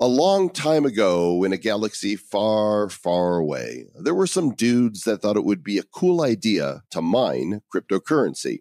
A 0.00 0.08
long 0.08 0.50
time 0.50 0.84
ago, 0.84 1.44
in 1.44 1.52
a 1.52 1.56
galaxy 1.56 2.16
far, 2.16 2.88
far 2.88 3.36
away, 3.36 3.86
there 3.94 4.14
were 4.14 4.26
some 4.26 4.52
dudes 4.52 5.02
that 5.04 5.22
thought 5.22 5.36
it 5.36 5.44
would 5.44 5.62
be 5.62 5.78
a 5.78 5.84
cool 5.84 6.22
idea 6.22 6.82
to 6.90 7.00
mine 7.00 7.62
cryptocurrency. 7.72 8.58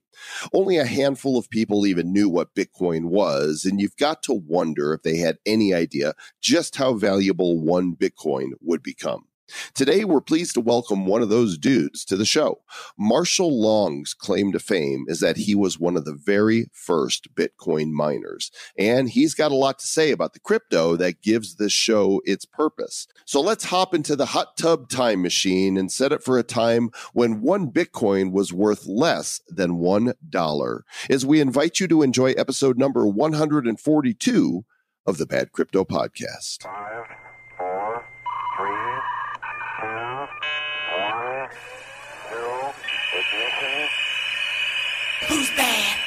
Only 0.53 0.77
a 0.77 0.85
handful 0.85 1.37
of 1.37 1.49
people 1.49 1.87
even 1.87 2.13
knew 2.13 2.29
what 2.29 2.53
Bitcoin 2.53 3.05
was, 3.05 3.65
and 3.65 3.81
you've 3.81 3.97
got 3.97 4.21
to 4.23 4.33
wonder 4.33 4.93
if 4.93 5.01
they 5.01 5.17
had 5.17 5.39
any 5.43 5.73
idea 5.73 6.13
just 6.39 6.75
how 6.75 6.93
valuable 6.93 7.59
one 7.59 7.95
Bitcoin 7.95 8.51
would 8.61 8.83
become. 8.83 9.25
Today, 9.73 10.03
we're 10.03 10.21
pleased 10.21 10.53
to 10.55 10.61
welcome 10.61 11.05
one 11.05 11.21
of 11.21 11.29
those 11.29 11.57
dudes 11.57 12.05
to 12.05 12.15
the 12.15 12.25
show. 12.25 12.61
Marshall 12.97 13.59
Long's 13.61 14.13
claim 14.13 14.51
to 14.51 14.59
fame 14.59 15.05
is 15.07 15.19
that 15.19 15.37
he 15.37 15.55
was 15.55 15.79
one 15.79 15.95
of 15.97 16.05
the 16.05 16.13
very 16.13 16.67
first 16.73 17.33
Bitcoin 17.35 17.91
miners, 17.91 18.51
and 18.77 19.09
he's 19.09 19.33
got 19.33 19.51
a 19.51 19.55
lot 19.55 19.79
to 19.79 19.87
say 19.87 20.11
about 20.11 20.33
the 20.33 20.39
crypto 20.39 20.95
that 20.95 21.21
gives 21.21 21.55
this 21.55 21.73
show 21.73 22.21
its 22.25 22.45
purpose. 22.45 23.07
So 23.25 23.41
let's 23.41 23.65
hop 23.65 23.93
into 23.93 24.15
the 24.15 24.27
hot 24.27 24.57
tub 24.57 24.89
time 24.89 25.21
machine 25.21 25.77
and 25.77 25.91
set 25.91 26.11
it 26.11 26.23
for 26.23 26.37
a 26.37 26.43
time 26.43 26.89
when 27.13 27.41
one 27.41 27.71
Bitcoin 27.71 28.31
was 28.31 28.53
worth 28.53 28.85
less 28.85 29.41
than 29.47 29.79
$1. 29.79 30.81
As 31.09 31.25
we 31.25 31.39
invite 31.41 31.79
you 31.79 31.87
to 31.87 32.01
enjoy 32.01 32.31
episode 32.31 32.77
number 32.77 33.05
142 33.05 34.65
of 35.05 35.17
the 35.17 35.25
Bad 35.25 35.51
Crypto 35.51 35.83
Podcast. 35.83 36.63
Five, 36.63 37.05
four, 37.57 38.05
three, 38.57 39.01
two, 39.81 40.27
one, 40.97 41.49
zero, 42.29 42.73
ignition. 43.13 43.89
Who's 45.27 45.42
bad? 45.55 45.99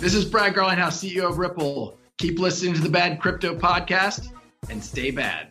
This 0.00 0.14
is 0.14 0.24
Brad 0.24 0.54
Garlinghouse, 0.54 0.98
CEO 0.98 1.28
of 1.28 1.38
Ripple. 1.38 1.96
Keep 2.18 2.38
listening 2.38 2.74
to 2.74 2.80
the 2.80 2.88
Bad 2.88 3.20
Crypto 3.20 3.54
Podcast 3.54 4.28
and 4.68 4.82
stay 4.82 5.10
bad. 5.10 5.48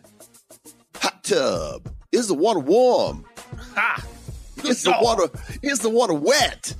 Hot 0.96 1.24
tub. 1.24 1.90
Is 2.12 2.28
the 2.28 2.34
water 2.34 2.60
warm? 2.60 3.24
Ha! 3.74 4.04
Is 4.64 4.82
the 4.82 4.94
water 5.00 5.28
is 5.62 5.80
the 5.80 5.90
water 5.90 6.14
wet? 6.14 6.74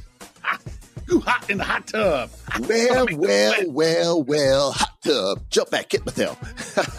You 1.08 1.20
hot 1.20 1.50
in 1.50 1.58
the 1.58 1.64
hot 1.64 1.86
tub. 1.88 2.30
Well, 2.60 3.06
well, 3.12 3.54
well, 3.68 4.22
well, 4.22 4.72
hot 4.72 5.02
tub. 5.04 5.42
Jump 5.50 5.70
back, 5.70 5.92
hit 5.92 6.06
myself. 6.06 6.38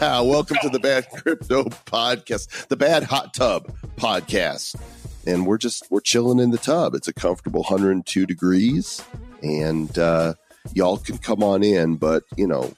Welcome 0.00 0.58
to 0.62 0.68
the 0.68 0.78
Bad 0.78 1.08
Crypto 1.10 1.64
Podcast, 1.64 2.68
the 2.68 2.76
Bad 2.76 3.04
Hot 3.04 3.34
Tub 3.34 3.74
Podcast. 3.96 4.76
And 5.26 5.46
we're 5.46 5.58
just 5.58 5.90
we're 5.90 6.00
chilling 6.00 6.38
in 6.38 6.50
the 6.50 6.58
tub. 6.58 6.94
It's 6.94 7.08
a 7.08 7.12
comfortable 7.12 7.62
102 7.62 8.26
degrees, 8.26 9.02
and 9.42 9.96
uh, 9.98 10.34
y'all 10.74 10.98
can 10.98 11.18
come 11.18 11.42
on 11.42 11.62
in, 11.62 11.96
but 11.96 12.24
you 12.36 12.46
know, 12.46 12.72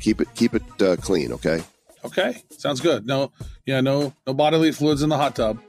keep 0.00 0.20
it 0.20 0.28
keep 0.34 0.54
it 0.54 0.62
uh, 0.82 0.96
clean, 0.96 1.32
okay? 1.32 1.62
Okay, 2.04 2.42
sounds 2.50 2.80
good. 2.80 3.06
No, 3.06 3.32
yeah, 3.66 3.80
no, 3.80 4.12
no 4.26 4.34
bodily 4.34 4.72
fluids 4.72 5.02
in 5.02 5.08
the 5.08 5.16
hot 5.16 5.36
tub. 5.36 5.60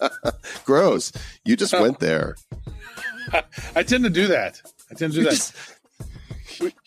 Gross. 0.64 1.12
You 1.44 1.56
just 1.56 1.72
went 1.72 2.00
there. 2.00 2.36
I 3.76 3.82
tend 3.82 4.04
to 4.04 4.10
do 4.10 4.26
that. 4.28 4.60
I 4.90 4.94
tend 4.94 5.12
to 5.12 5.18
do 5.18 5.24
You 5.24 5.24
that. 5.24 5.30
just- 5.30 5.54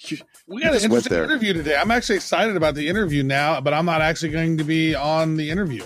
you- 0.10 0.18
we 0.48 0.62
got 0.62 0.76
an 0.76 0.82
interesting 0.84 1.14
interview 1.18 1.54
today. 1.54 1.78
I'm 1.78 1.92
actually 1.92 2.18
excited 2.18 2.58
about 2.58 2.76
the 2.76 2.90
interview 2.90 3.24
now, 3.24 3.62
but 3.62 3.74
I'm 3.74 3.86
not 3.86 4.02
actually 4.02 4.30
going 4.34 4.58
to 4.58 4.66
be 4.66 4.94
on 4.94 5.38
the 5.38 5.50
interview. 5.50 5.84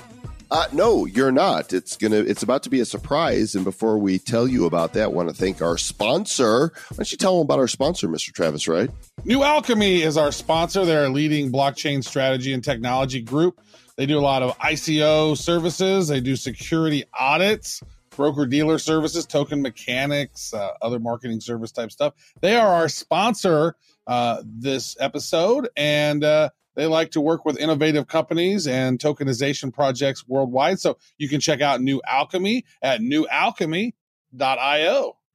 Uh, 0.51 0.67
no, 0.71 1.05
you're 1.05 1.31
not. 1.31 1.73
It's 1.73 1.97
gonna. 1.97 2.17
It's 2.17 2.43
about 2.43 2.63
to 2.63 2.69
be 2.69 2.79
a 2.79 2.85
surprise. 2.85 3.55
And 3.55 3.63
before 3.63 3.97
we 3.97 4.19
tell 4.19 4.47
you 4.47 4.65
about 4.65 4.93
that, 4.93 5.03
I 5.03 5.07
want 5.07 5.29
to 5.29 5.35
thank 5.35 5.61
our 5.61 5.77
sponsor. 5.77 6.71
Why 6.89 6.97
don't 6.97 7.11
you 7.11 7.17
tell 7.17 7.37
them 7.37 7.45
about 7.45 7.59
our 7.59 7.67
sponsor, 7.67 8.07
Mr. 8.07 8.31
Travis? 8.31 8.67
Right? 8.67 8.89
New 9.23 9.43
Alchemy 9.43 10.01
is 10.03 10.17
our 10.17 10.31
sponsor. 10.31 10.85
They're 10.85 11.05
a 11.05 11.09
leading 11.09 11.51
blockchain 11.51 12.03
strategy 12.03 12.53
and 12.53 12.63
technology 12.63 13.21
group. 13.21 13.59
They 13.97 14.05
do 14.05 14.19
a 14.19 14.21
lot 14.21 14.43
of 14.43 14.57
ICO 14.59 15.37
services. 15.37 16.09
They 16.09 16.19
do 16.19 16.35
security 16.35 17.05
audits, 17.17 17.81
broker 18.15 18.45
dealer 18.45 18.77
services, 18.77 19.25
token 19.25 19.61
mechanics, 19.61 20.53
uh, 20.53 20.71
other 20.81 20.99
marketing 20.99 21.39
service 21.39 21.71
type 21.71 21.91
stuff. 21.91 22.13
They 22.41 22.55
are 22.55 22.67
our 22.67 22.89
sponsor 22.89 23.75
uh, 24.05 24.43
this 24.45 24.95
episode, 24.99 25.69
and 25.75 26.23
uh, 26.23 26.49
they 26.75 26.85
like 26.85 27.11
to 27.11 27.21
work 27.21 27.45
with 27.45 27.57
innovative 27.57 28.07
companies 28.07 28.67
and 28.67 28.99
tokenization 28.99 29.73
projects 29.73 30.27
worldwide. 30.27 30.79
So 30.79 30.97
you 31.17 31.29
can 31.29 31.39
check 31.39 31.61
out 31.61 31.81
New 31.81 32.01
Alchemy 32.07 32.65
at 32.81 33.01
newalchemy.io. 33.01 33.93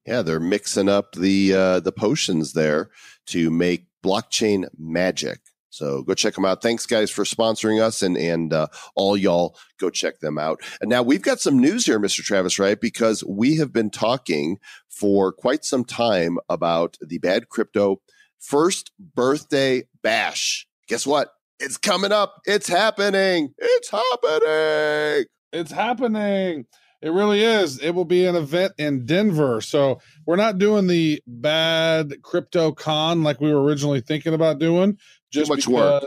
Yeah, 0.06 0.23
they're 0.23 0.41
mixing 0.41 0.89
up 0.89 1.12
the 1.15 1.55
uh, 1.55 1.81
the 1.81 1.93
potions 1.93 2.55
there 2.55 2.91
to 3.27 3.50
make 3.50 3.87
blockchain 4.03 4.67
magic. 4.79 5.41
So 5.71 6.03
go 6.03 6.15
check 6.15 6.34
them 6.34 6.45
out. 6.45 6.62
Thanks, 6.62 6.84
guys, 6.84 7.11
for 7.11 7.25
sponsoring 7.25 7.81
us, 7.81 8.03
and 8.03 8.17
and 8.17 8.53
uh, 8.53 8.67
all 8.97 9.17
y'all 9.17 9.56
go 9.79 9.89
check 9.89 10.21
them 10.21 10.39
out. 10.39 10.61
And 10.81 10.91
now 10.91 11.03
we've 11.03 11.23
got 11.23 11.41
some 11.41 11.59
news 11.59 11.87
here, 11.87 12.00
Mr. 12.00 12.23
Travis, 12.23 12.59
right? 12.59 12.81
Because 12.81 13.23
we 13.25 13.56
have 13.56 13.73
been 13.73 13.91
talking 13.91 14.59
for 14.89 15.33
quite 15.33 15.65
some 15.65 15.84
time 15.84 16.39
about 16.49 16.97
the 17.00 17.19
Bad 17.19 17.49
Crypto 17.49 18.00
first 18.41 18.91
birthday 18.99 19.84
bash. 20.03 20.67
Guess 20.91 21.06
what? 21.06 21.28
It's 21.61 21.77
coming 21.77 22.11
up. 22.11 22.41
It's 22.47 22.67
happening. 22.67 23.55
It's 23.59 23.89
happening. 23.91 25.25
It's 25.53 25.71
happening. 25.71 26.67
It 27.01 27.11
really 27.12 27.45
is. 27.45 27.78
It 27.78 27.93
will 27.93 28.05
be 28.05 28.27
an 28.27 28.34
event 28.34 28.73
in 28.77 29.06
Denver. 29.06 29.61
So 29.61 30.00
we're 30.27 30.34
not 30.34 30.59
doing 30.59 30.89
the 30.89 31.23
bad 31.29 32.21
crypto 32.23 32.73
con 32.73 33.23
like 33.23 33.41
we 33.41 33.55
were 33.55 33.62
originally 33.62 34.00
thinking 34.00 34.34
about 34.34 34.59
doing. 34.59 34.99
Just 35.31 35.49
much 35.49 35.69
work. 35.69 36.03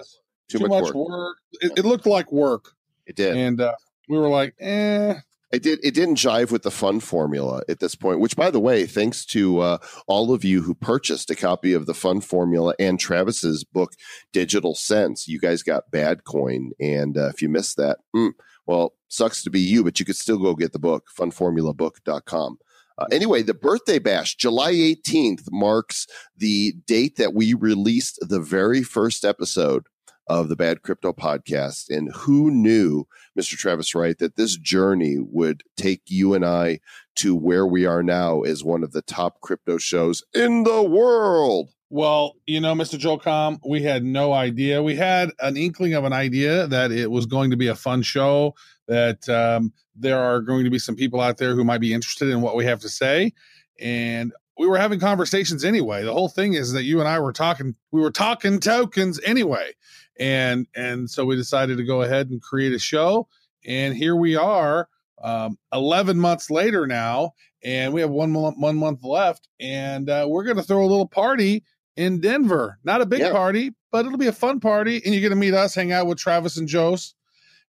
Too, 0.50 0.60
Too, 0.60 0.68
much, 0.68 0.92
work. 0.92 1.38
It, 1.62 1.72
it 1.78 1.86
looked 1.86 2.06
like 2.06 2.30
work, 2.34 2.74
It 3.06 3.16
did. 3.16 3.38
and 3.38 3.62
uh, 3.62 3.76
we 4.10 4.18
were 4.18 4.28
like, 4.28 4.54
"eh." 4.60 5.14
It 5.54 5.62
did. 5.62 5.80
It 5.84 5.94
didn't 5.94 6.16
jive 6.16 6.52
with 6.52 6.64
the 6.64 6.72
fun 6.72 7.00
formula 7.00 7.62
at 7.70 7.80
this 7.80 7.94
point. 7.94 8.20
Which, 8.20 8.36
by 8.36 8.50
the 8.50 8.60
way, 8.60 8.88
thanks 8.88 9.24
to 9.28 9.60
uh, 9.60 9.78
all 10.08 10.34
of 10.34 10.44
you 10.44 10.64
who 10.64 10.74
purchased 10.74 11.30
a 11.30 11.36
copy 11.36 11.74
of 11.74 11.86
the 11.86 11.94
fun 11.94 12.22
formula 12.22 12.74
and 12.80 13.00
Travis's 13.00 13.64
book, 13.64 13.94
Digital 14.32 14.74
Sense, 14.74 15.28
you 15.28 15.40
guys 15.40 15.62
got 15.62 15.92
Bad 15.92 16.24
Coin. 16.24 16.72
And 16.80 17.16
uh, 17.16 17.28
if 17.28 17.40
you 17.40 17.50
missed 17.50 17.78
that, 17.78 18.00
mm, 18.16 18.32
well, 18.66 18.96
sucks 19.10 19.44
to 19.44 19.52
be 19.52 19.60
you, 19.60 19.84
but 19.84 20.00
you 20.00 20.06
could 20.08 20.16
still 20.16 20.40
go 20.40 20.56
get 20.56 20.74
the 20.74 20.80
book, 20.80 21.08
funformulabook.com. 21.16 22.58
Uh, 22.98 23.06
anyway, 23.12 23.44
the 23.44 23.54
birthday 23.54 24.00
bash, 24.00 24.36
July 24.36 24.74
18th, 24.74 25.52
marks 25.52 26.08
the 26.36 26.74
date 26.88 27.18
that 27.18 27.36
we 27.36 27.54
released 27.54 28.18
the 28.22 28.40
very 28.40 28.82
first 28.82 29.24
episode 29.24 29.86
of 30.28 30.50
the 30.50 30.56
Bad 30.56 30.82
Crypto 30.82 31.14
Podcast. 31.14 31.90
And 31.90 32.12
who 32.14 32.50
knew, 32.52 33.06
Mr. 33.38 33.56
Travis 33.58 33.94
Wright, 33.94 34.18
that 34.20 34.36
this 34.36 34.58
journey 34.58 35.18
would 35.20 35.64
take 35.76 36.02
you 36.08 36.34
and 36.34 36.46
I 36.46 36.80
to 37.16 37.36
where 37.36 37.66
we 37.66 37.86
are 37.86 38.04
now 38.04 38.42
as 38.42 38.64
one 38.64 38.84
of 38.84 38.92
the 38.92 39.02
top 39.02 39.42
crypto 39.42 39.78
shows 39.78 40.24
in 40.34 40.64
the 40.64 40.82
world? 40.82 41.70
Well, 41.90 42.38
you 42.48 42.60
know, 42.60 42.74
Mr. 42.74 42.98
Joel 42.98 43.20
Comm, 43.20 43.60
we 43.68 43.84
had 43.84 44.04
no 44.04 44.34
idea. 44.34 44.82
We 44.82 44.96
had 44.96 45.32
an 45.40 45.56
inkling 45.56 45.94
of 45.94 46.06
an 46.06 46.14
idea 46.14 46.66
that 46.68 46.92
it 46.92 47.12
was 47.12 47.28
going 47.28 47.52
to 47.52 47.58
be 47.58 47.68
a 47.68 47.76
fun 47.76 48.02
show, 48.02 48.56
that 48.88 49.30
um, 49.30 49.72
there 49.96 50.18
are 50.18 50.42
going 50.42 50.64
to 50.64 50.72
be 50.72 50.80
some 50.80 50.96
people 50.96 51.22
out 51.22 51.38
there 51.38 51.54
who 51.54 51.64
might 51.64 51.82
be 51.82 51.94
interested 51.94 52.30
in 52.30 52.42
what 52.42 52.56
we 52.56 52.66
have 52.66 52.80
to 52.80 52.90
say. 52.90 53.34
And 53.80 54.34
we 54.58 54.68
were 54.68 54.78
having 54.78 55.00
conversations 55.00 55.64
anyway. 55.64 56.04
The 56.04 56.14
whole 56.14 56.30
thing 56.30 56.54
is 56.54 56.72
that 56.74 56.84
you 56.84 57.00
and 57.00 57.08
I 57.08 57.20
were 57.20 57.34
talking, 57.34 57.76
we 57.92 58.02
were 58.02 58.12
talking 58.12 58.60
tokens 58.60 59.20
anyway. 59.24 59.74
And 60.20 60.68
and 60.76 61.10
so 61.10 61.26
we 61.26 61.36
decided 61.36 61.78
to 61.78 61.84
go 61.84 62.02
ahead 62.04 62.30
and 62.30 62.42
create 62.42 62.74
a 62.74 62.80
show. 62.80 63.28
And 63.66 63.96
here 63.96 64.16
we 64.16 64.36
are, 64.36 64.90
um, 65.24 65.58
11 65.74 66.20
months 66.20 66.50
later 66.52 66.86
now, 66.86 67.32
and 67.64 67.94
we 67.94 68.02
have 68.02 68.10
one 68.10 68.32
month, 68.32 68.58
one 68.60 68.76
month 68.76 69.04
left. 69.04 69.48
And 69.60 70.10
uh, 70.10 70.26
we're 70.30 70.44
going 70.44 70.58
to 70.58 70.64
throw 70.64 70.82
a 70.84 70.86
little 70.86 71.08
party 71.08 71.64
in 71.96 72.20
Denver. 72.20 72.78
Not 72.84 73.02
a 73.02 73.06
big 73.06 73.22
Yeah. 73.22 73.32
party, 73.32 73.72
but 73.92 74.06
it'll 74.06 74.18
be 74.18 74.28
a 74.28 74.34
fun 74.34 74.60
party. 74.60 75.02
And 75.04 75.14
you're 75.14 75.22
going 75.22 75.30
to 75.32 75.36
meet 75.38 75.54
us, 75.54 75.74
hang 75.74 75.92
out 75.94 76.08
with 76.08 76.18
Travis 76.18 76.58
and 76.58 76.70
Jose. 76.70 77.14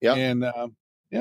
Yeah. 0.00 0.14
And 0.14 0.42
uh, 0.44 0.68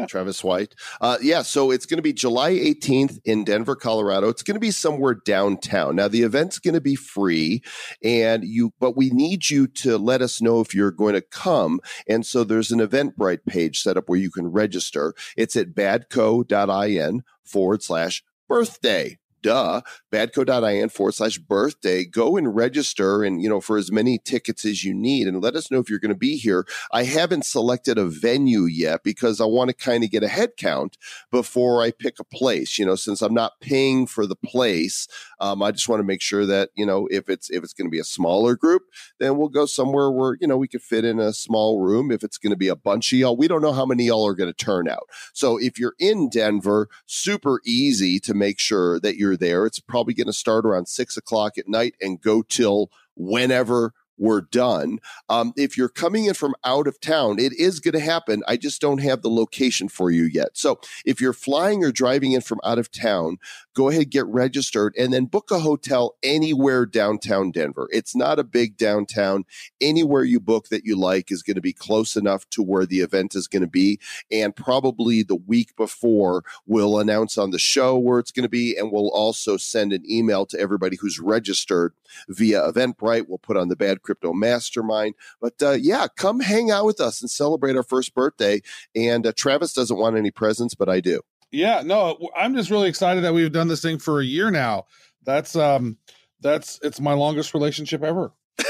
Travis 0.07 0.43
White. 0.43 0.75
Uh, 1.01 1.17
yeah, 1.21 1.41
so 1.41 1.71
it's 1.71 1.85
going 1.85 1.97
to 1.97 2.03
be 2.03 2.13
July 2.13 2.53
18th 2.53 3.19
in 3.25 3.43
Denver, 3.43 3.75
Colorado. 3.75 4.29
It's 4.29 4.43
going 4.43 4.55
to 4.55 4.59
be 4.59 4.71
somewhere 4.71 5.15
downtown. 5.15 5.95
Now 5.95 6.07
the 6.07 6.23
event's 6.23 6.59
going 6.59 6.73
to 6.73 6.81
be 6.81 6.95
free 6.95 7.61
and 8.03 8.43
you 8.43 8.73
but 8.79 8.97
we 8.97 9.09
need 9.09 9.49
you 9.49 9.67
to 9.67 9.97
let 9.97 10.21
us 10.21 10.41
know 10.41 10.59
if 10.59 10.73
you're 10.73 10.91
going 10.91 11.13
to 11.13 11.21
come. 11.21 11.79
And 12.07 12.25
so 12.25 12.43
there's 12.43 12.71
an 12.71 12.79
Eventbrite 12.79 13.45
page 13.45 13.81
set 13.81 13.97
up 13.97 14.09
where 14.09 14.19
you 14.19 14.31
can 14.31 14.47
register. 14.47 15.13
It's 15.37 15.55
at 15.55 15.73
badco.in 15.75 17.23
forward 17.43 17.83
slash 17.83 18.23
birthday 18.47 19.17
duh, 19.43 19.81
badco.in 20.11 20.89
forward 20.89 21.11
slash 21.11 21.37
birthday. 21.37 22.05
Go 22.05 22.35
and 22.35 22.55
register 22.55 23.23
and, 23.23 23.43
you 23.43 23.49
know, 23.49 23.61
for 23.61 23.77
as 23.77 23.91
many 23.91 24.17
tickets 24.17 24.65
as 24.65 24.83
you 24.83 24.95
need 24.95 25.27
and 25.27 25.43
let 25.43 25.55
us 25.55 25.69
know 25.69 25.79
if 25.79 25.89
you're 25.89 25.99
going 25.99 26.09
to 26.09 26.17
be 26.17 26.37
here. 26.37 26.65
I 26.91 27.03
haven't 27.03 27.45
selected 27.45 27.99
a 27.99 28.05
venue 28.05 28.63
yet 28.63 29.03
because 29.03 29.39
I 29.39 29.45
want 29.45 29.69
to 29.69 29.75
kind 29.75 30.03
of 30.03 30.09
get 30.09 30.23
a 30.23 30.27
head 30.27 30.51
count 30.57 30.97
before 31.29 31.83
I 31.83 31.91
pick 31.91 32.19
a 32.19 32.23
place, 32.23 32.79
you 32.79 32.85
know, 32.85 32.95
since 32.95 33.21
I'm 33.21 33.33
not 33.33 33.59
paying 33.61 34.07
for 34.07 34.25
the 34.25 34.35
place. 34.35 35.07
Um, 35.39 35.61
I 35.61 35.71
just 35.71 35.89
want 35.89 35.99
to 35.99 36.07
make 36.07 36.21
sure 36.21 36.45
that, 36.45 36.69
you 36.75 36.85
know, 36.85 37.07
if 37.11 37.29
it's, 37.29 37.51
if 37.51 37.63
it's 37.63 37.73
going 37.73 37.87
to 37.87 37.91
be 37.91 37.99
a 37.99 38.05
smaller 38.05 38.55
group, 38.55 38.83
then 39.19 39.37
we'll 39.37 39.49
go 39.49 39.65
somewhere 39.65 40.09
where, 40.09 40.37
you 40.39 40.47
know, 40.47 40.57
we 40.57 40.67
could 40.67 40.81
fit 40.81 41.05
in 41.05 41.19
a 41.19 41.33
small 41.33 41.81
room. 41.81 42.11
If 42.11 42.23
it's 42.23 42.37
going 42.37 42.51
to 42.51 42.57
be 42.57 42.69
a 42.69 42.75
bunch 42.75 43.11
of 43.11 43.19
y'all, 43.19 43.35
we 43.35 43.47
don't 43.49 43.61
know 43.61 43.73
how 43.73 43.85
many 43.85 44.05
y'all 44.05 44.25
are 44.25 44.33
going 44.33 44.51
to 44.51 44.65
turn 44.65 44.87
out. 44.87 45.09
So 45.33 45.57
if 45.57 45.77
you're 45.77 45.95
in 45.99 46.29
Denver, 46.29 46.87
super 47.05 47.59
easy 47.65 48.19
to 48.21 48.33
make 48.33 48.59
sure 48.59 48.99
that 49.01 49.17
you're 49.17 49.32
there. 49.37 49.65
It's 49.65 49.79
probably 49.79 50.13
going 50.13 50.27
to 50.27 50.33
start 50.33 50.65
around 50.65 50.87
six 50.87 51.17
o'clock 51.17 51.57
at 51.57 51.67
night 51.67 51.95
and 52.01 52.21
go 52.21 52.41
till 52.41 52.89
whenever 53.15 53.93
we're 54.17 54.41
done. 54.41 54.99
Um, 55.29 55.53
if 55.57 55.77
you're 55.77 55.89
coming 55.89 56.25
in 56.25 56.33
from 56.33 56.55
out 56.63 56.87
of 56.87 56.99
town, 56.99 57.39
it 57.39 57.53
is 57.53 57.79
going 57.79 57.93
to 57.93 57.99
happen. 57.99 58.43
I 58.47 58.57
just 58.57 58.81
don't 58.81 59.01
have 59.01 59.21
the 59.21 59.29
location 59.29 59.89
for 59.89 60.11
you 60.11 60.23
yet. 60.25 60.49
So 60.53 60.79
if 61.05 61.19
you're 61.19 61.33
flying 61.33 61.83
or 61.83 61.91
driving 61.91 62.33
in 62.33 62.41
from 62.41 62.59
out 62.63 62.79
of 62.79 62.91
town, 62.91 63.37
go 63.73 63.89
ahead, 63.89 64.11
get 64.11 64.25
registered, 64.27 64.93
and 64.97 65.13
then 65.13 65.25
book 65.25 65.49
a 65.51 65.59
hotel 65.59 66.15
anywhere 66.21 66.85
downtown 66.85 67.51
Denver. 67.51 67.89
It's 67.91 68.15
not 68.15 68.39
a 68.39 68.43
big 68.43 68.77
downtown. 68.77 69.45
Anywhere 69.81 70.23
you 70.23 70.39
book 70.39 70.69
that 70.69 70.85
you 70.85 70.95
like 70.95 71.31
is 71.31 71.43
going 71.43 71.55
to 71.55 71.61
be 71.61 71.73
close 71.73 72.15
enough 72.15 72.47
to 72.51 72.61
where 72.61 72.85
the 72.85 72.99
event 72.99 73.35
is 73.35 73.47
going 73.47 73.61
to 73.61 73.67
be. 73.67 73.99
And 74.31 74.55
probably 74.55 75.23
the 75.23 75.35
week 75.35 75.75
before, 75.75 76.43
we'll 76.65 76.99
announce 76.99 77.37
on 77.37 77.51
the 77.51 77.59
show 77.59 77.97
where 77.97 78.19
it's 78.19 78.31
going 78.31 78.43
to 78.43 78.49
be. 78.49 78.77
And 78.77 78.91
we'll 78.91 79.09
also 79.09 79.57
send 79.57 79.91
an 79.91 80.03
email 80.09 80.45
to 80.47 80.59
everybody 80.59 80.97
who's 80.97 81.19
registered 81.19 81.93
via 82.29 82.61
Eventbrite. 82.71 83.27
We'll 83.27 83.39
put 83.39 83.57
on 83.57 83.69
the 83.69 83.75
Bad 83.75 84.02
Crypto 84.03 84.33
Mastermind. 84.33 85.15
But 85.41 85.53
uh, 85.61 85.71
yeah, 85.71 86.07
come 86.15 86.39
hang 86.39 86.71
out 86.71 86.85
with 86.85 87.01
us 87.01 87.21
and 87.21 87.29
celebrate 87.29 87.75
our 87.75 87.83
first 87.83 88.13
birthday. 88.13 88.61
And 88.95 89.25
uh, 89.25 89.33
Travis 89.35 89.73
doesn't 89.73 89.97
want 89.97 90.17
any 90.17 90.31
presents, 90.31 90.75
but 90.75 90.89
I 90.89 90.99
do. 90.99 91.21
Yeah, 91.51 91.83
no, 91.85 92.17
I'm 92.35 92.55
just 92.55 92.71
really 92.71 92.89
excited 92.89 93.23
that 93.23 93.33
we've 93.33 93.51
done 93.51 93.67
this 93.67 93.81
thing 93.81 93.99
for 93.99 94.19
a 94.19 94.25
year 94.25 94.49
now. 94.49 94.85
That's 95.23 95.55
um 95.55 95.97
that's 96.41 96.79
it's 96.83 96.99
my 96.99 97.13
longest 97.13 97.53
relationship 97.53 98.03
ever. 98.03 98.33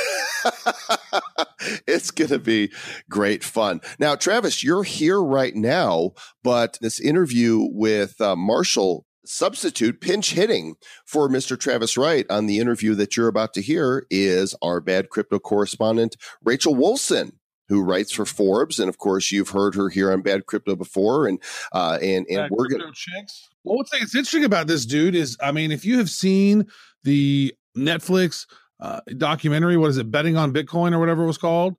it's 1.87 2.11
going 2.11 2.29
to 2.29 2.39
be 2.39 2.71
great 3.09 3.43
fun. 3.43 3.81
Now, 3.99 4.15
Travis, 4.15 4.63
you're 4.63 4.83
here 4.83 5.21
right 5.21 5.55
now, 5.55 6.11
but 6.43 6.77
this 6.81 6.99
interview 6.99 7.67
with 7.71 8.19
uh, 8.19 8.35
Marshall 8.35 9.05
substitute 9.25 10.01
pinch 10.01 10.33
hitting 10.33 10.75
for 11.05 11.29
Mr. 11.29 11.59
Travis 11.59 11.97
Wright 11.97 12.25
on 12.29 12.45
the 12.45 12.59
interview 12.59 12.95
that 12.95 13.15
you're 13.15 13.27
about 13.27 13.53
to 13.53 13.61
hear 13.61 14.05
is 14.09 14.55
our 14.61 14.79
bad 14.79 15.09
crypto 15.09 15.39
correspondent, 15.39 16.15
Rachel 16.43 16.75
Wolfson. 16.75 17.33
Who 17.69 17.81
writes 17.81 18.11
for 18.11 18.25
Forbes, 18.25 18.77
and 18.77 18.89
of 18.89 18.97
course 18.97 19.31
you've 19.31 19.49
heard 19.49 19.73
her 19.75 19.87
here 19.87 20.11
on 20.11 20.21
Bad 20.21 20.47
Crypto 20.47 20.75
before, 20.75 21.27
and 21.27 21.41
uh, 21.71 21.97
and 22.01 22.27
and 22.27 22.37
Bad 22.37 22.51
we're 22.51 22.67
gonna 22.67 22.91
chicks. 22.93 23.49
Well, 23.63 23.77
what's 23.77 23.91
it's 23.93 24.13
interesting 24.13 24.43
about 24.43 24.67
this 24.67 24.85
dude 24.85 25.15
is, 25.15 25.37
I 25.41 25.53
mean, 25.53 25.71
if 25.71 25.85
you 25.85 25.97
have 25.97 26.09
seen 26.09 26.67
the 27.03 27.55
Netflix 27.75 28.45
uh, 28.81 28.99
documentary, 29.17 29.77
what 29.77 29.89
is 29.89 29.97
it, 29.97 30.11
betting 30.11 30.35
on 30.35 30.53
Bitcoin 30.53 30.91
or 30.91 30.99
whatever 30.99 31.23
it 31.23 31.27
was 31.27 31.37
called? 31.37 31.75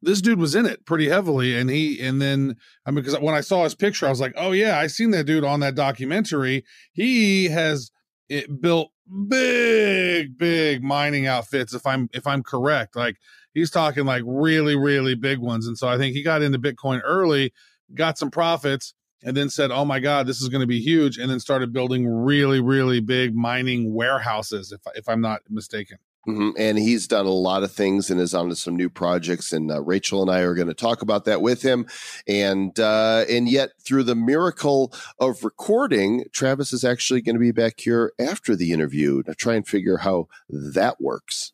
This 0.00 0.22
dude 0.22 0.38
was 0.38 0.54
in 0.54 0.64
it 0.66 0.86
pretty 0.86 1.08
heavily, 1.08 1.56
and 1.56 1.68
he 1.68 2.00
and 2.00 2.20
then 2.20 2.56
I 2.86 2.90
mean, 2.90 3.04
because 3.04 3.18
when 3.20 3.34
I 3.34 3.42
saw 3.42 3.64
his 3.64 3.74
picture, 3.74 4.06
I 4.06 4.10
was 4.10 4.20
like, 4.20 4.32
oh 4.36 4.52
yeah, 4.52 4.78
I 4.78 4.86
seen 4.86 5.10
that 5.10 5.24
dude 5.24 5.44
on 5.44 5.60
that 5.60 5.74
documentary. 5.74 6.64
He 6.92 7.46
has 7.46 7.90
it 8.28 8.60
built 8.60 8.90
big, 9.28 10.38
big 10.38 10.82
mining 10.82 11.26
outfits. 11.26 11.74
If 11.74 11.86
I'm 11.86 12.08
if 12.12 12.26
I'm 12.26 12.42
correct, 12.42 12.96
like 12.96 13.16
he's 13.54 13.70
talking 13.70 14.04
like 14.04 14.22
really, 14.26 14.76
really 14.76 15.14
big 15.14 15.38
ones. 15.38 15.66
And 15.66 15.76
so 15.76 15.88
I 15.88 15.98
think 15.98 16.14
he 16.14 16.22
got 16.22 16.42
into 16.42 16.58
Bitcoin 16.58 17.00
early, 17.04 17.52
got 17.94 18.18
some 18.18 18.30
profits, 18.30 18.94
and 19.22 19.36
then 19.36 19.50
said, 19.50 19.70
"Oh 19.70 19.84
my 19.84 20.00
God, 20.00 20.26
this 20.26 20.40
is 20.40 20.48
going 20.48 20.60
to 20.60 20.66
be 20.66 20.80
huge," 20.80 21.18
and 21.18 21.30
then 21.30 21.40
started 21.40 21.72
building 21.72 22.06
really, 22.08 22.60
really 22.60 23.00
big 23.00 23.34
mining 23.34 23.92
warehouses. 23.94 24.72
If 24.72 24.80
if 24.94 25.08
I'm 25.08 25.20
not 25.20 25.42
mistaken. 25.48 25.98
Mhm. 26.26 26.54
And 26.58 26.78
he's 26.78 27.06
done 27.06 27.26
a 27.26 27.30
lot 27.30 27.62
of 27.62 27.70
things 27.72 28.10
and 28.10 28.20
is 28.20 28.34
on 28.34 28.48
to 28.48 28.56
some 28.56 28.76
new 28.76 28.88
projects. 28.88 29.52
And 29.52 29.70
uh, 29.70 29.80
Rachel 29.82 30.22
and 30.22 30.30
I 30.30 30.40
are 30.40 30.54
going 30.54 30.66
to 30.66 30.74
talk 30.74 31.00
about 31.02 31.24
that 31.26 31.40
with 31.40 31.62
him. 31.62 31.86
And 32.26 32.78
uh, 32.80 33.24
and 33.30 33.48
yet, 33.48 33.70
through 33.80 34.02
the 34.02 34.16
miracle 34.16 34.92
of 35.20 35.44
recording, 35.44 36.24
Travis 36.32 36.72
is 36.72 36.84
actually 36.84 37.20
going 37.20 37.36
to 37.36 37.40
be 37.40 37.52
back 37.52 37.78
here 37.78 38.12
after 38.18 38.56
the 38.56 38.72
interview 38.72 39.22
to 39.22 39.34
try 39.34 39.54
and 39.54 39.66
figure 39.66 39.98
how 39.98 40.28
that 40.48 41.00
works. 41.00 41.52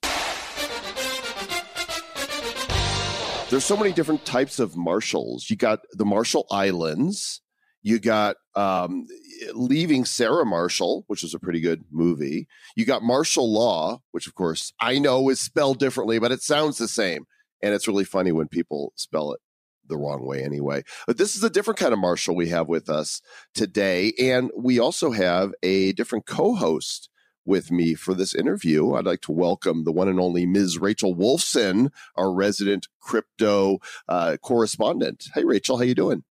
There's 3.50 3.64
so 3.64 3.76
many 3.76 3.92
different 3.92 4.24
types 4.24 4.58
of 4.58 4.78
marshals. 4.78 5.50
You 5.50 5.56
got 5.56 5.80
the 5.92 6.06
Marshall 6.06 6.46
Islands. 6.50 7.42
You 7.82 7.98
got 7.98 8.36
um, 8.54 9.06
leaving 9.54 10.04
Sarah 10.04 10.46
Marshall, 10.46 11.04
which 11.08 11.24
is 11.24 11.34
a 11.34 11.38
pretty 11.38 11.60
good 11.60 11.84
movie. 11.90 12.46
You 12.76 12.84
got 12.84 13.02
martial 13.02 13.52
law, 13.52 14.00
which 14.12 14.26
of 14.26 14.34
course 14.34 14.72
I 14.80 14.98
know 14.98 15.28
is 15.28 15.40
spelled 15.40 15.78
differently, 15.78 16.18
but 16.18 16.32
it 16.32 16.42
sounds 16.42 16.78
the 16.78 16.88
same. 16.88 17.26
And 17.62 17.74
it's 17.74 17.88
really 17.88 18.04
funny 18.04 18.32
when 18.32 18.48
people 18.48 18.92
spell 18.96 19.32
it 19.32 19.40
the 19.88 19.96
wrong 19.96 20.24
way 20.24 20.42
anyway. 20.42 20.82
But 21.06 21.18
this 21.18 21.36
is 21.36 21.44
a 21.44 21.50
different 21.50 21.78
kind 21.78 21.92
of 21.92 21.98
marshal 21.98 22.34
we 22.34 22.48
have 22.48 22.68
with 22.68 22.88
us 22.88 23.20
today. 23.54 24.12
And 24.18 24.50
we 24.56 24.78
also 24.78 25.10
have 25.10 25.52
a 25.62 25.92
different 25.92 26.26
co 26.26 26.54
host 26.54 27.08
with 27.44 27.70
me 27.70 27.94
for 27.94 28.14
this 28.14 28.34
interview. 28.34 28.94
I'd 28.94 29.06
like 29.06 29.20
to 29.22 29.32
welcome 29.32 29.84
the 29.84 29.92
one 29.92 30.08
and 30.08 30.20
only 30.20 30.46
Ms. 30.46 30.78
Rachel 30.78 31.14
Wolfson, 31.14 31.90
our 32.16 32.32
resident 32.32 32.88
crypto 33.00 33.78
uh, 34.08 34.36
correspondent. 34.40 35.24
Hey, 35.34 35.44
Rachel, 35.44 35.78
how 35.78 35.82
you 35.84 35.94
doing? 35.94 36.22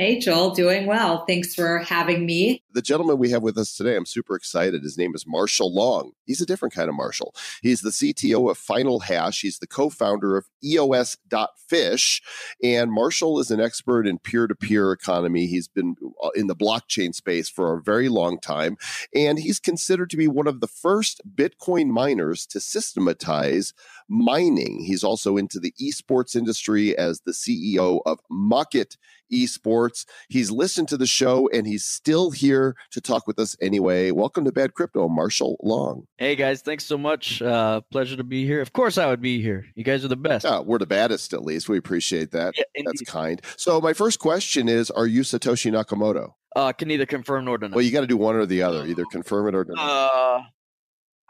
Hey, 0.00 0.18
Joel, 0.18 0.54
doing 0.54 0.86
well. 0.86 1.26
Thanks 1.26 1.54
for 1.54 1.80
having 1.80 2.24
me. 2.24 2.64
The 2.72 2.80
gentleman 2.80 3.18
we 3.18 3.28
have 3.32 3.42
with 3.42 3.58
us 3.58 3.76
today, 3.76 3.96
I'm 3.96 4.06
super 4.06 4.34
excited. 4.34 4.82
His 4.82 4.96
name 4.96 5.14
is 5.14 5.26
Marshall 5.26 5.74
Long. 5.74 6.12
He's 6.24 6.40
a 6.40 6.46
different 6.46 6.72
kind 6.72 6.88
of 6.88 6.94
Marshall. 6.94 7.34
He's 7.60 7.82
the 7.82 7.90
CTO 7.90 8.50
of 8.50 8.58
FinalHash. 8.58 9.42
He's 9.42 9.58
the 9.58 9.66
co-founder 9.66 10.38
of 10.38 10.46
E 10.64 10.76
EOS.fish. 10.76 12.22
And 12.64 12.90
Marshall 12.90 13.40
is 13.40 13.50
an 13.50 13.60
expert 13.60 14.06
in 14.06 14.18
peer-to-peer 14.18 14.90
economy. 14.90 15.44
He's 15.44 15.68
been 15.68 15.96
uh, 16.24 16.30
in 16.34 16.46
the 16.46 16.56
blockchain 16.56 17.14
space 17.14 17.50
for 17.50 17.76
a 17.76 17.82
very 17.82 18.08
long 18.08 18.40
time. 18.40 18.78
And 19.14 19.38
he's 19.38 19.60
considered 19.60 20.08
to 20.10 20.16
be 20.16 20.28
one 20.28 20.46
of 20.46 20.60
the 20.60 20.66
first 20.66 21.20
Bitcoin 21.34 21.88
miners 21.88 22.46
to 22.46 22.58
systematize 22.58 23.74
mining. 24.10 24.82
He's 24.84 25.04
also 25.04 25.36
into 25.36 25.60
the 25.60 25.72
esports 25.80 26.34
industry 26.36 26.96
as 26.98 27.20
the 27.20 27.32
CEO 27.32 28.00
of 28.04 28.18
Mockit 28.30 28.96
Esports. 29.32 30.04
He's 30.28 30.50
listened 30.50 30.88
to 30.88 30.96
the 30.96 31.06
show 31.06 31.48
and 31.52 31.66
he's 31.66 31.84
still 31.84 32.30
here 32.32 32.74
to 32.90 33.00
talk 33.00 33.26
with 33.28 33.38
us 33.38 33.56
anyway. 33.62 34.10
Welcome 34.10 34.44
to 34.46 34.52
Bad 34.52 34.74
Crypto, 34.74 35.08
Marshall 35.08 35.56
Long. 35.62 36.06
Hey 36.18 36.34
guys, 36.34 36.60
thanks 36.60 36.84
so 36.84 36.98
much. 36.98 37.40
Uh, 37.40 37.80
pleasure 37.92 38.16
to 38.16 38.24
be 38.24 38.44
here. 38.44 38.60
Of 38.60 38.72
course, 38.72 38.98
I 38.98 39.06
would 39.06 39.22
be 39.22 39.40
here. 39.40 39.64
You 39.76 39.84
guys 39.84 40.04
are 40.04 40.08
the 40.08 40.16
best. 40.16 40.44
Yeah, 40.44 40.58
we're 40.60 40.78
the 40.78 40.86
baddest, 40.86 41.32
at 41.32 41.44
least. 41.44 41.68
We 41.68 41.78
appreciate 41.78 42.32
that. 42.32 42.54
Yeah, 42.56 42.82
That's 42.84 43.02
kind. 43.02 43.40
So, 43.56 43.80
my 43.80 43.92
first 43.92 44.18
question 44.18 44.68
is 44.68 44.90
Are 44.90 45.06
you 45.06 45.20
Satoshi 45.22 45.70
Nakamoto? 45.70 46.32
Uh, 46.56 46.72
can 46.72 46.88
neither 46.88 47.06
confirm 47.06 47.44
nor 47.44 47.58
deny. 47.58 47.76
Well, 47.76 47.84
you 47.84 47.92
got 47.92 48.00
to 48.00 48.08
do 48.08 48.16
one 48.16 48.34
or 48.34 48.44
the 48.44 48.62
other, 48.62 48.84
either 48.84 49.04
confirm 49.12 49.46
it 49.46 49.54
or 49.54 49.62
deny. 49.62 49.80
uh, 49.80 50.42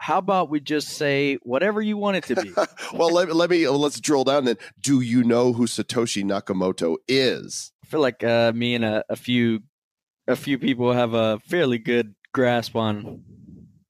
how 0.01 0.17
about 0.17 0.49
we 0.49 0.59
just 0.59 0.89
say 0.89 1.37
whatever 1.43 1.79
you 1.79 1.95
want 1.95 2.17
it 2.17 2.23
to 2.23 2.35
be? 2.41 2.51
well, 2.93 3.13
let, 3.13 3.35
let 3.35 3.51
me 3.51 3.67
let's 3.67 3.99
drill 3.99 4.23
down 4.23 4.45
then. 4.45 4.57
Do 4.81 4.99
you 4.99 5.23
know 5.23 5.53
who 5.53 5.67
Satoshi 5.67 6.23
Nakamoto 6.23 6.97
is? 7.07 7.71
I 7.83 7.87
feel 7.87 7.99
like 7.99 8.23
uh, 8.23 8.51
me 8.55 8.73
and 8.73 8.83
a, 8.83 9.03
a 9.09 9.15
few, 9.15 9.59
a 10.27 10.35
few 10.35 10.57
people 10.57 10.91
have 10.91 11.13
a 11.13 11.39
fairly 11.45 11.77
good 11.77 12.15
grasp 12.33 12.75
on, 12.75 13.21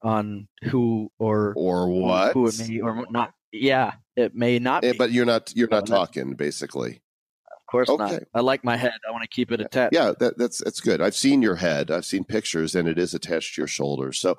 on 0.02 0.48
who 0.64 1.10
or 1.18 1.54
Or 1.56 1.88
what? 1.88 2.34
who 2.34 2.46
it 2.46 2.58
may 2.58 2.80
or 2.80 3.06
not. 3.10 3.32
Yeah, 3.50 3.92
it 4.14 4.34
may 4.34 4.58
not. 4.58 4.84
Eh, 4.84 4.92
Be. 4.92 4.98
but 4.98 5.12
you're 5.12 5.24
not 5.24 5.56
you're 5.56 5.68
not 5.68 5.88
no. 5.88 5.96
talking 5.96 6.34
basically. 6.34 7.00
of 7.46 7.66
course 7.70 7.88
okay. 7.88 8.04
not. 8.04 8.22
I 8.34 8.40
like 8.40 8.64
my 8.64 8.76
head. 8.76 8.92
I 9.08 9.12
want 9.12 9.22
to 9.22 9.28
keep 9.28 9.50
it 9.50 9.62
attached. 9.62 9.94
Yeah, 9.94 10.12
that, 10.20 10.36
that's 10.36 10.62
that's 10.62 10.80
good. 10.80 11.00
I've 11.00 11.16
seen 11.16 11.40
your 11.40 11.56
head. 11.56 11.90
I've 11.90 12.04
seen 12.04 12.24
pictures, 12.24 12.74
and 12.74 12.86
it 12.86 12.98
is 12.98 13.14
attached 13.14 13.54
to 13.54 13.62
your 13.62 13.68
shoulders. 13.68 14.18
So 14.18 14.36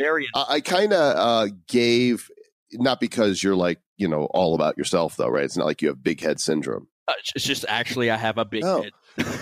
Very. 0.00 0.26
I, 0.34 0.44
I 0.48 0.60
kind 0.60 0.92
of 0.92 1.16
uh, 1.16 1.52
gave 1.68 2.28
not 2.72 3.00
because 3.00 3.42
you're 3.42 3.56
like 3.56 3.80
you 3.96 4.08
know 4.08 4.24
all 4.32 4.54
about 4.54 4.76
yourself 4.78 5.16
though, 5.16 5.28
right? 5.28 5.44
It's 5.44 5.56
not 5.56 5.66
like 5.66 5.82
you 5.82 5.88
have 5.88 6.02
big 6.02 6.20
head 6.20 6.40
syndrome. 6.40 6.88
Uh, 7.06 7.12
it's 7.34 7.44
just 7.44 7.64
actually 7.68 8.10
I 8.10 8.16
have 8.16 8.38
a 8.38 8.44
big 8.44 8.64
Oh. 8.64 8.82
head. 8.82 8.92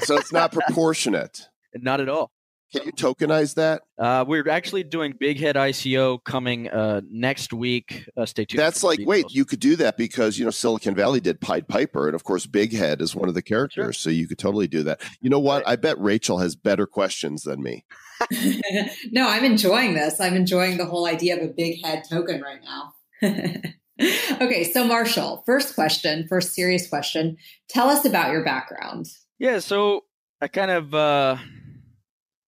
So 0.05 0.17
it's 0.17 0.33
not 0.33 0.53
proportionate. 0.61 1.49
Not 1.75 2.01
at 2.01 2.09
all. 2.09 2.31
Can 2.75 2.85
you 2.85 2.93
tokenize 2.93 3.55
that? 3.55 3.81
Uh, 3.99 4.27
we're 4.29 4.47
actually 4.51 4.83
doing 4.83 5.15
Big 5.19 5.41
Head 5.41 5.57
ICO 5.57 6.23
coming 6.23 6.69
uh, 6.69 7.01
next 7.11 7.55
week. 7.55 8.05
Uh, 8.15 8.27
stay 8.27 8.45
tuned. 8.45 8.59
That's 8.59 8.83
like, 8.83 9.01
wait, 9.05 9.25
you 9.31 9.47
could 9.47 9.61
do 9.61 9.75
that 9.77 9.97
because, 9.97 10.39
you 10.39 10.45
know, 10.45 10.51
Silicon 10.51 10.95
Valley 10.95 11.19
did 11.21 11.41
Pied 11.41 11.67
Piper. 11.67 12.09
And 12.09 12.15
of 12.15 12.25
course, 12.25 12.45
Big 12.47 12.75
Head 12.75 13.01
is 13.01 13.17
one 13.17 13.27
of 13.31 13.35
the 13.35 13.41
characters. 13.41 13.97
So 13.97 14.11
you 14.11 14.29
could 14.29 14.37
totally 14.39 14.69
do 14.69 14.83
that. 14.83 15.01
You 15.23 15.31
know 15.31 15.39
what? 15.39 15.67
I 15.67 15.77
bet 15.77 15.99
Rachel 15.99 16.39
has 16.41 16.57
better 16.57 16.87
questions 16.87 17.43
than 17.45 17.63
me. 17.63 17.87
no, 19.13 19.29
I'm 19.29 19.45
enjoying 19.45 19.95
this. 19.95 20.21
I'm 20.21 20.35
enjoying 20.35 20.77
the 20.77 20.87
whole 20.87 21.07
idea 21.07 21.37
of 21.37 21.43
a 21.43 21.53
big 21.53 21.85
head 21.85 22.05
token 22.09 22.43
right 22.43 22.61
now. 22.63 22.95
okay, 24.41 24.71
so 24.73 24.85
Marshall, 24.85 25.43
first 25.47 25.75
question, 25.75 26.27
first 26.29 26.55
serious 26.55 26.89
question. 26.89 27.37
Tell 27.69 27.89
us 27.89 28.05
about 28.05 28.31
your 28.31 28.45
background. 28.45 29.07
Yeah, 29.39 29.59
so 29.59 30.05
I 30.41 30.49
kind 30.49 30.71
of 30.71 30.95
uh, 30.95 31.37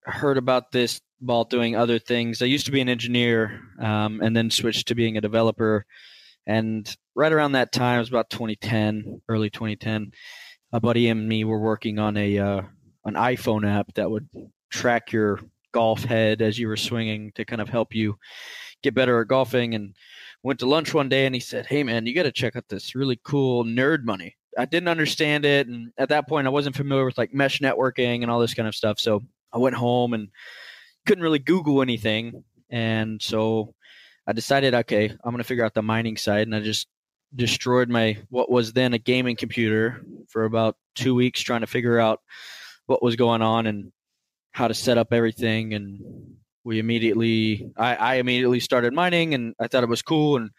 heard 0.03 0.37
about 0.37 0.71
this 0.71 1.01
while 1.19 1.43
doing 1.43 1.75
other 1.75 1.99
things. 1.99 2.41
I 2.41 2.45
used 2.45 2.65
to 2.65 2.71
be 2.71 2.81
an 2.81 2.89
engineer 2.89 3.61
um, 3.79 4.21
and 4.21 4.35
then 4.35 4.49
switched 4.49 4.87
to 4.87 4.95
being 4.95 5.17
a 5.17 5.21
developer. 5.21 5.85
And 6.47 6.93
right 7.15 7.31
around 7.31 7.53
that 7.53 7.71
time, 7.71 7.97
it 7.97 7.99
was 7.99 8.09
about 8.09 8.29
2010, 8.29 9.21
early 9.29 9.49
2010. 9.49 10.11
A 10.73 10.79
buddy 10.79 11.09
and 11.09 11.27
me 11.27 11.43
were 11.43 11.59
working 11.59 11.99
on 11.99 12.17
a 12.17 12.39
uh, 12.39 12.61
an 13.03 13.15
iPhone 13.15 13.69
app 13.69 13.93
that 13.95 14.09
would 14.09 14.29
track 14.69 15.11
your 15.11 15.39
golf 15.71 16.03
head 16.03 16.41
as 16.41 16.57
you 16.59 16.67
were 16.67 16.77
swinging 16.77 17.31
to 17.33 17.45
kind 17.45 17.61
of 17.61 17.69
help 17.69 17.93
you 17.93 18.17
get 18.83 18.95
better 18.95 19.21
at 19.21 19.27
golfing. 19.27 19.75
And 19.75 19.95
went 20.43 20.59
to 20.59 20.65
lunch 20.65 20.93
one 20.93 21.09
day, 21.09 21.25
and 21.25 21.35
he 21.35 21.41
said, 21.41 21.65
"Hey, 21.65 21.83
man, 21.83 22.05
you 22.05 22.13
got 22.15 22.23
to 22.23 22.31
check 22.31 22.55
out 22.55 22.67
this 22.69 22.95
really 22.95 23.19
cool 23.23 23.63
Nerd 23.63 24.03
Money." 24.03 24.37
I 24.57 24.65
didn't 24.65 24.89
understand 24.89 25.45
it, 25.45 25.67
and 25.67 25.91
at 25.97 26.09
that 26.09 26.27
point, 26.27 26.47
I 26.47 26.51
wasn't 26.51 26.75
familiar 26.75 27.05
with 27.05 27.17
like 27.17 27.33
mesh 27.33 27.59
networking 27.59 28.21
and 28.21 28.29
all 28.29 28.39
this 28.39 28.53
kind 28.53 28.67
of 28.67 28.75
stuff. 28.75 28.99
So 28.99 29.21
I 29.53 29.57
went 29.57 29.75
home 29.75 30.13
and 30.13 30.29
couldn't 31.05 31.23
really 31.23 31.39
Google 31.39 31.81
anything, 31.81 32.43
and 32.69 33.21
so 33.21 33.73
I 34.27 34.33
decided, 34.33 34.73
okay, 34.73 35.09
I'm 35.09 35.31
going 35.31 35.37
to 35.37 35.43
figure 35.43 35.65
out 35.65 35.73
the 35.73 35.81
mining 35.81 36.17
side, 36.17 36.47
and 36.47 36.55
I 36.55 36.59
just 36.59 36.87
destroyed 37.35 37.89
my 37.89 38.17
what 38.29 38.51
was 38.51 38.73
then 38.73 38.93
a 38.93 38.97
gaming 38.97 39.35
computer 39.37 40.03
for 40.27 40.43
about 40.43 40.75
two 40.95 41.15
weeks 41.15 41.41
trying 41.41 41.61
to 41.61 41.67
figure 41.67 41.97
out 41.99 42.19
what 42.87 43.01
was 43.01 43.15
going 43.15 43.41
on 43.41 43.67
and 43.67 43.91
how 44.51 44.67
to 44.67 44.73
set 44.73 44.97
up 44.97 45.13
everything 45.13 45.73
and 45.73 46.35
we 46.63 46.79
immediately 46.79 47.71
I, 47.77 47.95
I 47.95 48.15
immediately 48.15 48.59
started 48.59 48.93
mining 48.93 49.33
and 49.33 49.55
i 49.59 49.67
thought 49.67 49.83
it 49.83 49.89
was 49.89 50.01
cool 50.01 50.37
and 50.37 50.51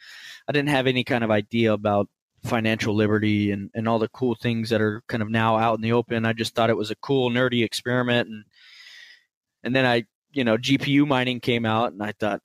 i 0.48 0.52
didn't 0.52 0.70
have 0.70 0.86
any 0.86 1.04
kind 1.04 1.22
of 1.22 1.30
idea 1.30 1.72
about 1.72 2.08
financial 2.44 2.94
liberty 2.94 3.52
and, 3.52 3.70
and 3.74 3.88
all 3.88 3.98
the 3.98 4.08
cool 4.08 4.34
things 4.34 4.70
that 4.70 4.80
are 4.80 5.02
kind 5.06 5.22
of 5.22 5.30
now 5.30 5.56
out 5.56 5.76
in 5.76 5.80
the 5.80 5.92
open. 5.92 6.26
I 6.26 6.32
just 6.32 6.56
thought 6.56 6.70
it 6.70 6.76
was 6.76 6.90
a 6.90 6.96
cool 6.96 7.30
nerdy 7.30 7.64
experiment 7.64 8.28
and 8.28 8.44
and 9.62 9.76
then 9.76 9.86
i 9.86 10.04
you 10.32 10.44
know 10.44 10.56
gpu 10.56 11.06
mining 11.06 11.40
came 11.40 11.64
out 11.64 11.92
and 11.92 12.02
i 12.02 12.12
thought 12.12 12.40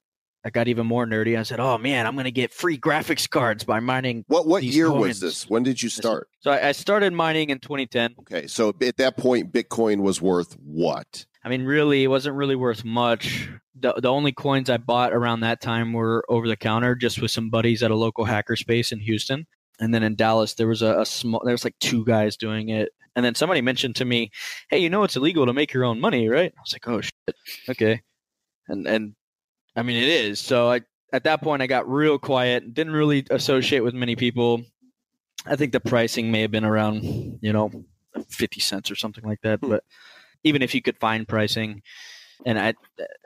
i 0.48 0.50
got 0.50 0.68
even 0.68 0.88
more 0.88 1.06
nerdy 1.06 1.38
i 1.38 1.44
said 1.44 1.60
oh 1.60 1.78
man 1.78 2.08
i'm 2.08 2.14
going 2.16 2.24
to 2.26 2.32
get 2.32 2.54
free 2.54 2.78
graphics 2.78 3.30
cards 3.30 3.64
by 3.64 3.80
mining 3.80 4.24
What 4.28 4.48
what 4.48 4.64
year 4.64 4.88
coins. 4.88 5.02
was 5.08 5.20
this? 5.20 5.50
When 5.50 5.64
did 5.64 5.84
you 5.84 5.90
start? 5.90 6.30
so 6.40 6.52
I, 6.52 6.70
I 6.70 6.72
started 6.72 7.12
mining 7.14 7.50
in 7.50 7.60
2010 7.60 8.16
Okay, 8.22 8.48
so 8.48 8.74
at 8.82 8.98
that 8.98 9.18
point, 9.18 9.52
Bitcoin 9.52 10.02
was 10.02 10.22
worth 10.22 10.54
what? 10.64 11.26
I 11.44 11.50
mean, 11.50 11.64
really, 11.64 12.04
it 12.04 12.08
wasn't 12.08 12.36
really 12.36 12.56
worth 12.58 12.84
much. 12.84 13.50
The, 13.80 13.94
the 13.94 14.10
only 14.12 14.32
coins 14.34 14.70
I 14.70 14.78
bought 14.78 15.14
around 15.14 15.42
that 15.42 15.62
time 15.62 15.94
were 15.94 16.26
over 16.28 16.46
the 16.48 16.58
counter, 16.58 16.94
just 16.96 17.22
with 17.22 17.32
some 17.32 17.50
buddies 17.50 17.84
at 17.84 17.92
a 17.92 17.96
local 17.96 18.26
hackerspace 18.26 18.92
in 18.92 19.00
Houston. 19.00 19.46
And 19.80 19.94
then 19.94 20.04
in 20.04 20.16
Dallas, 20.16 20.56
there 20.56 20.68
was 20.68 20.82
a, 20.82 21.00
a 21.02 21.06
small, 21.06 21.42
there 21.46 21.54
was 21.54 21.64
like 21.64 21.78
two 21.80 22.04
guys 22.04 22.36
doing 22.36 22.68
it. 22.70 22.90
And 23.16 23.24
then 23.24 23.34
somebody 23.36 23.62
mentioned 23.62 23.96
to 23.98 24.06
me, 24.06 24.32
"Hey, 24.70 24.80
you 24.80 24.90
know 24.90 25.04
it's 25.04 25.16
illegal 25.16 25.46
to 25.46 25.54
make 25.54 25.72
your 25.74 25.86
own 25.86 26.00
money, 26.02 26.28
right?" 26.28 26.52
I 26.58 26.62
was 26.62 26.74
like, 26.74 26.88
"Oh 26.88 27.00
shit, 27.02 27.36
okay." 27.70 28.02
And 28.68 28.86
and 28.88 29.14
I 29.78 29.84
mean, 29.84 29.96
it 29.96 30.10
is. 30.10 30.40
So 30.40 30.70
I 30.72 30.82
at 31.14 31.24
that 31.24 31.42
point, 31.42 31.62
I 31.62 31.68
got 31.68 31.90
real 31.90 32.18
quiet. 32.18 32.74
Didn't 32.74 32.94
really 32.94 33.26
associate 33.30 33.82
with 33.82 33.94
many 33.94 34.16
people. 34.16 34.64
I 35.46 35.56
think 35.56 35.72
the 35.72 35.80
pricing 35.80 36.32
may 36.32 36.42
have 36.42 36.52
been 36.52 36.66
around, 36.66 37.04
you 37.42 37.54
know, 37.54 37.72
fifty 38.28 38.60
cents 38.60 38.92
or 38.92 38.96
something 38.96 39.24
like 39.24 39.42
that. 39.44 39.60
Hmm. 39.60 39.70
But 39.70 39.84
even 40.44 40.62
if 40.62 40.76
you 40.76 40.82
could 40.82 40.98
find 40.98 41.28
pricing, 41.28 41.84
and 42.46 42.58
at 42.58 42.76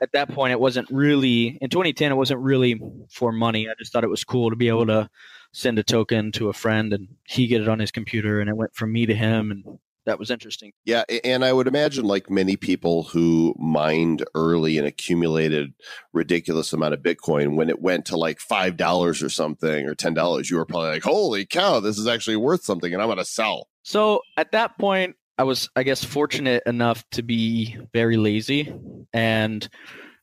at 0.00 0.12
that 0.12 0.28
point, 0.28 0.52
it 0.52 0.60
wasn't 0.60 0.88
really 0.90 1.58
in 1.60 1.70
2010. 1.70 2.12
It 2.12 2.16
wasn't 2.16 2.40
really 2.40 2.80
for 3.10 3.32
money. 3.32 3.68
I 3.68 3.74
just 3.78 3.92
thought 3.92 4.04
it 4.04 4.10
was 4.10 4.24
cool 4.24 4.50
to 4.50 4.56
be 4.56 4.68
able 4.68 4.86
to 4.86 5.08
send 5.52 5.78
a 5.78 5.82
token 5.82 6.32
to 6.32 6.48
a 6.48 6.52
friend 6.52 6.94
and 6.94 7.08
he 7.24 7.46
get 7.46 7.60
it 7.60 7.68
on 7.68 7.78
his 7.78 7.90
computer, 7.90 8.40
and 8.40 8.50
it 8.50 8.56
went 8.56 8.74
from 8.74 8.92
me 8.92 9.06
to 9.06 9.14
him, 9.14 9.50
and 9.50 9.78
that 10.06 10.18
was 10.18 10.30
interesting. 10.30 10.72
Yeah, 10.84 11.04
and 11.24 11.44
I 11.44 11.52
would 11.52 11.66
imagine 11.66 12.04
like 12.04 12.30
many 12.30 12.56
people 12.56 13.04
who 13.04 13.54
mined 13.58 14.24
early 14.34 14.78
and 14.78 14.86
accumulated 14.86 15.74
ridiculous 16.12 16.72
amount 16.72 16.94
of 16.94 17.00
Bitcoin, 17.00 17.56
when 17.56 17.68
it 17.68 17.80
went 17.80 18.06
to 18.06 18.16
like 18.16 18.40
five 18.40 18.76
dollars 18.76 19.22
or 19.22 19.28
something 19.28 19.86
or 19.86 19.94
ten 19.94 20.14
dollars, 20.14 20.50
you 20.50 20.56
were 20.56 20.66
probably 20.66 20.90
like, 20.90 21.04
"Holy 21.04 21.46
cow, 21.46 21.80
this 21.80 21.98
is 21.98 22.06
actually 22.06 22.36
worth 22.36 22.64
something," 22.64 22.92
and 22.92 23.00
I'm 23.00 23.08
going 23.08 23.18
to 23.18 23.24
sell. 23.24 23.68
So 23.82 24.22
at 24.36 24.52
that 24.52 24.78
point, 24.78 25.16
I 25.38 25.44
was, 25.44 25.68
I 25.74 25.82
guess, 25.82 26.04
fortunate 26.04 26.62
enough 26.66 27.04
to 27.12 27.22
be 27.22 27.76
very 27.92 28.16
lazy. 28.16 28.72
And 29.12 29.68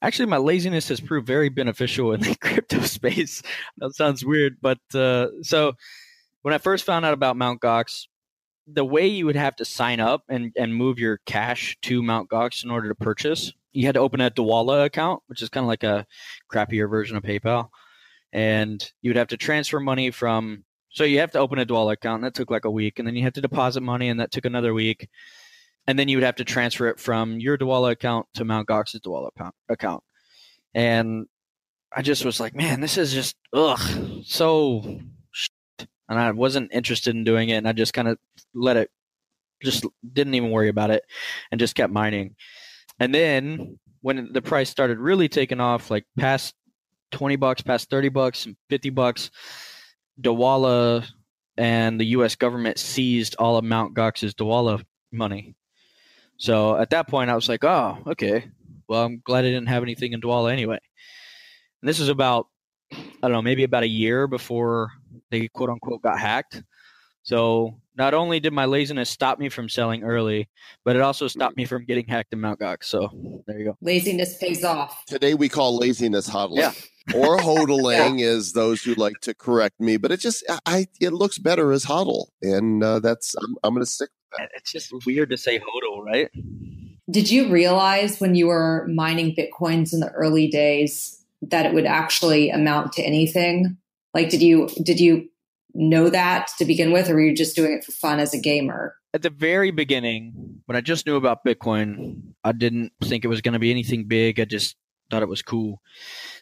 actually, 0.01 0.27
my 0.27 0.37
laziness 0.37 0.87
has 0.89 0.99
proved 0.99 1.27
very 1.27 1.49
beneficial 1.49 2.13
in 2.13 2.21
the 2.21 2.35
crypto 2.41 2.81
space. 2.81 3.41
That 3.77 3.95
sounds 3.95 4.23
weird. 4.23 4.57
But 4.61 4.79
uh, 4.93 5.27
so 5.41 5.73
when 6.41 6.53
I 6.53 6.57
first 6.57 6.85
found 6.85 7.05
out 7.05 7.13
about 7.13 7.37
Mt. 7.37 7.59
Gox, 7.59 8.05
the 8.71 8.85
way 8.85 9.07
you 9.07 9.25
would 9.25 9.35
have 9.35 9.55
to 9.57 9.65
sign 9.65 9.99
up 9.99 10.23
and, 10.29 10.51
and 10.55 10.75
move 10.75 10.99
your 10.99 11.19
cash 11.25 11.77
to 11.83 12.03
Mount 12.03 12.29
Gox 12.29 12.63
in 12.63 12.71
order 12.71 12.89
to 12.89 12.95
purchase, 12.95 13.51
you 13.71 13.85
had 13.85 13.95
to 13.95 14.01
open 14.01 14.21
a 14.21 14.31
Dwolla 14.31 14.85
account, 14.85 15.21
which 15.27 15.41
is 15.41 15.49
kind 15.49 15.63
of 15.63 15.67
like 15.67 15.83
a 15.83 16.05
crappier 16.51 16.89
version 16.89 17.17
of 17.17 17.23
PayPal. 17.23 17.69
And 18.31 18.91
you 19.01 19.09
would 19.09 19.17
have 19.17 19.29
to 19.29 19.37
transfer 19.37 19.79
money 19.79 20.11
from 20.11 20.63
so 20.91 21.03
you 21.03 21.19
have 21.19 21.31
to 21.31 21.39
open 21.39 21.59
a 21.59 21.65
Dwolla 21.65 21.93
account, 21.93 22.15
and 22.15 22.23
that 22.23 22.33
took 22.33 22.49
like 22.49 22.65
a 22.65 22.71
week, 22.71 22.97
and 22.97 23.07
then 23.07 23.15
you 23.15 23.23
have 23.23 23.33
to 23.33 23.41
deposit 23.41 23.81
money, 23.81 24.09
and 24.09 24.19
that 24.19 24.31
took 24.31 24.45
another 24.45 24.73
week, 24.73 25.07
and 25.85 25.99
then 25.99 26.07
you 26.07 26.17
would 26.17 26.23
have 26.23 26.37
to 26.37 26.43
transfer 26.43 26.87
it 26.87 26.99
from 26.99 27.39
your 27.39 27.57
Dwolla 27.57 27.91
account 27.91 28.25
to 28.33 28.43
Mount 28.43 28.67
Gox's 28.67 28.99
Dwolla 29.01 29.29
account-. 29.69 30.03
And 30.73 31.27
I 31.95 32.01
just 32.01 32.25
was 32.25 32.39
like, 32.39 32.55
man, 32.55 32.81
this 32.81 32.97
is 32.97 33.13
just 33.13 33.35
ugh, 33.53 34.23
so. 34.23 34.99
And 36.09 36.19
I 36.19 36.31
wasn't 36.31 36.73
interested 36.73 37.15
in 37.15 37.23
doing 37.23 37.49
it, 37.49 37.57
and 37.57 37.67
I 37.67 37.71
just 37.71 37.93
kind 37.93 38.07
of 38.07 38.17
let 38.53 38.77
it, 38.77 38.89
just 39.63 39.85
didn't 40.11 40.35
even 40.35 40.51
worry 40.51 40.69
about 40.69 40.89
it, 40.89 41.03
and 41.51 41.59
just 41.59 41.75
kept 41.75 41.93
mining. 41.93 42.35
And 42.99 43.13
then 43.13 43.79
when 44.01 44.33
the 44.33 44.41
price 44.41 44.69
started 44.69 44.97
really 44.97 45.29
taking 45.29 45.59
off, 45.61 45.91
like 45.91 46.05
past 46.17 46.55
twenty 47.11 47.35
bucks, 47.35 47.61
past 47.61 47.89
thirty 47.89 48.09
bucks, 48.09 48.47
fifty 48.69 48.89
bucks. 48.89 49.29
Dwolla 50.21 51.07
and 51.57 51.99
the 51.99 52.05
U.S. 52.05 52.35
government 52.35 52.77
seized 52.77 53.35
all 53.39 53.57
of 53.57 53.63
Mount 53.63 53.93
Gox's 53.93 54.33
Dwolla 54.33 54.83
money. 55.11 55.55
So 56.37 56.77
at 56.77 56.89
that 56.91 57.07
point, 57.07 57.29
I 57.29 57.35
was 57.35 57.49
like, 57.49 57.63
"Oh, 57.63 57.97
okay. 58.07 58.49
Well, 58.87 59.03
I'm 59.03 59.21
glad 59.23 59.45
I 59.45 59.49
didn't 59.49 59.67
have 59.67 59.83
anything 59.83 60.13
in 60.13 60.21
Dwolla 60.21 60.51
anyway." 60.51 60.79
And 61.81 61.87
this 61.87 61.99
is 61.99 62.09
about, 62.09 62.47
I 62.91 62.97
don't 63.21 63.31
know, 63.31 63.41
maybe 63.41 63.63
about 63.63 63.83
a 63.83 63.87
year 63.87 64.27
before 64.27 64.91
they 65.31 65.47
quote 65.47 65.69
unquote 65.69 66.01
got 66.01 66.19
hacked. 66.19 66.63
So 67.23 67.79
not 67.95 68.13
only 68.13 68.39
did 68.39 68.53
my 68.53 68.65
laziness 68.65 69.09
stop 69.09 69.39
me 69.39 69.49
from 69.49 69.69
selling 69.69 70.03
early, 70.03 70.49
but 70.85 70.95
it 70.95 71.01
also 71.01 71.27
stopped 71.27 71.57
me 71.57 71.65
from 71.65 71.85
getting 71.85 72.07
hacked 72.07 72.33
in 72.33 72.39
Mount 72.39 72.59
Gox. 72.59 72.85
So 72.85 73.09
there 73.45 73.59
you 73.59 73.65
go. 73.65 73.77
Laziness 73.81 74.37
pays 74.37 74.63
off. 74.63 75.05
Today 75.05 75.33
we 75.33 75.49
call 75.49 75.77
laziness 75.77 76.29
hodling. 76.29 76.57
Yeah. 76.57 76.71
or 77.15 77.37
hodling 77.39 78.21
is 78.21 78.53
those 78.53 78.81
who 78.83 78.95
like 78.95 79.19
to 79.21 79.33
correct 79.33 79.79
me, 79.79 79.97
but 79.97 80.11
it 80.11 80.19
just 80.19 80.43
I 80.65 80.87
it 81.01 81.13
looks 81.13 81.37
better 81.37 81.71
as 81.71 81.85
hodl, 81.85 82.27
and 82.41 82.83
uh, 82.83 82.99
that's 82.99 83.35
I'm, 83.35 83.55
I'm 83.63 83.73
going 83.73 83.85
to 83.85 83.91
stick. 83.91 84.09
It's 84.55 84.71
just 84.71 84.93
weird 85.05 85.29
to 85.31 85.37
say 85.37 85.59
hodl, 85.59 86.03
right? 86.03 86.29
Did 87.11 87.31
you 87.31 87.49
realize 87.49 88.19
when 88.19 88.35
you 88.35 88.47
were 88.47 88.87
mining 88.87 89.35
Bitcoins 89.35 89.93
in 89.93 89.99
the 89.99 90.11
early 90.11 90.47
days 90.47 91.23
that 91.41 91.65
it 91.65 91.73
would 91.73 91.85
actually 91.85 92.51
amount 92.51 92.93
to 92.93 93.03
anything? 93.03 93.77
Like, 94.13 94.29
did 94.29 94.41
you, 94.41 94.69
did 94.83 94.99
you 94.99 95.29
know 95.73 96.09
that 96.09 96.49
to 96.57 96.65
begin 96.65 96.91
with, 96.91 97.09
or 97.09 97.13
were 97.13 97.21
you 97.21 97.35
just 97.35 97.55
doing 97.55 97.73
it 97.73 97.83
for 97.83 97.91
fun 97.91 98.19
as 98.19 98.33
a 98.33 98.39
gamer? 98.39 98.95
at 99.11 99.23
the 99.23 99.29
very 99.31 99.71
beginning, 99.71 100.61
when 100.67 100.75
I 100.75 100.81
just 100.81 101.07
knew 101.07 101.15
about 101.15 101.43
Bitcoin, 101.43 102.21
I 102.43 102.51
didn't 102.51 102.93
think 103.03 103.25
it 103.25 103.27
was 103.27 103.41
going 103.41 103.53
to 103.53 103.59
be 103.59 103.71
anything 103.71 104.05
big. 104.07 104.39
I 104.39 104.45
just 104.45 104.75
thought 105.09 105.23
it 105.23 105.27
was 105.29 105.41
cool. 105.41 105.81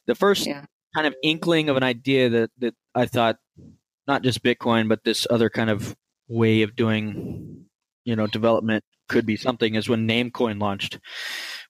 The 0.05 0.15
first 0.15 0.45
Yeah. 0.45 0.65
kind 0.93 1.07
of 1.07 1.15
inkling 1.23 1.69
of 1.69 1.77
an 1.77 1.83
idea 1.83 2.27
that, 2.29 2.51
that 2.57 2.75
I 2.93 3.05
thought 3.05 3.37
not 4.05 4.21
just 4.21 4.43
Bitcoin, 4.43 4.89
but 4.89 5.05
this 5.05 5.25
other 5.29 5.49
kind 5.49 5.69
of 5.69 5.95
way 6.27 6.61
of 6.61 6.75
doing, 6.75 7.67
you 8.03 8.17
know, 8.17 8.27
development 8.27 8.83
could 9.07 9.25
be 9.25 9.37
something 9.37 9.75
is 9.75 9.87
when 9.87 10.05
Namecoin 10.05 10.59
launched. 10.59 10.99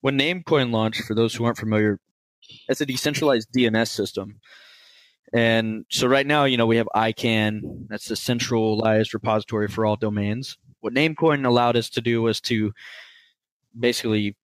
When 0.02 0.18
Namecoin 0.18 0.72
launched, 0.72 1.04
for 1.04 1.14
those 1.14 1.36
who 1.36 1.46
aren't 1.46 1.60
familiar, 1.60 2.00
it's 2.68 2.82
a 2.82 2.88
decentralized 2.88 3.50
DNS 3.56 3.88
system. 3.88 4.40
And 5.34 5.86
so 5.90 6.08
right 6.08 6.26
now, 6.26 6.46
you 6.46 6.58
know, 6.58 6.66
we 6.66 6.78
have 6.78 6.88
ICANN, 6.96 7.88
that's 7.90 8.08
the 8.08 8.16
centralized 8.16 9.14
repository 9.14 9.68
for 9.68 9.86
all 9.86 9.96
domains. 9.96 10.58
What 10.80 10.94
Namecoin 10.94 11.46
allowed 11.46 11.76
us 11.76 11.90
to 11.92 12.02
do 12.02 12.22
was 12.22 12.40
to 12.42 12.74
basically 13.78 14.36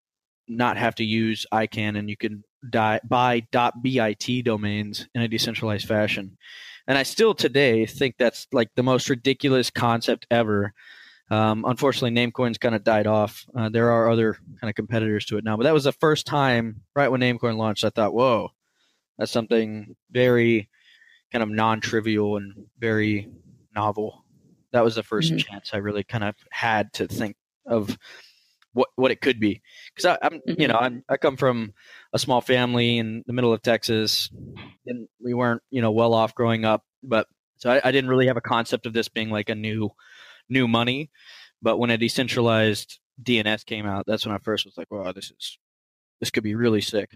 not 0.48 0.78
have 0.78 0.96
to 0.96 1.06
use 1.06 1.46
ICANN 1.54 1.98
and 1.98 2.10
you 2.10 2.18
can 2.18 2.44
buy 2.64 3.00
.bit 3.82 4.44
domains 4.44 5.08
in 5.16 5.22
a 5.22 5.28
decentralized 5.28 5.88
fashion. 5.88 6.38
And 6.86 6.98
I 6.98 7.04
still 7.04 7.34
today 7.34 7.86
think 7.86 8.16
that's 8.18 8.48
like 8.52 8.70
the 8.76 8.84
most 8.84 9.10
ridiculous 9.10 9.70
concept 9.70 10.28
ever. 10.30 10.74
Um, 11.32 11.64
unfortunately, 11.66 12.12
Namecoin's 12.12 12.58
kind 12.58 12.76
of 12.76 12.84
died 12.84 13.08
off. 13.08 13.46
Uh, 13.56 13.70
there 13.70 13.92
are 13.92 14.10
other 14.10 14.38
kind 14.60 14.70
of 14.70 14.76
competitors 14.76 15.26
to 15.28 15.38
it 15.38 15.46
now, 15.46 15.56
but 15.56 15.64
that 15.64 15.74
was 15.74 15.86
the 15.86 15.94
first 15.94 16.28
time, 16.28 16.82
right 16.94 17.08
when 17.08 17.22
Namecoin 17.22 17.56
launched, 17.56 17.86
I 17.86 17.90
thought, 17.90 18.14
whoa, 18.14 18.52
that's 19.18 19.32
something 19.32 19.96
very 20.12 20.70
kind 21.32 21.44
of 21.44 21.50
non-trivial 21.50 22.38
and 22.38 22.54
very 22.80 23.28
novel. 23.76 24.24
That 24.72 24.84
was 24.84 24.96
the 24.96 25.04
1st 25.04 25.34
Mhm. 25.34 25.38
chance 25.38 25.72
I 25.74 25.78
really 25.78 26.04
kind 26.04 26.24
of 26.24 26.36
had 26.52 26.92
to 26.94 27.08
think 27.08 27.36
of 27.66 27.98
what 28.74 28.90
what 28.96 29.12
it 29.12 29.22
could 29.22 29.40
be 29.40 29.62
because 29.96 30.18
I'm 30.22 30.42
you 30.46 30.68
Mhm. 30.68 30.70
know 30.70 30.78
I'm, 30.80 31.04
I 31.08 31.18
come 31.18 31.38
from 31.38 31.74
a 32.12 32.20
small 32.20 32.42
family 32.42 32.98
in 32.98 33.24
the 33.28 33.34
middle 33.34 33.54
of 33.54 33.62
Texas 33.62 34.32
and 34.86 35.08
we 35.24 35.34
weren't 35.34 35.62
you 35.70 35.82
know 35.82 35.92
well 35.92 36.14
off 36.14 36.34
growing 36.36 36.66
up 36.66 36.84
but 37.04 37.28
so 37.58 37.72
I, 37.72 37.82
I 37.84 37.92
didn't 37.92 38.10
really 38.10 38.28
have 38.28 38.38
a 38.38 38.42
concept 38.42 38.86
of 38.86 38.94
this 38.94 39.08
being 39.10 39.30
like 39.30 39.50
a 39.50 39.56
new 39.56 39.92
new 40.50 40.68
money 40.68 41.12
but 41.62 41.78
when 41.78 41.92
a 41.92 41.98
decentralized 41.98 43.00
DNS 43.22 43.64
came 43.66 43.86
out 43.86 44.06
that's 44.08 44.26
when 44.26 44.36
I 44.36 44.40
first 44.40 44.66
was 44.66 44.76
like 44.78 44.90
wow 44.92 45.12
this 45.12 45.32
is 45.32 45.60
this 46.20 46.32
could 46.32 46.44
be 46.44 46.56
really 46.56 46.82
sick 46.82 47.16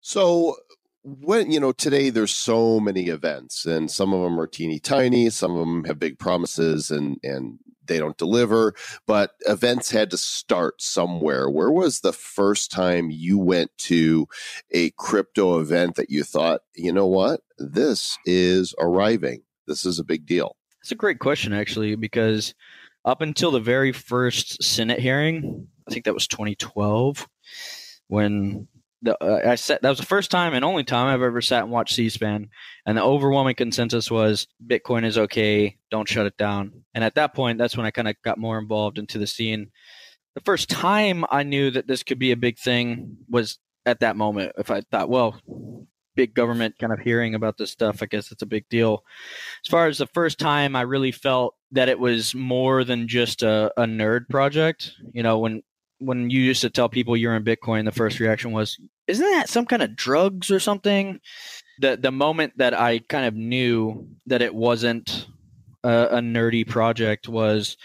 So 0.00 0.56
when 1.02 1.50
you 1.50 1.60
know 1.60 1.72
today 1.72 2.10
there's 2.10 2.34
so 2.34 2.80
many 2.80 3.08
events 3.08 3.64
and 3.64 3.90
some 3.90 4.12
of 4.12 4.22
them 4.22 4.38
are 4.38 4.46
teeny 4.46 4.78
tiny 4.78 5.30
some 5.30 5.52
of 5.52 5.58
them 5.58 5.84
have 5.84 5.98
big 5.98 6.18
promises 6.18 6.90
and 6.90 7.18
and 7.22 7.58
they 7.88 7.98
don't 7.98 8.18
deliver 8.18 8.74
but 9.06 9.32
events 9.46 9.90
had 9.90 10.10
to 10.10 10.16
start 10.16 10.80
somewhere. 10.80 11.50
Where 11.50 11.70
was 11.70 12.00
the 12.00 12.12
first 12.12 12.70
time 12.70 13.10
you 13.10 13.38
went 13.38 13.70
to 13.78 14.28
a 14.70 14.90
crypto 14.90 15.58
event 15.58 15.96
that 15.96 16.10
you 16.10 16.22
thought 16.22 16.60
you 16.76 16.92
know 16.92 17.06
what? 17.06 17.40
This 17.58 18.18
is 18.24 18.74
arriving. 18.78 19.42
This 19.66 19.84
is 19.84 19.98
a 19.98 20.04
big 20.04 20.26
deal. 20.26 20.56
It's 20.80 20.92
a 20.92 20.96
great 20.96 21.18
question, 21.18 21.52
actually, 21.52 21.96
because 21.96 22.54
up 23.04 23.20
until 23.20 23.50
the 23.50 23.60
very 23.60 23.92
first 23.92 24.62
Senate 24.62 25.00
hearing, 25.00 25.66
I 25.86 25.92
think 25.92 26.04
that 26.04 26.14
was 26.14 26.28
2012, 26.28 27.28
when 28.06 28.68
the 29.02 29.16
uh, 29.22 29.50
I 29.50 29.54
said 29.54 29.78
That 29.82 29.90
was 29.90 29.98
the 29.98 30.06
first 30.06 30.30
time 30.30 30.54
and 30.54 30.64
only 30.64 30.84
time 30.84 31.06
I've 31.06 31.22
ever 31.22 31.40
sat 31.40 31.62
and 31.62 31.72
watched 31.72 31.94
C-SPAN, 31.94 32.48
and 32.86 32.98
the 32.98 33.02
overwhelming 33.02 33.54
consensus 33.54 34.10
was 34.10 34.46
Bitcoin 34.66 35.04
is 35.04 35.18
okay, 35.18 35.76
don't 35.90 36.08
shut 36.08 36.26
it 36.26 36.36
down. 36.36 36.84
And 36.94 37.04
at 37.04 37.14
that 37.14 37.34
point, 37.34 37.58
that's 37.58 37.76
when 37.76 37.86
I 37.86 37.90
kind 37.90 38.08
of 38.08 38.16
got 38.24 38.38
more 38.38 38.58
involved 38.58 38.98
into 38.98 39.18
the 39.18 39.26
scene. 39.26 39.70
The 40.34 40.42
first 40.42 40.68
time 40.68 41.24
I 41.30 41.42
knew 41.42 41.70
that 41.70 41.86
this 41.86 42.02
could 42.02 42.18
be 42.18 42.32
a 42.32 42.36
big 42.36 42.58
thing 42.58 43.16
was 43.28 43.58
at 43.86 44.00
that 44.00 44.16
moment. 44.16 44.52
If 44.58 44.70
I 44.70 44.82
thought, 44.90 45.08
well, 45.08 45.40
big 46.18 46.34
government 46.34 46.74
kind 46.80 46.92
of 46.92 46.98
hearing 46.98 47.36
about 47.36 47.56
this 47.58 47.70
stuff, 47.70 48.02
I 48.02 48.06
guess 48.06 48.32
it's 48.32 48.42
a 48.42 48.46
big 48.46 48.68
deal 48.68 49.04
as 49.64 49.70
far 49.70 49.86
as 49.86 49.98
the 49.98 50.06
first 50.08 50.38
time 50.38 50.74
I 50.74 50.82
really 50.82 51.12
felt 51.12 51.54
that 51.72 51.88
it 51.88 51.98
was 51.98 52.34
more 52.34 52.82
than 52.82 53.06
just 53.06 53.42
a, 53.42 53.72
a 53.76 53.84
nerd 53.84 54.28
project, 54.28 54.92
you 55.12 55.22
know, 55.22 55.38
when 55.38 55.62
when 55.98 56.30
you 56.30 56.40
used 56.40 56.60
to 56.62 56.70
tell 56.70 56.88
people 56.88 57.16
you're 57.16 57.34
in 57.34 57.44
Bitcoin, 57.44 57.84
the 57.84 57.92
first 57.92 58.20
reaction 58.20 58.52
was, 58.52 58.78
"Isn't 59.06 59.30
that 59.32 59.48
some 59.48 59.66
kind 59.66 59.82
of 59.82 59.96
drugs 59.96 60.50
or 60.50 60.60
something?" 60.60 61.20
The 61.80 61.96
the 61.96 62.12
moment 62.12 62.54
that 62.58 62.74
I 62.74 62.98
kind 62.98 63.26
of 63.26 63.34
knew 63.34 64.08
that 64.26 64.42
it 64.42 64.54
wasn't 64.54 65.26
a, 65.84 66.08
a 66.12 66.20
nerdy 66.20 66.66
project 66.66 67.28
was 67.28 67.76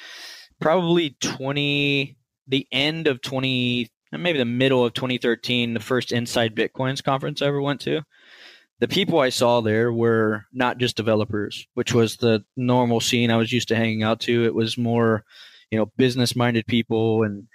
probably 0.59 1.17
twenty 1.21 2.17
the 2.47 2.67
end 2.71 3.07
of 3.07 3.21
twenty 3.21 3.89
maybe 4.11 4.37
the 4.37 4.45
middle 4.45 4.85
of 4.85 4.93
2013 4.93 5.73
the 5.73 5.79
first 5.79 6.11
inside 6.11 6.55
bitcoins 6.55 7.03
conference 7.03 7.41
i 7.41 7.47
ever 7.47 7.59
went 7.59 7.81
to 7.81 8.03
the 8.83 8.87
people 8.89 9.19
I 9.19 9.29
saw 9.29 9.61
there 9.61 9.93
were 9.93 10.43
not 10.51 10.77
just 10.77 10.97
developers, 10.97 11.65
which 11.73 11.93
was 11.93 12.17
the 12.17 12.43
normal 12.57 12.99
scene 12.99 13.31
I 13.31 13.37
was 13.37 13.53
used 13.53 13.69
to 13.69 13.77
hanging 13.77 14.03
out 14.03 14.19
to. 14.21 14.43
It 14.43 14.53
was 14.53 14.77
more, 14.77 15.23
you 15.71 15.77
know, 15.77 15.85
business 15.97 16.35
minded 16.35 16.67
people, 16.67 17.23
and 17.23 17.47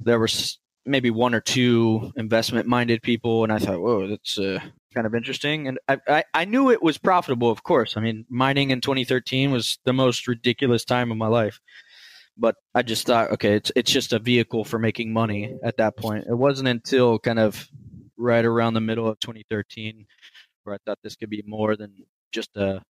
there 0.00 0.18
was 0.18 0.58
maybe 0.86 1.10
one 1.10 1.34
or 1.34 1.40
two 1.40 2.12
investment 2.16 2.66
minded 2.66 3.02
people. 3.02 3.44
And 3.44 3.52
I 3.52 3.58
thought, 3.58 3.80
whoa, 3.80 4.08
that's 4.08 4.38
uh, 4.38 4.60
kind 4.94 5.06
of 5.06 5.14
interesting. 5.14 5.68
And 5.68 5.78
I, 5.88 5.98
I, 6.08 6.24
I 6.34 6.44
knew 6.44 6.70
it 6.70 6.82
was 6.82 6.98
profitable, 6.98 7.50
of 7.50 7.62
course. 7.62 7.96
I 7.96 8.00
mean, 8.00 8.24
mining 8.28 8.70
in 8.70 8.80
2013 8.80 9.50
was 9.50 9.78
the 9.84 9.92
most 9.92 10.26
ridiculous 10.26 10.84
time 10.84 11.10
of 11.10 11.16
my 11.16 11.28
life. 11.28 11.60
But 12.36 12.54
I 12.74 12.82
just 12.82 13.06
thought, 13.06 13.32
okay, 13.32 13.54
it's 13.54 13.70
it's 13.76 13.92
just 13.92 14.14
a 14.14 14.18
vehicle 14.18 14.64
for 14.64 14.78
making 14.78 15.12
money 15.12 15.58
at 15.62 15.76
that 15.76 15.96
point. 15.96 16.24
It 16.26 16.34
wasn't 16.34 16.68
until 16.68 17.18
kind 17.18 17.38
of 17.38 17.68
right 18.16 18.44
around 18.44 18.74
the 18.74 18.80
middle 18.80 19.08
of 19.08 19.20
2013 19.20 20.06
where 20.64 20.74
I 20.74 20.78
thought 20.84 20.98
this 21.02 21.16
could 21.16 21.30
be 21.30 21.42
more 21.46 21.76
than 21.76 21.94
just 22.32 22.56
a 22.56 22.82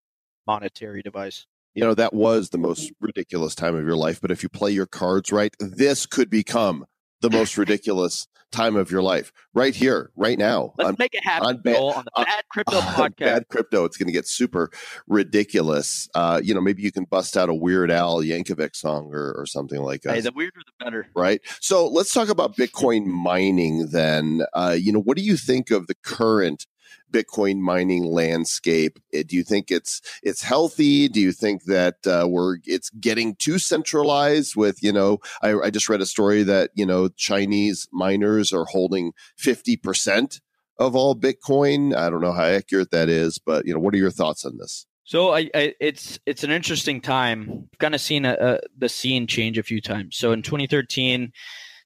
monetary 0.47 1.01
device. 1.01 1.45
you 1.73 1.83
know 1.83 1.93
that 1.93 2.13
was 2.13 2.49
the 2.49 2.57
most 2.57 2.91
ridiculous 2.99 3.55
time 3.55 3.75
of 3.75 3.85
your 3.85 3.95
life 3.95 4.19
but 4.19 4.31
if 4.31 4.43
you 4.43 4.49
play 4.49 4.71
your 4.71 4.85
cards 4.87 5.31
right 5.31 5.55
this 5.59 6.05
could 6.05 6.29
become 6.29 6.85
the 7.21 7.29
most 7.29 7.57
ridiculous 7.57 8.27
time 8.51 8.75
of 8.75 8.91
your 8.91 9.01
life 9.01 9.31
right 9.53 9.73
here 9.75 10.11
right 10.17 10.37
now 10.37 10.73
Let's 10.77 10.89
on, 10.89 10.95
make 10.99 11.13
it 11.13 11.23
happen, 11.23 11.47
on 11.47 11.57
bad- 11.61 11.77
on 11.77 12.03
the 12.03 12.11
Bad 12.25 12.43
Crypto 12.51 12.75
on 12.79 12.83
Podcast. 12.83 13.17
bad 13.19 13.47
crypto 13.47 13.85
it's 13.85 13.95
going 13.95 14.07
to 14.07 14.11
get 14.13 14.27
super 14.27 14.69
ridiculous 15.07 16.09
uh 16.15 16.41
you 16.43 16.53
know 16.53 16.59
maybe 16.61 16.81
you 16.81 16.91
can 16.91 17.03
bust 17.05 17.37
out 17.37 17.47
a 17.49 17.53
weird 17.53 17.91
al 17.91 18.17
yankovic 18.21 18.75
song 18.75 19.09
or, 19.13 19.33
or 19.37 19.45
something 19.45 19.81
like 19.81 20.01
that 20.01 20.15
Hey, 20.15 20.21
the 20.21 20.31
weirder 20.35 20.59
the 20.65 20.83
better. 20.85 21.07
right? 21.15 21.39
So 21.61 21.87
let's 21.87 22.11
talk 22.13 22.27
about 22.29 22.57
Bitcoin 22.57 23.05
mining 23.05 23.87
then. 23.91 24.41
Uh, 24.53 24.75
you 24.77 24.91
know, 24.91 24.99
what 24.99 25.15
do 25.15 25.23
you 25.23 25.37
think 25.37 25.71
of 25.71 25.87
the 25.87 25.95
current 26.03 26.65
Bitcoin 27.11 27.59
mining 27.59 28.05
landscape? 28.05 28.99
Uh, 29.13 29.23
Do 29.27 29.35
you 29.35 29.43
think 29.43 29.71
it's 29.71 30.01
it's 30.23 30.41
healthy? 30.41 31.07
Do 31.07 31.19
you 31.19 31.31
think 31.31 31.63
that 31.65 32.05
uh, 32.07 32.27
we're 32.27 32.57
it's 32.65 32.89
getting 32.91 33.35
too 33.35 33.59
centralized? 33.59 34.55
With 34.55 34.81
you 34.83 34.91
know, 34.91 35.19
I, 35.41 35.53
I 35.55 35.69
just 35.69 35.89
read 35.89 36.01
a 36.01 36.05
story 36.05 36.43
that 36.43 36.71
you 36.75 36.85
know 36.85 37.09
Chinese 37.09 37.87
miners 37.91 38.53
are 38.53 38.65
holding 38.65 39.13
fifty 39.35 39.75
percent 39.75 40.41
of 40.77 40.95
all 40.95 41.15
Bitcoin. 41.15 41.95
I 41.95 42.09
don't 42.09 42.21
know 42.21 42.33
how 42.33 42.45
accurate 42.45 42.91
that 42.91 43.09
is, 43.09 43.37
but 43.37 43.65
you 43.65 43.73
know, 43.73 43.79
what 43.79 43.93
are 43.93 43.97
your 43.97 44.11
thoughts 44.11 44.45
on 44.45 44.57
this? 44.57 44.85
So 45.03 45.33
I, 45.33 45.49
I 45.53 45.73
it's 45.79 46.19
it's 46.25 46.43
an 46.43 46.51
interesting 46.51 47.01
time. 47.01 47.67
I've 47.73 47.79
kind 47.79 47.95
of 47.95 48.01
seen 48.01 48.25
a, 48.25 48.35
a, 48.39 48.59
the 48.77 48.89
scene 48.89 49.27
change 49.27 49.57
a 49.57 49.63
few 49.63 49.81
times. 49.81 50.15
So 50.15 50.31
in 50.31 50.41
2013, 50.41 51.33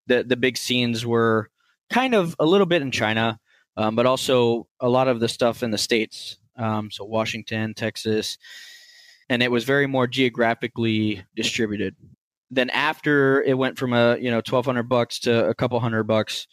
the 0.08 0.24
the 0.24 0.38
big 0.38 0.58
scenes 0.58 1.06
were 1.06 1.50
kind 1.89 2.13
of 2.13 2.36
a 2.39 2.46
little 2.46 2.68
bit 2.68 2.82
in 2.82 2.91
China, 2.91 3.39
um, 3.78 3.96
but 3.96 4.06
also 4.06 4.68
a 4.80 4.90
lot 4.90 5.08
of 5.08 5.20
the 5.20 5.28
stuff 5.28 5.64
in 5.64 5.72
the 5.72 5.78
states. 5.78 6.38
Um, 6.58 6.90
so 6.92 7.04
Washington, 7.04 7.74
Texas, 7.74 8.38
and 9.30 9.44
it 9.44 9.52
was 9.52 9.64
very 9.64 9.88
more 9.88 10.08
geographically 10.08 11.24
distributed. 11.36 11.96
Then 12.52 12.70
after 12.70 13.42
it 13.42 13.58
went 13.58 13.78
from 13.78 13.94
a 13.94 14.18
you 14.18 14.30
know 14.30 14.38
1,200 14.38 14.84
bucks 14.84 15.20
to 15.22 15.48
a 15.48 15.56
couple 15.56 15.80
hundred 15.80 16.04
bucks, 16.04 16.48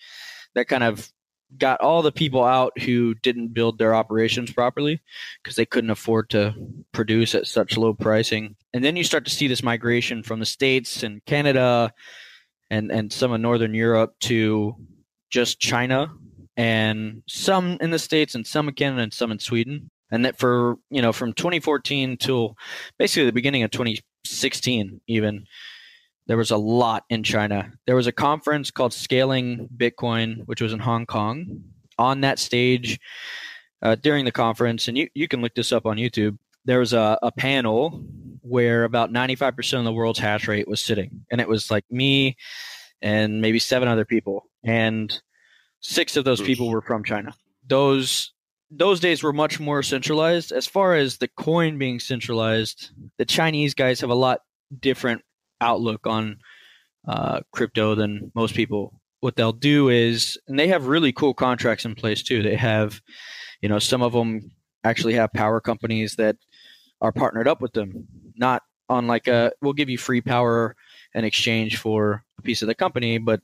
that 0.54 0.68
kind 0.68 0.82
of 0.82 1.10
got 1.58 1.80
all 1.80 2.02
the 2.02 2.12
people 2.12 2.42
out 2.42 2.78
who 2.80 3.14
didn't 3.16 3.48
build 3.48 3.78
their 3.78 3.94
operations 3.94 4.50
properly 4.50 5.00
because 5.42 5.56
they 5.56 5.66
couldn't 5.66 5.90
afford 5.90 6.30
to 6.30 6.54
produce 6.92 7.34
at 7.34 7.46
such 7.46 7.76
low 7.76 7.92
pricing. 7.92 8.56
And 8.72 8.82
then 8.82 8.96
you 8.96 9.04
start 9.04 9.24
to 9.26 9.30
see 9.30 9.48
this 9.48 9.62
migration 9.62 10.22
from 10.22 10.40
the 10.40 10.46
states 10.46 11.02
and 11.02 11.24
Canada 11.26 11.92
and 12.70 12.90
and 12.90 13.12
some 13.12 13.32
of 13.32 13.40
northern 13.40 13.74
Europe 13.74 14.14
to 14.20 14.74
just 15.30 15.60
China 15.60 16.12
and 16.56 17.22
some 17.26 17.78
in 17.80 17.90
the 17.90 17.98
states 17.98 18.34
and 18.34 18.46
some 18.46 18.68
in 18.68 18.74
Canada 18.74 19.02
and 19.02 19.12
some 19.12 19.32
in 19.32 19.38
Sweden. 19.38 19.90
And 20.10 20.26
that 20.26 20.38
for, 20.38 20.76
you 20.90 21.00
know, 21.00 21.12
from 21.12 21.32
2014 21.32 22.18
till 22.18 22.56
basically 22.98 23.24
the 23.24 23.32
beginning 23.32 23.62
of 23.62 23.70
2016 23.70 25.00
even 25.06 25.46
there 26.26 26.36
was 26.36 26.50
a 26.50 26.56
lot 26.56 27.04
in 27.08 27.22
China. 27.22 27.72
There 27.86 27.96
was 27.96 28.06
a 28.06 28.12
conference 28.12 28.70
called 28.70 28.92
Scaling 28.92 29.68
Bitcoin, 29.76 30.46
which 30.46 30.62
was 30.62 30.72
in 30.72 30.78
Hong 30.78 31.06
Kong. 31.06 31.64
On 31.98 32.20
that 32.20 32.38
stage, 32.38 33.00
uh, 33.82 33.96
during 33.96 34.24
the 34.24 34.32
conference, 34.32 34.88
and 34.88 34.96
you, 34.96 35.08
you 35.14 35.28
can 35.28 35.42
look 35.42 35.54
this 35.54 35.72
up 35.72 35.84
on 35.84 35.96
YouTube, 35.96 36.38
there 36.64 36.78
was 36.78 36.92
a, 36.92 37.18
a 37.22 37.32
panel 37.32 38.04
where 38.42 38.84
about 38.84 39.12
95% 39.12 39.78
of 39.78 39.84
the 39.84 39.92
world's 39.92 40.18
hash 40.18 40.46
rate 40.46 40.68
was 40.68 40.80
sitting. 40.80 41.26
And 41.30 41.40
it 41.40 41.48
was 41.48 41.70
like 41.70 41.84
me 41.90 42.36
and 43.00 43.40
maybe 43.40 43.58
seven 43.58 43.88
other 43.88 44.04
people. 44.04 44.46
And 44.64 45.20
six 45.82 46.16
of 46.16 46.24
those 46.24 46.40
people 46.40 46.70
were 46.70 46.80
from 46.80 47.04
China. 47.04 47.34
Those 47.66 48.32
those 48.70 49.00
days 49.00 49.22
were 49.22 49.34
much 49.34 49.60
more 49.60 49.82
centralized. 49.82 50.50
As 50.50 50.66
far 50.66 50.94
as 50.94 51.18
the 51.18 51.28
coin 51.28 51.76
being 51.76 52.00
centralized, 52.00 52.90
the 53.18 53.26
Chinese 53.26 53.74
guys 53.74 54.00
have 54.00 54.08
a 54.08 54.14
lot 54.14 54.40
different 54.80 55.22
outlook 55.60 56.06
on 56.06 56.38
uh, 57.06 57.40
crypto 57.52 57.94
than 57.94 58.32
most 58.34 58.54
people. 58.54 58.98
What 59.20 59.36
they'll 59.36 59.52
do 59.52 59.90
is, 59.90 60.38
and 60.48 60.58
they 60.58 60.68
have 60.68 60.86
really 60.86 61.12
cool 61.12 61.34
contracts 61.34 61.84
in 61.84 61.94
place 61.94 62.22
too. 62.22 62.42
They 62.42 62.56
have, 62.56 63.02
you 63.60 63.68
know, 63.68 63.78
some 63.78 64.02
of 64.02 64.12
them 64.12 64.50
actually 64.84 65.14
have 65.14 65.32
power 65.32 65.60
companies 65.60 66.16
that 66.16 66.36
are 67.00 67.12
partnered 67.12 67.46
up 67.46 67.60
with 67.60 67.72
them, 67.72 68.08
not 68.36 68.62
on 68.88 69.06
like 69.06 69.28
a 69.28 69.52
we'll 69.60 69.74
give 69.74 69.90
you 69.90 69.98
free 69.98 70.22
power 70.22 70.74
in 71.14 71.24
exchange 71.24 71.76
for 71.76 72.24
a 72.38 72.42
piece 72.42 72.62
of 72.62 72.68
the 72.68 72.74
company, 72.74 73.18
but 73.18 73.40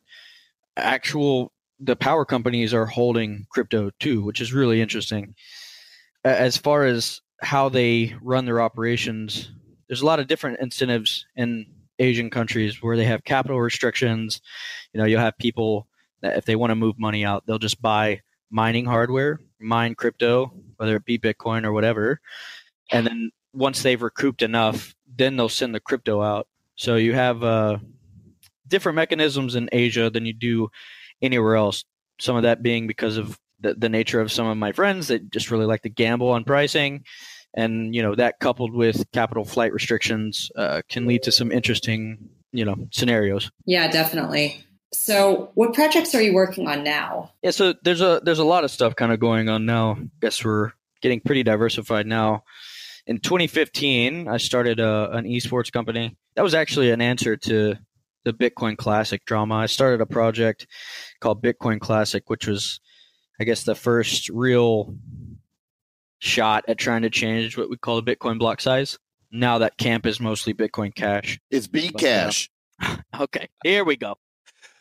actual 0.77 1.53
the 1.81 1.97
power 1.97 2.25
companies 2.25 2.75
are 2.75 2.87
holding 2.87 3.47
crypto 3.51 3.91
too, 3.99 4.23
which 4.23 4.41
is 4.41 4.53
really 4.53 4.81
interesting. 4.81 5.35
As 6.25 6.57
far 6.57 6.85
as 6.85 7.21
how 7.41 7.69
they 7.69 8.14
run 8.21 8.45
their 8.45 8.61
operations, 8.61 9.51
there's 9.87 10.03
a 10.03 10.07
lot 10.07 10.21
of 10.21 10.27
different 10.27 10.61
incentives 10.61 11.27
in 11.37 11.67
Asian 11.99 12.31
countries 12.31 12.83
where 12.83 12.97
they 12.97 13.05
have 13.05 13.25
capital 13.25 13.61
restrictions. 13.61 14.41
You 14.93 14.99
know, 14.99 15.07
you'll 15.07 15.21
have 15.21 15.38
people 15.38 15.87
that 16.21 16.37
if 16.37 16.45
they 16.45 16.57
want 16.57 16.71
to 16.71 16.77
move 16.77 16.99
money 16.99 17.25
out, 17.25 17.47
they'll 17.47 17.59
just 17.59 17.81
buy 17.81 18.23
mining 18.51 18.85
hardware, 18.85 19.41
mine 19.61 19.95
crypto, 19.95 20.53
whether 20.77 20.97
it 20.97 21.05
be 21.05 21.19
Bitcoin 21.19 21.64
or 21.64 21.73
whatever. 21.73 22.21
And 22.91 23.07
then 23.07 23.31
once 23.53 23.83
they've 23.83 24.01
recouped 24.01 24.43
enough, 24.43 24.95
then 25.17 25.37
they'll 25.37 25.49
send 25.49 25.75
the 25.75 25.81
crypto 25.81 26.23
out. 26.23 26.49
So 26.77 26.97
you 26.97 27.12
have 27.14 27.43
uh, 27.43 27.79
different 28.67 28.97
mechanisms 28.97 29.55
in 29.55 29.69
Asia 29.73 30.11
than 30.11 30.27
you 30.27 30.33
do 30.33 30.71
anywhere 31.22 31.57
else. 31.57 31.85
Some 32.20 32.37
of 32.37 32.42
that 32.42 32.62
being 32.62 32.87
because 32.87 33.16
of 33.16 33.38
the, 33.61 33.74
the 33.74 33.88
nature 33.88 34.20
of 34.20 34.33
some 34.33 34.46
of 34.46 34.57
my 34.57 34.72
friends 34.72 35.09
that 35.09 35.31
just 35.31 35.50
really 35.50 35.66
like 35.66 35.83
to 35.83 35.88
gamble 35.88 36.31
on 36.31 36.44
pricing. 36.44 37.04
And, 37.54 37.94
you 37.94 38.02
know, 38.02 38.14
that 38.14 38.40
coupled 38.40 38.74
with 38.74 39.11
capital 39.12 39.44
flight 39.44 39.72
restrictions 39.72 40.50
uh, 40.57 40.83
can 40.88 41.07
lead 41.07 41.22
to 41.24 41.33
some 41.33 41.50
interesting, 41.50 42.28
you 42.52 42.64
know, 42.64 42.76
scenarios. 42.92 43.50
Yeah, 43.64 43.90
definitely. 43.90 44.64
So, 44.92 45.50
what 45.54 45.74
projects 45.74 46.14
are 46.14 46.22
you 46.22 46.33
working 46.33 46.66
on 46.66 46.83
now? 46.83 47.33
Yeah, 47.42 47.50
so 47.50 47.74
there's 47.83 48.00
a 48.00 48.20
there's 48.24 48.38
a 48.38 48.44
lot 48.44 48.64
of 48.64 48.70
stuff 48.70 48.96
kind 48.96 49.12
of 49.12 49.20
going 49.20 49.48
on 49.48 49.66
now. 49.66 49.98
I 50.00 50.09
guess 50.20 50.42
we're 50.42 50.72
getting 51.02 51.20
pretty 51.20 51.42
diversified 51.42 52.07
now. 52.07 52.44
In 53.07 53.18
2015, 53.18 54.28
I 54.28 54.37
started 54.38 54.81
a, 54.81 55.11
an 55.12 55.24
esports 55.24 55.72
company. 55.72 56.16
That 56.37 56.42
was 56.42 56.54
actually 56.54 56.90
an 56.90 57.00
answer 57.00 57.37
to 57.37 57.76
the 58.24 58.33
Bitcoin 58.33 58.76
Classic 58.76 59.24
drama. 59.24 59.57
I 59.57 59.66
started 59.66 60.00
a 60.00 60.07
project 60.07 60.66
called 61.20 61.42
Bitcoin 61.42 61.81
Classic, 61.81 62.28
which 62.28 62.46
was, 62.46 62.81
I 63.40 63.44
guess, 63.44 63.64
the 63.64 63.74
first 63.74 64.28
real 64.28 64.94
shot 66.18 66.64
at 66.68 66.78
trying 66.78 67.02
to 67.02 67.11
change 67.11 67.57
what 67.57 67.70
we 67.70 67.76
call 67.76 68.00
the 68.00 68.16
Bitcoin 68.16 68.38
block 68.38 68.61
size. 68.61 68.98
Now 69.31 69.59
that 69.59 69.76
camp 69.76 70.07
is 70.07 70.20
mostly 70.20 70.54
Bitcoin 70.54 70.94
Cash. 70.94 71.38
It's 71.50 71.66
B 71.66 71.90
Cash. 71.90 72.50
Okay, 73.18 73.48
here 73.64 73.85
we 73.85 73.96
go. 73.96 74.14
Take 74.14 74.14
it 74.14 74.14
easy. 74.14 74.14
There, 74.14 74.78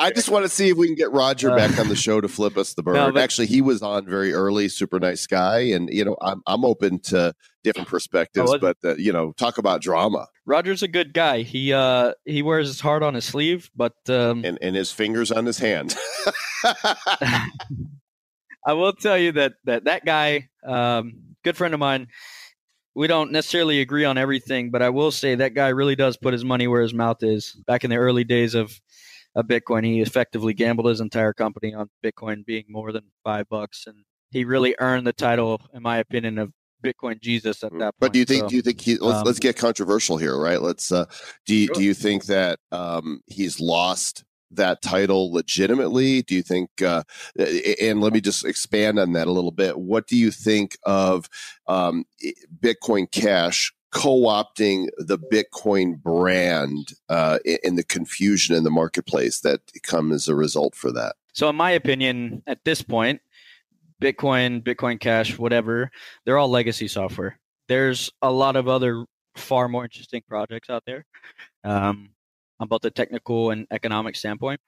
I 0.00 0.10
just 0.10 0.28
want 0.28 0.44
to 0.44 0.48
see 0.48 0.68
if 0.68 0.76
we 0.76 0.86
can 0.86 0.94
get 0.96 1.10
Roger 1.12 1.50
Uh, 1.50 1.56
back 1.56 1.78
on 1.78 1.88
the 1.88 1.96
show 1.96 2.20
to 2.20 2.28
flip 2.28 2.56
us 2.56 2.74
the 2.74 2.82
bird. 2.84 2.94
No, 2.94 3.10
but- 3.12 3.22
Actually, 3.22 3.46
he 3.46 3.60
was 3.60 3.82
on 3.82 4.06
very 4.06 4.32
early, 4.32 4.68
super 4.68 5.00
nice 5.00 5.26
guy, 5.26 5.60
and 5.60 5.88
you 5.92 6.04
know, 6.04 6.16
I'm 6.20 6.42
I'm 6.46 6.64
open 6.64 6.98
to 7.04 7.34
different 7.62 7.88
perspectives, 7.88 8.50
Oh, 8.52 8.58
but 8.58 8.76
uh, 8.84 8.94
you 8.96 9.12
know, 9.12 9.32
talk 9.32 9.58
about 9.58 9.80
drama 9.80 10.28
Roger's 10.46 10.82
a 10.82 10.88
good 10.88 11.14
guy. 11.14 11.40
He 11.42 11.72
uh 11.72 12.12
he 12.24 12.42
wears 12.42 12.68
his 12.68 12.80
heart 12.80 13.02
on 13.02 13.14
his 13.14 13.24
sleeve, 13.24 13.70
but 13.74 13.94
um, 14.08 14.44
and 14.44 14.58
and 14.60 14.76
his 14.76 14.92
fingers 14.92 15.32
on 15.32 15.46
his 15.46 15.58
hand. 15.58 15.96
I 18.66 18.72
will 18.72 18.92
tell 18.92 19.18
you 19.18 19.32
that 19.32 19.54
that 19.64 19.84
that 19.84 20.04
guy, 20.04 20.48
um, 20.64 21.14
good 21.42 21.56
friend 21.56 21.74
of 21.74 21.80
mine. 21.80 22.08
We 22.96 23.08
don't 23.08 23.32
necessarily 23.32 23.80
agree 23.80 24.04
on 24.04 24.18
everything, 24.18 24.70
but 24.70 24.80
I 24.80 24.90
will 24.90 25.10
say 25.10 25.34
that 25.34 25.52
guy 25.54 25.68
really 25.70 25.96
does 25.96 26.16
put 26.16 26.32
his 26.32 26.44
money 26.44 26.68
where 26.68 26.80
his 26.80 26.94
mouth 26.94 27.24
is. 27.24 27.52
Back 27.66 27.82
in 27.82 27.90
the 27.90 27.96
early 27.96 28.22
days 28.22 28.54
of, 28.54 28.80
of 29.34 29.46
Bitcoin, 29.46 29.84
he 29.84 30.00
effectively 30.00 30.54
gambled 30.54 30.86
his 30.88 31.00
entire 31.00 31.32
company 31.32 31.74
on 31.74 31.88
Bitcoin 32.04 32.44
being 32.44 32.64
more 32.68 32.92
than 32.92 33.04
five 33.24 33.48
bucks, 33.48 33.86
and 33.86 34.04
he 34.30 34.44
really 34.44 34.74
earned 34.78 35.06
the 35.06 35.12
title, 35.12 35.60
in 35.72 35.82
my 35.82 35.98
opinion, 35.98 36.38
of 36.38 36.52
Bitcoin 36.84 37.20
Jesus 37.20 37.64
at 37.64 37.72
that 37.72 37.78
point. 37.78 37.94
But 37.98 38.12
do 38.12 38.18
you 38.18 38.24
think? 38.24 38.42
So, 38.42 38.48
do 38.48 38.56
you 38.56 38.62
think 38.62 38.80
he? 38.80 38.96
Let's 38.98 39.18
um, 39.20 39.24
let's 39.24 39.38
get 39.38 39.56
controversial 39.56 40.16
here, 40.18 40.36
right? 40.38 40.60
Let's. 40.60 40.92
uh 40.92 41.06
Do 41.46 41.54
you 41.54 41.66
Sure. 41.66 41.74
do 41.76 41.82
you 41.82 41.94
think 41.94 42.26
that 42.26 42.58
um 42.72 43.20
he's 43.26 43.58
lost 43.60 44.24
that 44.50 44.82
title 44.82 45.32
legitimately? 45.32 46.22
Do 46.22 46.34
you 46.34 46.42
think? 46.42 46.70
uh 46.82 47.02
And 47.80 48.00
let 48.00 48.12
me 48.12 48.20
just 48.20 48.44
expand 48.44 48.98
on 48.98 49.12
that 49.12 49.26
a 49.26 49.32
little 49.32 49.50
bit. 49.50 49.78
What 49.78 50.06
do 50.06 50.16
you 50.16 50.30
think 50.30 50.76
of 50.84 51.28
um 51.66 52.04
Bitcoin 52.60 53.10
Cash? 53.10 53.72
Co-opting 53.94 54.88
the 54.98 55.18
Bitcoin 55.18 56.02
brand 56.02 56.88
uh, 57.08 57.38
and 57.62 57.78
the 57.78 57.84
confusion 57.84 58.54
in 58.54 58.64
the 58.64 58.70
marketplace 58.70 59.40
that 59.40 59.60
come 59.82 60.12
as 60.12 60.28
a 60.28 60.34
result 60.34 60.74
for 60.74 60.92
that. 60.92 61.14
So, 61.32 61.48
in 61.48 61.56
my 61.56 61.70
opinion, 61.70 62.42
at 62.46 62.58
this 62.64 62.82
point, 62.82 63.20
Bitcoin, 64.02 64.62
Bitcoin 64.62 65.00
Cash, 65.00 65.38
whatever, 65.38 65.90
they're 66.24 66.38
all 66.38 66.48
legacy 66.48 66.88
software. 66.88 67.38
There's 67.68 68.10
a 68.20 68.30
lot 68.30 68.56
of 68.56 68.68
other 68.68 69.06
far 69.36 69.68
more 69.68 69.84
interesting 69.84 70.22
projects 70.28 70.70
out 70.70 70.82
there 70.86 71.04
um, 71.64 72.10
the 72.82 72.90
technical 72.90 73.50
and 73.50 73.66
economic 73.70 74.16
standpoint. 74.16 74.60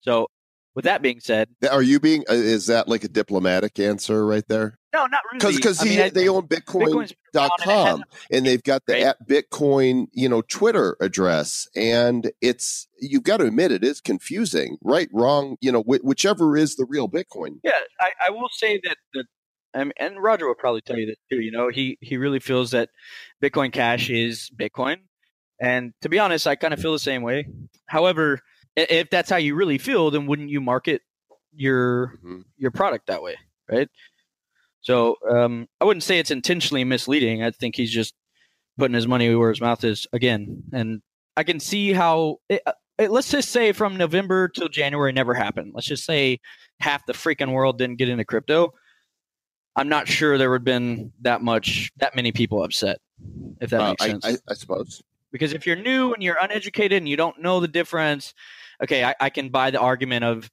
So, 0.00 0.28
with 0.74 0.84
that 0.84 1.02
being 1.02 1.20
said, 1.20 1.48
Are 1.70 1.82
you 1.82 2.00
being? 2.00 2.24
uh, 2.28 2.34
Is 2.34 2.66
that 2.66 2.88
like 2.88 3.04
a 3.04 3.08
diplomatic 3.08 3.78
answer 3.78 4.24
right 4.26 4.46
there? 4.48 4.78
no, 4.92 5.06
not 5.06 5.22
really. 5.32 5.56
Because 5.56 5.80
I 5.80 5.84
mean, 5.84 6.00
I- 6.00 6.10
they 6.10 6.28
own 6.28 6.46
Bitcoin. 6.46 7.12
Dot 7.32 7.50
and 7.66 8.04
and 8.30 8.46
they've 8.46 8.62
got 8.62 8.86
the 8.86 8.92
Right. 8.92 9.02
at 9.02 9.26
bitcoin 9.28 10.06
you 10.12 10.28
know 10.28 10.40
twitter 10.42 10.96
address 11.00 11.66
and 11.74 12.30
it's 12.40 12.86
you've 13.00 13.24
got 13.24 13.38
to 13.38 13.46
admit 13.46 13.72
it 13.72 13.82
is 13.82 14.00
confusing 14.00 14.76
right 14.84 15.08
wrong 15.12 15.56
you 15.60 15.72
know 15.72 15.82
wh- 15.82 16.04
whichever 16.04 16.56
is 16.56 16.76
the 16.76 16.84
real 16.88 17.08
bitcoin 17.08 17.58
Yeah, 17.64 17.72
I, 18.00 18.12
I 18.28 18.30
will 18.30 18.48
say 18.52 18.80
that 18.84 18.96
the 19.12 19.24
um, 19.74 19.90
and 19.96 20.22
Roger 20.22 20.46
will 20.46 20.54
probably 20.54 20.82
tell 20.82 20.96
you 20.96 21.06
that 21.06 21.16
too. 21.28 21.40
You 21.40 21.50
know, 21.50 21.68
he 21.70 21.98
he 22.00 22.16
really 22.18 22.38
feels 22.38 22.70
that 22.70 22.90
Bitcoin 23.42 23.72
Cash 23.72 24.08
is 24.10 24.48
Bitcoin, 24.56 24.98
and 25.60 25.92
to 26.02 26.08
be 26.08 26.20
honest, 26.20 26.46
I 26.46 26.54
kind 26.54 26.72
of 26.72 26.78
feel 26.78 26.92
the 26.92 27.00
same 27.00 27.22
way. 27.22 27.48
However, 27.86 28.38
if 28.76 29.10
that's 29.10 29.30
how 29.30 29.36
you 29.36 29.54
really 29.54 29.78
feel, 29.78 30.10
then 30.10 30.26
wouldn't 30.26 30.50
you 30.50 30.60
market 30.60 31.02
your 31.54 32.18
Mhm. 32.24 32.44
your 32.56 32.70
product 32.70 33.06
that 33.06 33.22
way, 33.22 33.36
right? 33.68 33.88
So 34.80 35.16
um, 35.30 35.66
I 35.80 35.84
wouldn't 35.84 36.02
say 36.02 36.18
it's 36.18 36.30
intentionally 36.30 36.84
misleading. 36.84 37.42
I 37.42 37.50
think 37.50 37.76
he's 37.76 37.92
just 37.92 38.14
putting 38.76 38.94
his 38.94 39.06
money 39.06 39.34
where 39.34 39.50
his 39.50 39.60
mouth 39.60 39.82
is 39.84 40.06
again, 40.12 40.62
and 40.72 41.02
I 41.36 41.44
can 41.44 41.60
see 41.60 41.92
how. 41.92 42.38
It, 42.48 42.62
it, 42.98 43.10
let's 43.10 43.30
just 43.30 43.50
say 43.50 43.72
from 43.72 43.96
November 43.96 44.48
till 44.48 44.68
January 44.68 45.10
never 45.12 45.34
happened. 45.34 45.72
Let's 45.74 45.86
just 45.86 46.04
say 46.04 46.38
half 46.80 47.04
the 47.06 47.12
freaking 47.12 47.52
world 47.52 47.76
didn't 47.78 47.96
get 47.96 48.08
into 48.08 48.24
crypto. 48.24 48.72
I'm 49.74 49.88
not 49.88 50.06
sure 50.06 50.38
there 50.38 50.50
would 50.50 50.60
have 50.60 50.64
been 50.64 51.12
that 51.22 51.42
much, 51.42 51.90
that 51.96 52.14
many 52.14 52.30
people 52.30 52.62
upset, 52.62 52.98
if 53.60 53.70
that 53.70 53.80
Uh, 53.80 53.88
makes 53.90 54.02
I, 54.04 54.06
sense. 54.08 54.24
I, 54.24 54.36
I 54.48 54.54
suppose 54.54 55.02
because 55.32 55.52
if 55.52 55.66
you're 55.66 55.74
new 55.74 56.12
and 56.14 56.22
you're 56.22 56.38
uneducated 56.40 56.98
and 56.98 57.08
you 57.08 57.16
don't 57.16 57.40
know 57.40 57.58
the 57.58 57.66
difference, 57.66 58.32
okay, 58.84 59.04
I, 59.04 59.14
I 59.20 59.30
can 59.30 59.48
buy 59.48 59.70
the 59.70 59.80
argument 59.80 60.24
of 60.24 60.50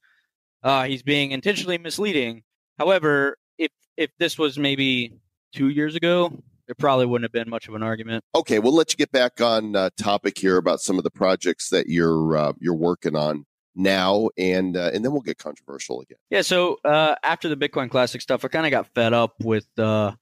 uh, 0.64 0.84
he's 0.84 1.04
being 1.04 1.32
intentionally 1.32 1.78
misleading. 1.78 2.44
However, 2.78 3.38
if 3.58 3.72
if 3.98 4.10
this 4.20 4.38
was 4.38 4.58
maybe 4.58 5.20
two 5.54 5.70
years 5.70 5.96
ago, 5.96 6.32
there 6.68 6.76
probably 6.76 7.06
wouldn't 7.06 7.26
have 7.26 7.34
been 7.34 7.50
much 7.50 7.68
of 7.68 7.76
an 7.76 7.84
argument. 7.84 8.24
okay 8.34 8.60
we'll 8.60 8.74
let 8.74 8.92
you 8.92 8.98
get 8.98 9.12
back 9.12 9.42
on 9.42 9.76
uh, 9.76 9.90
topic 9.98 10.38
here 10.38 10.58
about 10.58 10.80
some 10.80 10.98
of 10.98 11.04
the 11.04 11.12
projects 11.12 11.70
that 11.70 11.88
you're 11.88 12.38
uh, 12.38 12.54
you're 12.60 12.74
working 12.76 13.16
on 13.16 13.46
now 13.76 14.30
and 14.38 14.78
uh, 14.78 14.90
and 14.94 15.04
then 15.04 15.12
we'll 15.12 15.22
get 15.22 15.38
controversial 15.38 16.02
again 16.02 16.18
Yeah, 16.30 16.42
so 16.42 16.78
uh, 16.86 17.16
after 17.24 17.50
the 17.50 17.56
Bitcoin 17.56 17.90
Classic 17.90 18.22
stuff, 18.22 18.44
I 18.46 18.48
kind 18.48 18.66
of 18.66 18.72
got 18.72 18.88
fed 18.94 19.14
up 19.14 19.36
with 19.44 19.68
uh, 19.78 20.14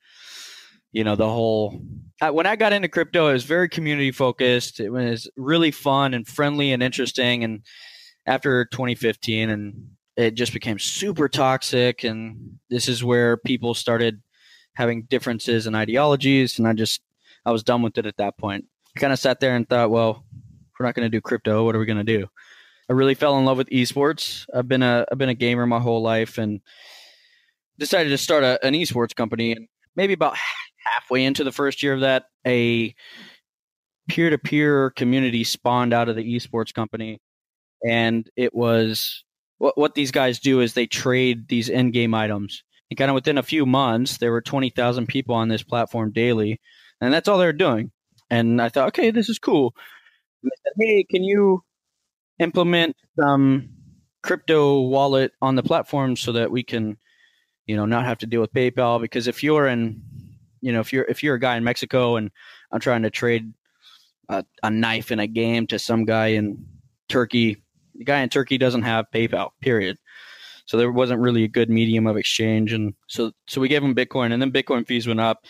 you 0.92 1.04
know 1.04 1.16
the 1.16 1.30
whole. 1.30 1.82
I, 2.22 2.32
when 2.32 2.46
I 2.46 2.56
got 2.56 2.74
into 2.74 2.88
crypto, 2.88 3.30
it 3.30 3.34
was 3.34 3.46
very 3.46 3.70
community 3.70 4.12
focused. 4.12 4.80
It 4.80 4.90
was 4.90 5.30
really 5.38 5.72
fun 5.72 6.14
and 6.14 6.28
friendly 6.28 6.74
and 6.74 6.84
interesting. 6.84 7.44
And 7.44 7.62
after 8.30 8.66
2015, 8.66 9.50
and 9.50 9.90
it 10.16 10.36
just 10.36 10.54
became 10.54 10.78
super 10.78 11.28
toxic. 11.28 12.04
And 12.04 12.60
this 12.70 12.88
is 12.88 13.04
where 13.04 13.38
people 13.38 13.74
started 13.74 14.22
having 14.76 15.04
differences 15.04 15.66
in 15.66 15.76
ideologies, 15.76 16.60
and 16.60 16.68
I 16.68 16.74
just 16.74 17.02
I 17.46 17.52
was 17.52 17.64
done 17.64 17.82
with 17.82 17.98
it 17.98 18.06
at 18.06 18.18
that 18.18 18.38
point. 18.38 18.66
I 18.96 19.00
kind 19.00 19.12
of 19.12 19.20
sat 19.20 19.40
there 19.40 19.56
and 19.56 19.68
thought, 19.68 19.90
well, 19.90 20.24
we're 20.80 20.86
not 20.86 20.96
going 20.96 21.06
to 21.06 21.10
do 21.10 21.22
crypto. 21.22 21.66
What 21.66 21.76
are 21.76 21.80
we 21.80 21.86
going 21.86 22.06
to 22.06 22.18
do? 22.18 22.28
I 22.90 22.94
really 22.94 23.16
fell 23.16 23.38
in 23.38 23.46
love 23.46 23.58
with 23.58 23.70
esports. 23.70 24.46
I've 24.54 24.68
been 24.68 24.84
a 24.84 25.06
I've 25.12 25.18
been 25.18 25.30
a 25.30 25.34
gamer 25.34 25.66
my 25.66 25.80
whole 25.80 26.02
life, 26.02 26.38
and 26.38 26.62
decided 27.80 28.10
to 28.10 28.18
start 28.18 28.44
a, 28.44 28.64
an 28.64 28.76
esports 28.76 29.16
company. 29.16 29.54
And 29.54 29.68
maybe 29.96 30.14
about 30.14 30.38
halfway 30.78 31.26
into 31.26 31.44
the 31.44 31.52
first 31.52 31.82
year 31.82 31.94
of 31.94 32.02
that, 32.02 32.26
a 32.46 32.94
peer 34.08 34.30
to 34.30 34.38
peer 34.38 34.92
community 34.92 35.44
spawned 35.44 35.94
out 35.94 36.10
of 36.10 36.16
the 36.16 36.36
esports 36.36 36.74
company, 36.74 37.20
and 37.86 38.30
it 38.36 38.54
was 38.54 39.24
what 39.58 39.78
what 39.78 39.96
these 39.96 40.12
guys 40.12 40.40
do 40.40 40.62
is 40.62 40.74
they 40.74 40.88
trade 40.88 41.48
these 41.48 41.70
end 41.70 41.94
game 41.94 42.14
items. 42.14 42.64
And 42.90 42.98
kind 42.98 43.12
of 43.12 43.16
within 43.16 43.38
a 43.38 43.44
few 43.44 43.66
months, 43.66 44.18
there 44.18 44.32
were 44.32 44.42
twenty 44.42 44.70
thousand 44.70 45.08
people 45.08 45.36
on 45.36 45.48
this 45.48 45.64
platform 45.64 46.12
daily, 46.12 46.60
and 47.02 47.14
that's 47.14 47.28
all 47.28 47.38
they're 47.38 47.54
doing. 47.54 47.92
And 48.30 48.62
I 48.62 48.70
thought, 48.70 48.90
okay, 48.90 49.12
this 49.12 49.30
is 49.30 49.40
cool. 49.40 49.74
And 50.44 50.52
said, 50.64 50.74
hey, 50.80 51.06
can 51.10 51.24
you 51.24 51.64
implement 52.40 52.96
some 53.20 53.70
crypto 54.22 54.82
wallet 54.82 55.32
on 55.42 55.56
the 55.56 55.64
platform 55.64 56.16
so 56.16 56.32
that 56.34 56.52
we 56.52 56.64
can, 56.64 56.98
you 57.66 57.76
know, 57.76 57.86
not 57.86 58.06
have 58.06 58.20
to 58.20 58.28
deal 58.28 58.42
with 58.42 58.54
PayPal? 58.54 59.02
Because 59.02 59.28
if 59.28 59.44
you're 59.44 59.68
in, 59.68 60.02
you 60.62 60.72
know, 60.72 60.80
if 60.80 60.94
you're 60.94 61.06
if 61.06 61.24
you're 61.24 61.36
a 61.36 61.40
guy 61.40 61.58
in 61.58 61.64
Mexico 61.64 62.16
and 62.16 62.32
I'm 62.72 62.80
trying 62.80 63.04
to 63.04 63.10
trade 63.10 63.54
a, 64.30 64.46
a 64.64 64.70
knife 64.70 65.12
in 65.12 65.20
a 65.20 65.28
game 65.28 65.68
to 65.68 65.80
some 65.80 66.06
guy 66.06 66.28
in 66.28 66.66
Turkey, 67.08 67.58
the 68.00 68.06
guy 68.06 68.22
in 68.22 68.30
Turkey 68.30 68.58
doesn't 68.58 68.82
have 68.84 69.06
PayPal. 69.14 69.52
Period. 69.62 69.98
So 70.66 70.78
there 70.78 70.92
wasn't 70.92 71.20
really 71.20 71.44
a 71.44 71.50
good 71.50 71.70
medium 71.70 72.08
of 72.08 72.18
exchange, 72.18 72.74
and 72.74 72.94
so 73.08 73.32
so 73.48 73.62
we 73.62 73.68
gave 73.68 73.84
him 73.84 73.94
Bitcoin, 73.94 74.32
and 74.32 74.42
then 74.42 74.52
Bitcoin 74.52 74.88
fees 74.88 75.08
went 75.08 75.20
up. 75.20 75.46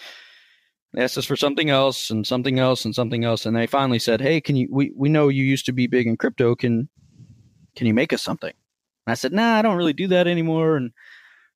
They 0.94 1.04
asked 1.04 1.18
us 1.18 1.26
for 1.26 1.36
something 1.36 1.70
else 1.70 2.10
and 2.10 2.26
something 2.26 2.58
else 2.58 2.84
and 2.84 2.96
something 2.96 3.24
else, 3.24 3.46
and 3.46 3.56
they 3.56 3.68
finally 3.68 4.00
said, 4.00 4.22
"Hey, 4.22 4.42
can 4.42 4.56
you? 4.56 4.68
We 4.72 4.92
we 4.96 5.10
know 5.10 5.28
you 5.28 5.44
used 5.44 5.68
to 5.68 5.72
be 5.72 5.88
big 5.88 6.08
in 6.08 6.18
crypto. 6.18 6.56
Can 6.56 6.90
can 7.76 7.86
you 7.86 7.94
make 7.94 8.12
us 8.12 8.24
something?" 8.24 8.54
And 9.06 9.12
I 9.12 9.14
said, 9.14 9.32
"Nah, 9.32 9.58
I 9.58 9.62
don't 9.62 9.78
really 9.78 9.94
do 9.94 10.08
that 10.08 10.26
anymore," 10.26 10.78
and 10.78 10.92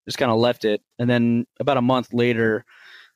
just 0.06 0.18
kind 0.18 0.32
of 0.32 0.38
left 0.38 0.66
it. 0.66 0.82
And 1.00 1.10
then 1.10 1.48
about 1.60 1.78
a 1.78 1.82
month 1.82 2.14
later, 2.14 2.66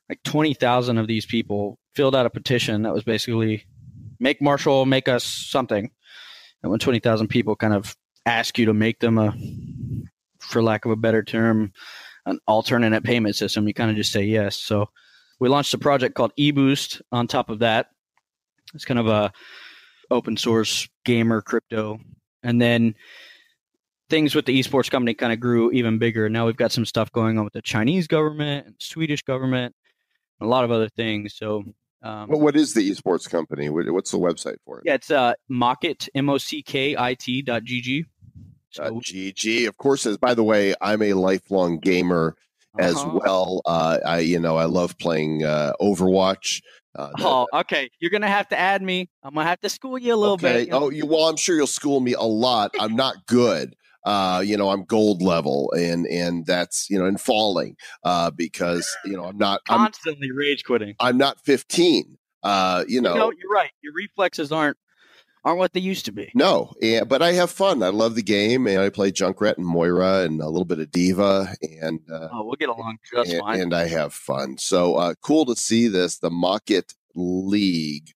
like 0.08 0.22
twenty 0.24 0.54
thousand 0.54 0.98
of 0.98 1.06
these 1.06 1.26
people 1.26 1.78
filled 1.94 2.16
out 2.16 2.26
a 2.26 2.30
petition 2.30 2.82
that 2.82 2.94
was 2.94 3.04
basically 3.04 3.66
make 4.18 4.42
Marshall 4.42 4.86
make 4.86 5.08
us 5.08 5.24
something. 5.24 5.90
And 6.62 6.70
when 6.70 6.80
twenty 6.80 6.98
thousand 6.98 7.28
people 7.28 7.56
kind 7.56 7.74
of 7.74 7.96
ask 8.26 8.58
you 8.58 8.66
to 8.66 8.74
make 8.74 8.98
them 9.00 9.18
a, 9.18 9.34
for 10.40 10.62
lack 10.62 10.84
of 10.84 10.90
a 10.90 10.96
better 10.96 11.22
term, 11.22 11.72
an 12.26 12.38
alternate 12.46 13.04
payment 13.04 13.36
system, 13.36 13.66
you 13.66 13.74
kind 13.74 13.90
of 13.90 13.96
just 13.96 14.12
say 14.12 14.22
yes. 14.22 14.56
So 14.56 14.90
we 15.40 15.48
launched 15.48 15.72
a 15.74 15.78
project 15.78 16.14
called 16.14 16.32
eBoost 16.38 17.00
on 17.12 17.26
top 17.26 17.48
of 17.48 17.60
that. 17.60 17.86
It's 18.74 18.84
kind 18.84 19.00
of 19.00 19.06
a 19.06 19.32
open 20.10 20.36
source 20.36 20.88
gamer 21.04 21.40
crypto. 21.40 22.00
And 22.42 22.60
then 22.60 22.94
things 24.10 24.34
with 24.34 24.46
the 24.46 24.58
esports 24.58 24.90
company 24.90 25.14
kind 25.14 25.32
of 25.32 25.40
grew 25.40 25.70
even 25.72 25.98
bigger. 25.98 26.28
Now 26.28 26.46
we've 26.46 26.56
got 26.56 26.72
some 26.72 26.84
stuff 26.84 27.12
going 27.12 27.38
on 27.38 27.44
with 27.44 27.52
the 27.52 27.62
Chinese 27.62 28.06
government 28.06 28.66
and 28.66 28.74
Swedish 28.78 29.22
government, 29.22 29.74
a 30.40 30.46
lot 30.46 30.64
of 30.64 30.70
other 30.70 30.88
things. 30.88 31.34
So 31.34 31.64
um, 32.02 32.28
Well, 32.28 32.40
what 32.40 32.56
is 32.56 32.74
the 32.74 32.88
esports 32.90 33.28
company? 33.28 33.68
What's 33.68 34.10
the 34.10 34.18
website 34.18 34.56
for 34.64 34.78
it? 34.78 34.84
yeah, 34.86 34.94
it's 34.94 35.10
uh 35.10 35.34
Mockit 35.50 36.08
M 36.14 36.28
O 36.30 36.38
C 36.38 36.62
K 36.62 36.96
I 36.96 37.14
T 37.14 37.42
dot 37.42 37.62
GG. 37.64 38.04
Uh, 38.78 38.90
GG. 38.90 39.66
Of 39.66 39.76
course, 39.78 40.06
as 40.06 40.16
by 40.18 40.34
the 40.34 40.44
way, 40.44 40.74
I'm 40.80 41.02
a 41.02 41.14
lifelong 41.14 41.78
gamer 41.78 42.36
as 42.78 42.94
Uh-huh. 42.96 43.18
well. 43.24 43.62
Uh, 43.64 43.98
I, 44.06 44.18
you 44.20 44.38
know, 44.38 44.56
I 44.56 44.66
love 44.66 44.96
playing 44.98 45.42
uh, 45.42 45.72
Overwatch. 45.80 46.60
Uh, 46.94 47.08
that- 47.08 47.14
Oh, 47.26 47.46
okay. 47.52 47.90
You're 47.98 48.10
gonna 48.10 48.28
have 48.28 48.48
to 48.50 48.58
add 48.58 48.82
me. 48.82 49.08
I'm 49.22 49.34
gonna 49.34 49.46
have 49.48 49.60
to 49.60 49.68
school 49.68 49.98
you 49.98 50.14
a 50.14 50.16
little 50.16 50.34
okay. 50.34 50.52
bit. 50.52 50.66
you 50.66 50.72
know. 50.72 50.84
Oh, 50.84 50.90
you, 50.90 51.06
well, 51.06 51.24
I'm 51.24 51.36
sure 51.36 51.56
you'll 51.56 51.66
school 51.66 51.98
me 52.00 52.12
a 52.14 52.22
lot. 52.22 52.72
I'm 52.78 52.94
not 52.94 53.26
good. 53.26 53.74
Uh, 54.08 54.40
you 54.40 54.56
know, 54.56 54.70
I'm 54.70 54.84
gold 54.84 55.20
level, 55.20 55.70
and 55.76 56.06
and 56.06 56.46
that's 56.46 56.88
you 56.88 56.98
know, 56.98 57.04
and 57.04 57.20
falling 57.20 57.76
uh, 58.04 58.30
because 58.30 58.88
you 59.04 59.12
know 59.12 59.24
I'm 59.24 59.36
not 59.36 59.60
I'm 59.68 59.80
constantly 59.80 60.30
rage 60.32 60.64
quitting. 60.64 60.94
I'm 60.98 61.18
not 61.18 61.44
15. 61.44 62.16
Uh, 62.42 62.84
you 62.88 63.02
know, 63.02 63.14
no, 63.14 63.32
you're 63.38 63.50
right. 63.50 63.70
Your 63.82 63.92
reflexes 63.92 64.50
aren't 64.50 64.78
aren't 65.44 65.58
what 65.58 65.74
they 65.74 65.80
used 65.80 66.06
to 66.06 66.12
be. 66.12 66.30
No, 66.34 66.72
yeah, 66.80 67.04
but 67.04 67.20
I 67.20 67.32
have 67.32 67.50
fun. 67.50 67.82
I 67.82 67.88
love 67.88 68.14
the 68.14 68.22
game, 68.22 68.66
and 68.66 68.80
I 68.80 68.88
play 68.88 69.12
Junkrat 69.12 69.58
and 69.58 69.66
Moira 69.66 70.20
and 70.20 70.40
a 70.40 70.48
little 70.48 70.64
bit 70.64 70.78
of 70.80 70.90
D.Va, 70.90 71.54
and 71.82 72.00
uh, 72.10 72.28
Oh, 72.32 72.44
we'll 72.44 72.56
get 72.56 72.70
along 72.70 72.96
just 73.12 73.30
and, 73.30 73.40
fine. 73.42 73.60
and 73.60 73.74
I 73.74 73.88
have 73.88 74.14
fun. 74.14 74.56
So 74.56 74.94
uh, 74.94 75.14
cool 75.20 75.44
to 75.44 75.54
see 75.54 75.86
this, 75.86 76.16
the 76.16 76.30
Mockit 76.30 76.94
League. 77.14 78.12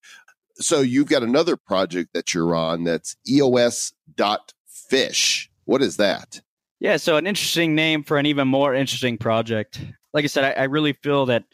So 0.57 0.81
you've 0.81 1.09
got 1.09 1.23
another 1.23 1.59
project 1.59 2.15
that 2.15 2.33
you're 2.33 2.55
on 2.55 2.85
that's 2.85 3.15
EOS 3.29 3.93
dot 4.17 4.55
fish. 4.67 5.51
What 5.65 5.83
is 5.83 5.97
that? 5.99 6.41
Yeah, 6.81 6.97
so 6.97 7.17
an 7.17 7.27
interesting 7.27 7.75
name 7.75 8.03
for 8.03 8.19
an 8.19 8.27
even 8.27 8.49
more 8.49 8.75
interesting 8.75 9.17
project. 9.17 9.81
Like 10.13 10.25
I 10.25 10.27
said, 10.27 10.45
I, 10.45 10.63
I 10.63 10.65
really 10.65 10.95
feel 10.95 11.27
that 11.27 11.45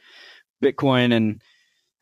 Bitcoin 0.62 1.12
and 1.12 1.42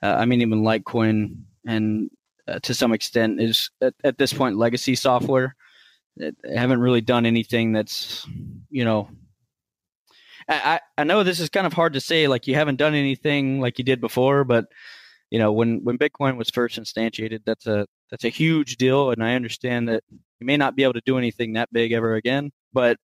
uh, 0.03 0.15
I 0.15 0.25
mean 0.27 0.41
even 0.41 0.63
Litecoin 0.63 1.39
and 1.67 2.11
uh, 2.47 2.61
to 2.61 2.75
some 2.75 2.93
extent 2.93 3.41
is 3.41 3.71
at, 3.81 3.95
at 4.05 4.19
this 4.19 4.33
point 4.33 4.57
legacy 4.57 4.95
software. 4.95 5.57
They 6.17 6.33
haven't 6.55 6.81
really 6.81 7.01
done 7.01 7.27
anything 7.27 7.73
that's 7.73 8.27
you 8.71 8.85
know. 8.85 9.11
I, 10.49 10.55
I 10.75 10.81
I 10.99 11.05
know 11.05 11.25
this 11.25 11.41
is 11.41 11.49
kind 11.49 11.67
of 11.67 11.73
hard 11.73 11.95
to 11.95 12.01
say, 12.01 12.29
like 12.29 12.47
you 12.47 12.55
haven't 12.55 12.77
done 12.77 12.95
anything 12.95 13.61
like 13.61 13.79
you 13.79 13.85
did 13.85 14.01
before, 14.01 14.45
but 14.45 14.67
you 15.31 15.39
know 15.39 15.53
when 15.53 15.81
when 15.85 15.99
Bitcoin 15.99 16.37
was 16.37 16.51
first 16.51 16.79
instantiated, 16.79 17.41
that's 17.45 17.67
a 17.67 17.87
that's 18.11 18.25
a 18.25 18.29
huge 18.29 18.77
deal, 18.77 19.11
and 19.11 19.23
I 19.23 19.35
understand 19.35 19.89
that 19.89 20.03
you 20.11 20.47
may 20.47 20.57
not 20.57 20.77
be 20.77 20.83
able 20.83 20.95
to 20.95 21.03
do 21.05 21.19
anything 21.19 21.55
that 21.55 21.73
big 21.73 21.93
ever 21.93 22.15
again, 22.15 22.53
but 22.73 22.99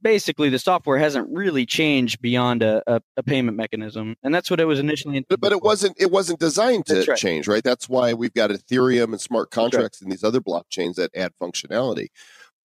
basically 0.00 0.48
the 0.48 0.58
software 0.58 0.98
hasn't 0.98 1.28
really 1.30 1.66
changed 1.66 2.20
beyond 2.20 2.62
a, 2.62 2.82
a, 2.86 3.00
a 3.16 3.22
payment 3.22 3.56
mechanism, 3.56 4.16
and 4.22 4.34
that's 4.34 4.50
what 4.50 4.60
it 4.60 4.64
was 4.64 4.78
initially. 4.78 5.24
But, 5.28 5.40
but 5.40 5.52
it 5.52 5.62
wasn't 5.62 5.96
it 6.00 6.10
wasn't 6.10 6.40
designed 6.40 6.86
to 6.86 7.04
right. 7.06 7.18
change, 7.18 7.48
right? 7.48 7.64
That's 7.64 7.88
why 7.88 8.14
we've 8.14 8.34
got 8.34 8.50
Ethereum 8.50 9.12
and 9.12 9.20
smart 9.20 9.50
contracts 9.50 10.00
and 10.00 10.10
these 10.10 10.24
other 10.24 10.40
blockchains 10.40 10.94
that 10.94 11.10
add 11.14 11.32
functionality. 11.40 12.08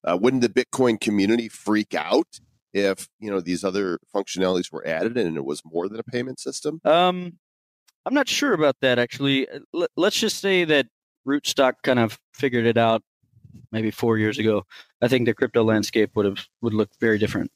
Uh, 0.04 0.18
wouldn't 0.20 0.42
the 0.42 0.50
Bitcoin 0.50 1.00
community 1.00 1.48
freak 1.48 1.94
out 1.94 2.40
if 2.74 3.08
you 3.20 3.30
know 3.30 3.40
these 3.40 3.64
other 3.64 4.00
functionalities 4.14 4.72
were 4.72 4.86
added 4.86 5.18
and 5.18 5.38
it 5.38 5.46
was 5.46 5.62
more 5.66 5.88
than 5.88 6.00
a 6.00 6.04
payment 6.04 6.40
system? 6.40 6.82
Um, 6.84 7.40
I'm 8.06 8.14
not 8.14 8.28
sure 8.28 8.54
about 8.54 8.78
that 8.82 9.00
actually. 9.00 9.48
Uh, 9.50 9.60
Let, 9.74 9.90
let's 9.96 10.20
just 10.20 10.40
say 10.40 10.66
that 10.66 10.88
Rootstock 11.28 11.74
kind 11.84 12.00
of 12.00 12.20
figured 12.34 12.66
it 12.66 12.78
out 12.78 13.02
maybe 13.72 13.92
four 13.92 14.18
years 14.18 14.38
ago. 14.40 14.64
I 15.02 15.08
think 15.08 15.26
the 15.26 15.34
crypto 15.34 15.64
landscape 15.64 16.12
would 16.16 16.26
have 16.26 16.46
would 16.62 16.74
look 16.74 16.90
very 17.00 17.18
different 17.18 17.52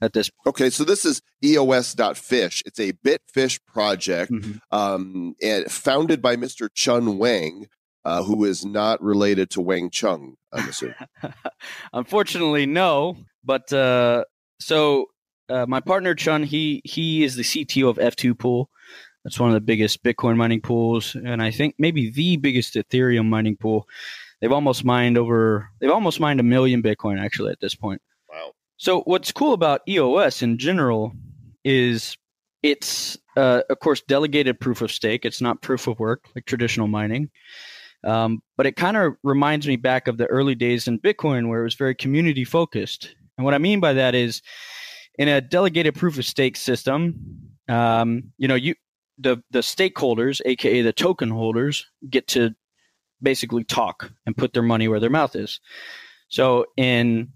at 0.00 0.12
this. 0.12 0.28
point. 0.30 0.46
Okay, 0.54 0.70
so 0.70 0.84
this 0.84 1.04
is 1.04 1.22
EOS.fish. 1.44 2.62
It's 2.66 2.80
a 2.80 2.92
Bitfish 2.92 3.60
project 3.66 4.32
Mhm. 4.32 4.60
um, 4.72 5.34
and 5.40 5.70
founded 5.70 6.20
by 6.20 6.36
Mr. 6.36 6.68
Chun 6.74 7.16
Wang, 7.18 7.68
uh, 8.04 8.22
who 8.24 8.44
is 8.44 8.64
not 8.64 9.00
related 9.02 9.50
to 9.50 9.60
Wang 9.60 9.90
Chung, 9.90 10.34
I'm 10.52 10.68
assuming. 10.68 10.96
Unfortunately, 11.92 12.66
no. 12.66 13.16
But 13.44 13.72
uh, 13.72 14.24
so 14.58 15.06
uh, 15.48 15.66
my 15.66 15.80
partner 15.80 16.14
Chun, 16.14 16.42
he 16.42 16.80
he 16.84 17.22
is 17.24 17.36
the 17.36 17.42
CTO 17.42 17.88
of 17.88 17.96
F2 17.98 18.38
Pool. 18.38 18.70
That's 19.24 19.40
one 19.40 19.48
of 19.48 19.54
the 19.54 19.60
biggest 19.60 20.02
Bitcoin 20.04 20.36
mining 20.36 20.60
pools, 20.60 21.14
and 21.14 21.42
I 21.42 21.50
think 21.50 21.76
maybe 21.78 22.10
the 22.10 22.36
biggest 22.36 22.74
Ethereum 22.74 23.26
mining 23.26 23.56
pool. 23.56 23.88
They've 24.40 24.52
almost 24.52 24.84
mined 24.84 25.16
over. 25.16 25.70
They've 25.80 25.90
almost 25.90 26.20
mined 26.20 26.40
a 26.40 26.42
million 26.42 26.82
Bitcoin 26.82 27.18
actually 27.18 27.52
at 27.52 27.60
this 27.60 27.74
point. 27.74 28.02
Wow. 28.30 28.52
So 28.76 29.00
what's 29.02 29.32
cool 29.32 29.54
about 29.54 29.80
EOS 29.88 30.42
in 30.42 30.58
general 30.58 31.12
is 31.64 32.18
it's 32.62 33.16
uh, 33.36 33.62
of 33.70 33.78
course 33.80 34.02
delegated 34.02 34.60
proof 34.60 34.82
of 34.82 34.92
stake. 34.92 35.24
It's 35.24 35.40
not 35.40 35.62
proof 35.62 35.86
of 35.86 35.98
work 35.98 36.24
like 36.34 36.44
traditional 36.44 36.88
mining. 36.88 37.30
Um, 38.04 38.42
but 38.56 38.66
it 38.66 38.76
kind 38.76 38.96
of 38.96 39.14
reminds 39.22 39.66
me 39.66 39.76
back 39.76 40.08
of 40.08 40.18
the 40.18 40.26
early 40.26 40.54
days 40.54 40.86
in 40.86 40.98
Bitcoin 40.98 41.48
where 41.48 41.60
it 41.60 41.64
was 41.64 41.74
very 41.74 41.94
community 41.94 42.44
focused. 42.44 43.14
And 43.38 43.44
what 43.44 43.54
I 43.54 43.58
mean 43.58 43.80
by 43.80 43.94
that 43.94 44.14
is 44.14 44.42
in 45.18 45.28
a 45.28 45.40
delegated 45.40 45.94
proof 45.94 46.18
of 46.18 46.26
stake 46.26 46.56
system, 46.56 47.50
um, 47.68 48.24
you 48.36 48.46
know, 48.46 48.54
you 48.54 48.74
the 49.18 49.42
the 49.50 49.60
stakeholders, 49.60 50.40
aka 50.44 50.82
the 50.82 50.92
token 50.92 51.30
holders, 51.30 51.86
get 52.08 52.26
to 52.28 52.54
basically 53.22 53.64
talk 53.64 54.10
and 54.26 54.36
put 54.36 54.52
their 54.52 54.62
money 54.62 54.88
where 54.88 55.00
their 55.00 55.10
mouth 55.10 55.34
is. 55.34 55.60
So 56.28 56.66
in 56.76 57.32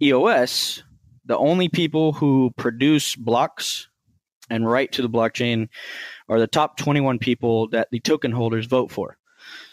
EOS, 0.00 0.82
the 1.24 1.36
only 1.36 1.68
people 1.68 2.12
who 2.12 2.52
produce 2.56 3.16
blocks 3.16 3.88
and 4.50 4.68
write 4.68 4.92
to 4.92 5.02
the 5.02 5.08
blockchain 5.08 5.68
are 6.28 6.40
the 6.40 6.46
top 6.46 6.76
21 6.76 7.18
people 7.18 7.68
that 7.68 7.88
the 7.90 8.00
token 8.00 8.32
holders 8.32 8.66
vote 8.66 8.90
for. 8.90 9.16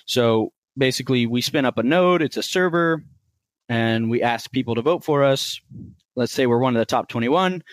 So 0.06 0.54
basically, 0.78 1.26
we 1.26 1.42
spin 1.42 1.66
up 1.66 1.78
a 1.78 1.84
node, 1.84 2.22
it's 2.22 2.38
a 2.38 2.44
server, 2.44 3.04
and 3.68 4.10
we 4.10 4.22
ask 4.22 4.52
people 4.52 4.76
to 4.76 4.82
vote 4.82 5.04
for 5.04 5.24
us. 5.24 5.60
Let's 6.16 6.32
say 6.32 6.48
we're 6.48 6.60
one 6.60 6.76
of 6.76 6.80
the 6.80 6.86
top 6.86 7.08
21. 7.10 7.64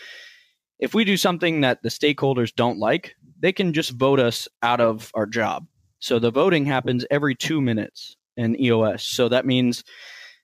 If 0.78 0.94
we 0.94 1.04
do 1.04 1.16
something 1.16 1.62
that 1.62 1.82
the 1.82 1.88
stakeholders 1.88 2.54
don't 2.54 2.78
like, 2.78 3.15
they 3.40 3.52
can 3.52 3.72
just 3.72 3.90
vote 3.92 4.20
us 4.20 4.48
out 4.62 4.80
of 4.80 5.10
our 5.14 5.26
job. 5.26 5.66
So 5.98 6.18
the 6.18 6.30
voting 6.30 6.64
happens 6.66 7.04
every 7.10 7.34
two 7.34 7.60
minutes 7.60 8.16
in 8.36 8.60
EOS. 8.60 9.02
So 9.02 9.28
that 9.28 9.46
means 9.46 9.84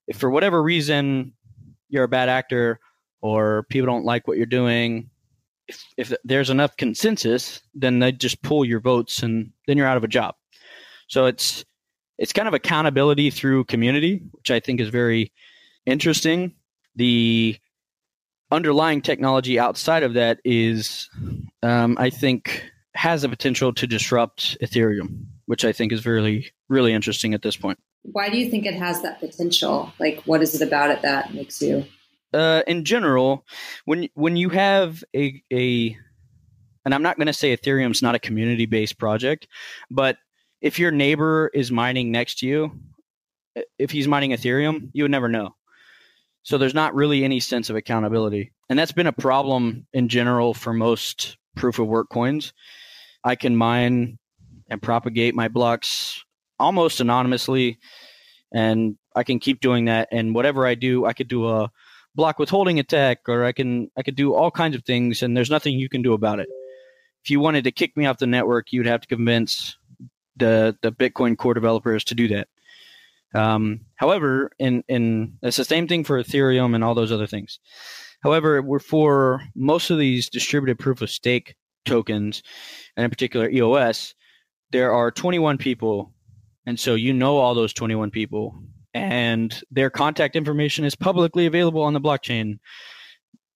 if 0.07 0.17
for 0.17 0.31
whatever 0.31 0.63
reason 0.63 1.33
you're 1.89 2.05
a 2.05 2.09
bad 2.09 2.29
actor 2.29 2.81
or 3.21 3.65
people 3.69 3.87
don't 3.87 4.05
like 4.05 4.27
what 4.27 4.37
you're 4.37 4.47
doing, 4.47 5.11
if, 5.69 5.85
if 5.97 6.13
there's 6.25 6.51
enough 6.51 6.77
consensus, 6.77 7.61
then 7.75 7.99
they 7.99 8.13
just 8.13 8.43
pull 8.43 8.65
your 8.65 8.81
votes 8.81 9.23
and 9.23 9.53
then 9.67 9.77
you're 9.77 9.87
out 9.87 9.97
of 9.97 10.05
a 10.05 10.09
job. 10.09 10.35
So 11.09 11.27
it's 11.27 11.65
it's 12.19 12.33
kind 12.33 12.47
of 12.47 12.55
accountability 12.55 13.31
through 13.31 13.65
community, 13.65 14.23
which 14.33 14.51
I 14.51 14.61
think 14.61 14.81
is 14.81 14.89
very 14.89 15.33
interesting. 15.87 16.55
The 16.95 17.57
underlying 18.51 19.01
technology 19.01 19.59
outside 19.59 20.03
of 20.03 20.15
that 20.15 20.39
is, 20.45 21.09
um, 21.63 21.97
I 21.99 22.11
think, 22.11 22.71
has 22.95 23.23
the 23.23 23.29
potential 23.29 23.73
to 23.75 23.87
disrupt 23.87 24.59
Ethereum, 24.61 25.27
which 25.47 25.65
I 25.65 25.73
think 25.73 25.93
is 25.93 26.07
really, 26.07 26.53
really 26.69 26.93
interesting 26.93 27.35
at 27.35 27.43
this 27.43 27.57
point. 27.57 27.79
Why 28.03 28.29
do 28.29 28.37
you 28.37 28.51
think 28.51 28.67
it 28.67 28.75
has 28.75 29.03
that 29.03 29.21
potential? 29.21 29.93
Like, 29.99 30.23
what 30.25 30.43
is 30.43 30.61
it 30.61 30.67
about 30.67 30.91
it 30.91 31.03
that 31.03 31.33
makes 31.33 31.63
you? 31.63 31.85
Uh, 32.33 32.63
in 32.67 32.85
general, 32.85 33.45
when 33.85 34.09
when 34.15 34.37
you 34.37 34.49
have 34.49 35.05
a 35.15 35.43
a, 35.53 35.97
and 36.85 36.95
I'm 36.95 37.03
not 37.03 37.17
going 37.17 37.27
to 37.27 37.33
say 37.33 37.57
Ethereum's 37.57 38.03
not 38.03 38.15
a 38.15 38.19
community 38.19 38.67
based 38.67 38.99
project, 38.99 39.47
but 39.91 40.17
if 40.61 40.79
your 40.79 40.91
neighbor 40.91 41.51
is 41.53 41.71
mining 41.71 42.11
next 42.11 42.39
to 42.39 42.47
you, 42.47 42.73
if 43.79 43.91
he's 43.91 44.09
mining 44.09 44.31
Ethereum, 44.31 44.91
you 44.93 45.05
would 45.05 45.11
never 45.11 45.29
know. 45.29 45.55
So 46.43 46.59
there's 46.59 46.75
not 46.75 46.95
really 46.95 47.25
any 47.25 47.41
sense 47.41 47.71
of 47.71 47.77
accountability. 47.77 48.53
And 48.69 48.79
that's 48.79 48.93
been 48.93 49.07
a 49.07 49.13
problem 49.13 49.87
in 49.93 50.09
general 50.09 50.55
for 50.55 50.73
most 50.73 51.37
proof 51.55 51.79
of 51.79 51.87
work 51.87 52.09
coins. 52.09 52.53
I 53.25 53.35
can 53.37 53.57
mine 53.57 54.19
and 54.69 54.83
propagate 54.83 55.35
my 55.35 55.49
blocks 55.49 56.25
almost 56.59 57.01
anonymously, 57.01 57.79
and 58.53 58.97
I 59.15 59.23
can 59.23 59.39
keep 59.39 59.61
doing 59.61 59.87
that. 59.87 60.09
And 60.11 60.35
whatever 60.35 60.67
I 60.67 60.75
do, 60.75 61.05
I 61.05 61.13
could 61.13 61.29
do 61.29 61.49
a 61.49 61.71
block 62.15 62.39
withholding 62.39 62.79
attack, 62.79 63.21
or 63.29 63.45
I 63.45 63.53
can 63.53 63.91
I 63.97 64.03
could 64.03 64.17
do 64.17 64.35
all 64.35 64.51
kinds 64.51 64.77
of 64.77 64.85
things, 64.85 65.23
and 65.23 65.37
there's 65.37 65.51
nothing 65.51 65.79
you 65.79 65.89
can 65.89 66.03
do 66.03 66.13
about 66.13 66.41
it. 66.41 66.49
If 67.25 67.31
you 67.31 67.41
wanted 67.41 67.65
to 67.65 67.73
kick 67.73 67.97
me 67.97 68.07
off 68.07 68.19
the 68.19 68.27
network, 68.27 68.73
you'd 68.73 68.87
have 68.87 69.03
to 69.03 69.09
convince 69.09 69.77
the 70.37 70.77
the 70.83 70.93
Bitcoin 70.93 71.37
core 71.37 71.55
developers 71.55 72.05
to 72.05 72.15
do 72.15 72.29
that. 72.29 72.49
Um, 73.35 73.81
however, 73.97 74.51
in 74.59 74.85
in 74.89 75.39
it's 75.43 75.57
the 75.57 75.65
same 75.65 75.89
thing 75.89 76.05
for 76.05 76.23
Ethereum 76.23 76.75
and 76.75 76.85
all 76.85 76.95
those 76.95 77.13
other 77.13 77.27
things. 77.27 77.61
However, 78.23 78.63
we're 78.63 78.79
for 78.79 79.43
most 79.55 79.91
of 79.91 79.99
these 79.99 80.29
distributed 80.29 80.79
proof 80.79 81.03
of 81.03 81.11
stake 81.11 81.57
tokens, 81.85 82.43
and 82.97 83.05
in 83.05 83.11
particular 83.11 83.49
EOS, 83.51 84.15
there 84.71 84.93
are 84.93 85.11
21 85.11 85.59
people, 85.59 86.13
and 86.67 86.79
so 86.79 86.95
you 86.95 87.13
know 87.13 87.37
all 87.39 87.55
those 87.55 87.73
21 87.73 88.11
people, 88.11 88.63
and 88.95 89.63
their 89.71 89.91
contact 89.91 90.37
information 90.37 90.85
is 90.85 90.95
publicly 90.95 91.47
available 91.47 91.83
on 91.83 91.93
the 91.93 92.01
blockchain. 92.01 92.59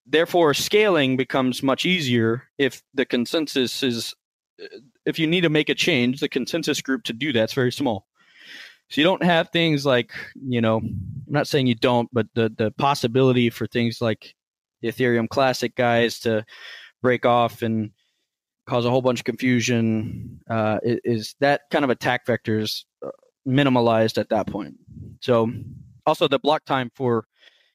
Therefore, 0.06 0.54
scaling 0.54 1.16
becomes 1.16 1.62
much 1.62 1.84
easier 1.84 2.44
if 2.58 2.82
the 2.94 3.04
consensus 3.04 3.82
is 3.82 4.14
uh, 4.62 4.78
if 5.04 5.18
you 5.18 5.26
need 5.26 5.42
to 5.42 5.50
make 5.50 5.68
a 5.68 5.74
change, 5.74 6.20
the 6.20 6.28
consensus 6.28 6.80
group 6.80 7.04
to 7.04 7.12
do 7.12 7.32
that's 7.32 7.52
very 7.52 7.72
small. 7.72 8.06
So 8.88 9.00
you 9.00 9.04
don't 9.04 9.22
have 9.22 9.50
things 9.50 9.84
like, 9.84 10.12
you 10.40 10.60
know, 10.60 10.76
I'm 10.76 11.22
not 11.26 11.48
saying 11.48 11.66
you 11.66 11.74
don't, 11.74 12.08
but 12.12 12.26
the 12.34 12.52
the 12.56 12.70
possibility 12.72 13.50
for 13.50 13.66
things 13.66 14.00
like 14.00 14.34
the 14.80 14.88
Ethereum 14.88 15.28
Classic 15.28 15.74
guys 15.74 16.20
to 16.20 16.44
break 17.02 17.26
off 17.26 17.62
and 17.62 17.90
cause 18.66 18.84
a 18.84 18.90
whole 18.90 19.02
bunch 19.02 19.20
of 19.20 19.24
confusion 19.24 20.40
uh, 20.50 20.78
is, 20.82 21.34
that 21.40 21.62
kind 21.70 21.84
of 21.84 21.90
attack 21.90 22.26
vectors 22.26 22.84
uh, 23.04 23.10
minimalized 23.46 24.18
at 24.18 24.28
that 24.30 24.46
point. 24.46 24.74
So 25.20 25.50
also 26.04 26.28
the 26.28 26.38
block 26.38 26.64
time 26.64 26.90
for 26.94 27.24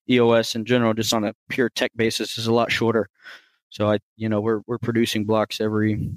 EOS 0.10 0.56
in 0.56 0.66
general, 0.66 0.94
just 0.94 1.14
on 1.14 1.24
a 1.24 1.34
pure 1.50 1.70
tech 1.70 1.92
basis, 1.96 2.38
is 2.38 2.48
a 2.48 2.54
lot 2.54 2.72
shorter. 2.72 3.10
So 3.70 3.90
I, 3.90 4.00
you 4.18 4.28
know, 4.28 4.42
we're 4.42 4.62
we're 4.68 4.78
producing 4.78 5.26
blocks 5.26 5.62
every 5.62 6.12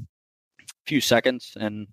few 0.87 1.01
seconds, 1.01 1.53
and 1.59 1.87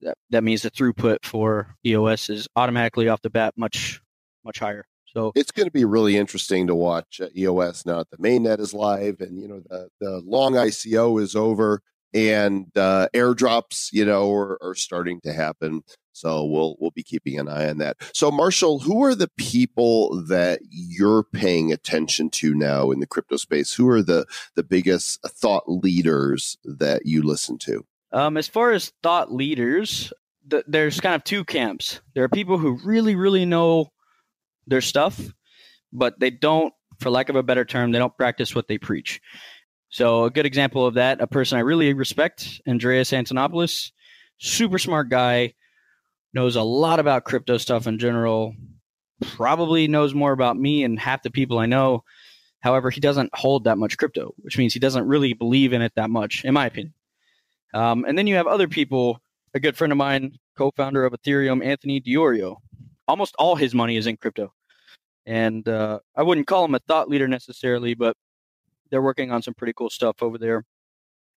that, 0.00 0.16
that 0.30 0.42
means 0.44 0.62
the 0.62 0.70
throughput 0.70 1.18
for 1.22 1.76
EOS 1.86 2.28
is 2.28 2.48
automatically 2.56 3.08
off 3.08 3.22
the 3.22 3.30
bat 3.30 3.54
much 3.56 4.00
much 4.44 4.58
higher. 4.58 4.84
So 5.06 5.32
it's 5.34 5.50
going 5.50 5.66
to 5.66 5.72
be 5.72 5.84
really 5.84 6.16
interesting 6.16 6.66
to 6.66 6.74
watch 6.74 7.20
uh, 7.20 7.28
EOS 7.36 7.86
now 7.86 7.98
that 7.98 8.10
the 8.10 8.16
mainnet 8.18 8.60
is 8.60 8.74
live 8.74 9.20
and 9.20 9.40
you 9.40 9.46
know 9.46 9.62
the 9.68 9.88
the 10.00 10.22
long 10.24 10.54
ICO 10.54 11.20
is 11.22 11.36
over 11.36 11.80
and 12.12 12.66
uh, 12.76 13.08
airdrops 13.14 13.92
you 13.92 14.04
know 14.04 14.32
are, 14.32 14.58
are 14.62 14.74
starting 14.74 15.20
to 15.22 15.32
happen. 15.32 15.82
So 16.12 16.44
we'll 16.44 16.76
we'll 16.78 16.90
be 16.90 17.02
keeping 17.02 17.38
an 17.38 17.48
eye 17.48 17.70
on 17.70 17.78
that. 17.78 17.96
So 18.12 18.30
Marshall, 18.30 18.80
who 18.80 19.02
are 19.04 19.14
the 19.14 19.30
people 19.38 20.22
that 20.28 20.60
you're 20.68 21.24
paying 21.24 21.72
attention 21.72 22.30
to 22.30 22.54
now 22.54 22.90
in 22.90 23.00
the 23.00 23.06
crypto 23.06 23.36
space? 23.36 23.72
Who 23.72 23.88
are 23.88 24.02
the 24.02 24.26
the 24.54 24.62
biggest 24.62 25.22
thought 25.26 25.64
leaders 25.66 26.58
that 26.64 27.06
you 27.06 27.22
listen 27.22 27.58
to? 27.58 27.86
Um, 28.12 28.36
as 28.36 28.48
far 28.48 28.72
as 28.72 28.92
thought 29.02 29.32
leaders, 29.32 30.12
th- 30.50 30.64
there's 30.66 31.00
kind 31.00 31.14
of 31.14 31.24
two 31.24 31.44
camps. 31.44 32.00
There 32.14 32.24
are 32.24 32.28
people 32.28 32.58
who 32.58 32.78
really, 32.84 33.14
really 33.14 33.46
know 33.46 33.92
their 34.66 34.80
stuff, 34.80 35.32
but 35.92 36.18
they 36.18 36.30
don't, 36.30 36.74
for 36.98 37.10
lack 37.10 37.28
of 37.28 37.36
a 37.36 37.42
better 37.42 37.64
term, 37.64 37.92
they 37.92 37.98
don't 37.98 38.16
practice 38.16 38.54
what 38.54 38.68
they 38.68 38.78
preach. 38.78 39.20
So 39.90 40.24
a 40.24 40.30
good 40.30 40.46
example 40.46 40.86
of 40.86 40.94
that, 40.94 41.20
a 41.20 41.26
person 41.26 41.58
I 41.58 41.62
really 41.62 41.92
respect, 41.92 42.60
Andreas 42.66 43.10
Antonopoulos, 43.10 43.90
super 44.38 44.78
smart 44.78 45.08
guy, 45.08 45.54
knows 46.32 46.54
a 46.54 46.62
lot 46.62 47.00
about 47.00 47.24
crypto 47.24 47.58
stuff 47.58 47.88
in 47.88 47.98
general, 47.98 48.54
probably 49.20 49.88
knows 49.88 50.14
more 50.14 50.32
about 50.32 50.56
me 50.56 50.84
and 50.84 50.98
half 50.98 51.24
the 51.24 51.30
people 51.30 51.58
I 51.58 51.66
know. 51.66 52.04
However, 52.60 52.90
he 52.90 53.00
doesn't 53.00 53.34
hold 53.34 53.64
that 53.64 53.78
much 53.78 53.98
crypto, 53.98 54.32
which 54.38 54.56
means 54.56 54.72
he 54.72 54.80
doesn't 54.80 55.08
really 55.08 55.32
believe 55.32 55.72
in 55.72 55.82
it 55.82 55.92
that 55.96 56.10
much, 56.10 56.44
in 56.44 56.54
my 56.54 56.66
opinion. 56.66 56.94
Um, 57.74 58.04
and 58.06 58.16
then 58.16 58.26
you 58.26 58.36
have 58.36 58.46
other 58.46 58.68
people. 58.68 59.20
A 59.54 59.60
good 59.60 59.76
friend 59.76 59.92
of 59.92 59.96
mine, 59.96 60.38
co-founder 60.56 61.04
of 61.04 61.12
Ethereum, 61.12 61.64
Anthony 61.64 61.98
Di 61.98 62.14
Iorio. 62.14 62.58
Almost 63.08 63.34
all 63.38 63.56
his 63.56 63.74
money 63.74 63.96
is 63.96 64.06
in 64.06 64.16
crypto, 64.16 64.52
and 65.26 65.68
uh, 65.68 65.98
I 66.14 66.22
wouldn't 66.22 66.46
call 66.46 66.64
him 66.64 66.76
a 66.76 66.78
thought 66.78 67.08
leader 67.08 67.26
necessarily, 67.26 67.94
but 67.94 68.16
they're 68.90 69.02
working 69.02 69.30
on 69.30 69.42
some 69.42 69.54
pretty 69.54 69.72
cool 69.72 69.90
stuff 69.90 70.22
over 70.22 70.38
there 70.38 70.64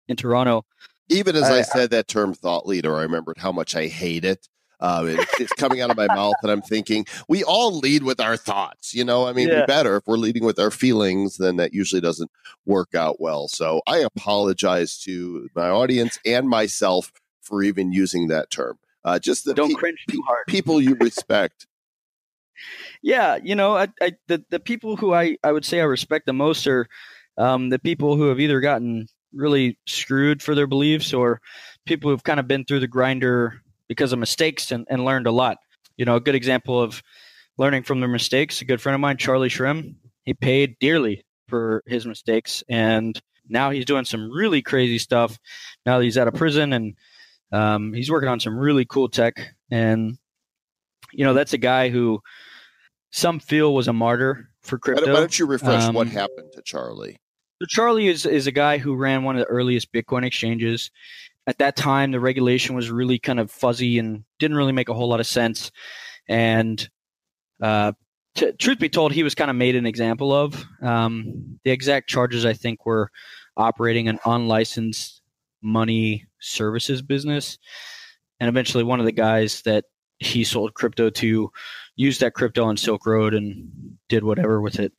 in 0.07 0.15
Toronto. 0.15 0.65
Even 1.09 1.35
as 1.35 1.43
I, 1.43 1.59
I- 1.59 1.61
said 1.61 1.89
that 1.91 2.07
term 2.07 2.33
thought 2.33 2.65
leader, 2.67 2.95
I 2.97 3.01
remembered 3.03 3.37
how 3.37 3.51
much 3.51 3.75
I 3.75 3.87
hate 3.87 4.23
it. 4.25 4.47
Um, 4.79 5.07
it, 5.09 5.19
it's 5.39 5.53
coming 5.53 5.79
out 5.81 5.91
of 5.91 5.97
my 5.97 6.07
mouth, 6.07 6.33
and 6.41 6.49
I'm 6.51 6.63
thinking 6.63 7.05
we 7.27 7.43
all 7.43 7.77
lead 7.77 8.01
with 8.01 8.19
our 8.19 8.35
thoughts. 8.35 8.95
You 8.95 9.03
know, 9.05 9.27
I 9.27 9.33
mean, 9.33 9.49
Yeah. 9.49 9.67
better 9.67 9.97
if 9.97 10.07
we're 10.07 10.17
leading 10.17 10.43
with 10.43 10.57
our 10.57 10.71
feelings, 10.71 11.37
then 11.37 11.57
that 11.57 11.71
usually 11.71 12.01
doesn't 12.01 12.31
work 12.65 12.95
out 12.95 13.21
well. 13.21 13.47
So 13.47 13.83
I 13.85 13.97
apologize 13.97 14.97
to 15.03 15.47
my 15.55 15.69
audience 15.69 16.17
and 16.25 16.49
myself 16.49 17.11
for 17.43 17.61
even 17.61 17.91
using 17.91 18.27
that 18.29 18.49
term. 18.49 18.79
Uh, 19.03 19.19
just 19.19 19.45
the 19.45 19.53
Don't 19.53 19.69
pe- 19.69 19.75
cringe 19.75 20.03
too 20.09 20.23
hard. 20.25 20.45
people 20.47 20.81
you 20.81 20.95
respect. 20.95 21.67
Yeah, 23.01 23.37
you 23.41 23.55
know, 23.55 23.75
I, 23.75 23.87
I 24.01 24.13
the 24.27 24.43
the 24.49 24.59
people 24.59 24.95
who 24.95 25.13
I 25.13 25.37
I 25.43 25.51
would 25.51 25.65
say 25.65 25.79
I 25.79 25.85
respect 25.85 26.25
the 26.27 26.33
most 26.33 26.67
are 26.67 26.87
um, 27.37 27.69
the 27.69 27.79
people 27.79 28.15
who 28.15 28.29
have 28.29 28.39
either 28.39 28.59
gotten 28.59 29.07
really 29.33 29.77
screwed 29.85 30.41
for 30.41 30.55
their 30.55 30.67
beliefs 30.67 31.13
or 31.13 31.41
people 31.85 32.09
who've 32.09 32.23
kind 32.23 32.39
of 32.39 32.47
been 32.47 32.65
through 32.65 32.79
the 32.79 32.87
grinder 32.87 33.61
because 33.87 34.13
of 34.13 34.19
mistakes 34.19 34.71
and, 34.71 34.85
and 34.89 35.05
learned 35.05 35.27
a 35.27 35.31
lot. 35.31 35.57
You 35.97 36.05
know, 36.05 36.15
a 36.15 36.21
good 36.21 36.35
example 36.35 36.81
of 36.81 37.01
learning 37.57 37.83
from 37.83 37.99
their 37.99 38.09
mistakes. 38.09 38.61
A 38.61 38.65
good 38.65 38.81
friend 38.81 38.95
of 38.95 39.01
mine, 39.01 39.17
Charlie 39.17 39.49
Shrem, 39.49 39.95
he 40.23 40.33
paid 40.33 40.77
dearly 40.79 41.23
for 41.47 41.83
his 41.85 42.05
mistakes, 42.05 42.63
and 42.69 43.19
now 43.47 43.69
he's 43.69 43.85
doing 43.85 44.05
some 44.05 44.31
really 44.31 44.61
crazy 44.61 44.97
stuff. 44.97 45.37
Now 45.85 45.97
that 45.97 46.03
he's 46.03 46.17
out 46.17 46.27
of 46.27 46.33
prison, 46.35 46.73
and 46.73 46.95
um, 47.51 47.93
he's 47.93 48.09
working 48.09 48.29
on 48.29 48.39
some 48.39 48.57
really 48.57 48.85
cool 48.85 49.09
tech. 49.09 49.53
And 49.69 50.17
you 51.11 51.25
know, 51.25 51.33
that's 51.33 51.53
a 51.53 51.57
guy 51.57 51.89
who 51.89 52.21
some 53.11 53.39
feel 53.39 53.73
was 53.73 53.87
a 53.87 53.93
martyr 53.93 54.49
for 54.61 54.77
crypto. 54.77 55.13
why 55.13 55.19
don't 55.19 55.37
you 55.37 55.45
refresh 55.45 55.93
what 55.93 56.07
Um, 56.07 56.13
happened 56.13 56.51
to 56.53 56.61
Charlie? 56.63 57.19
So 57.61 57.65
Charlie 57.67 58.07
is 58.07 58.25
is 58.25 58.47
a 58.47 58.51
guy 58.51 58.77
who 58.77 58.95
ran 58.95 59.23
one 59.23 59.35
of 59.35 59.39
the 59.39 59.51
earliest 59.51 59.91
Bitcoin 59.93 60.25
exchanges. 60.25 60.89
At 61.47 61.57
that 61.59 61.75
time, 61.75 62.11
the 62.11 62.19
regulation 62.19 62.75
was 62.75 62.89
really 62.89 63.19
kind 63.19 63.39
of 63.39 63.51
fuzzy 63.51 63.99
and 63.99 64.23
didn't 64.39 64.57
really 64.57 64.71
make 64.73 64.89
a 64.89 64.93
whole 64.93 65.09
lot 65.09 65.19
of 65.19 65.27
sense. 65.27 65.71
And 66.27 66.87
uh, 67.61 67.93
t- 68.35 68.51
truth 68.53 68.79
be 68.79 68.89
told, 68.89 69.11
he 69.11 69.23
was 69.23 69.35
kind 69.35 69.49
of 69.49 69.55
made 69.57 69.75
an 69.75 69.85
example 69.85 70.33
of. 70.33 70.63
Um, 70.81 71.59
the 71.63 71.71
exact 71.71 72.09
charges, 72.09 72.45
I 72.45 72.53
think, 72.53 72.85
were 72.85 73.11
operating 73.57 74.07
an 74.07 74.19
unlicensed 74.25 75.21
money 75.61 76.27
services 76.39 77.01
business. 77.01 77.57
And 78.39 78.47
eventually, 78.47 78.83
one 78.83 78.99
of 78.99 79.05
the 79.05 79.11
guys 79.11 79.61
that 79.63 79.85
he 80.19 80.43
sold 80.43 80.73
crypto 80.75 81.09
to 81.09 81.51
used 81.95 82.21
that 82.21 82.33
crypto 82.33 82.63
on 82.63 82.77
Silk 82.77 83.05
Road 83.05 83.33
and 83.33 83.97
did 84.09 84.23
whatever 84.23 84.61
with 84.61 84.79
it. 84.79 84.93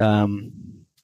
Um, 0.00 0.52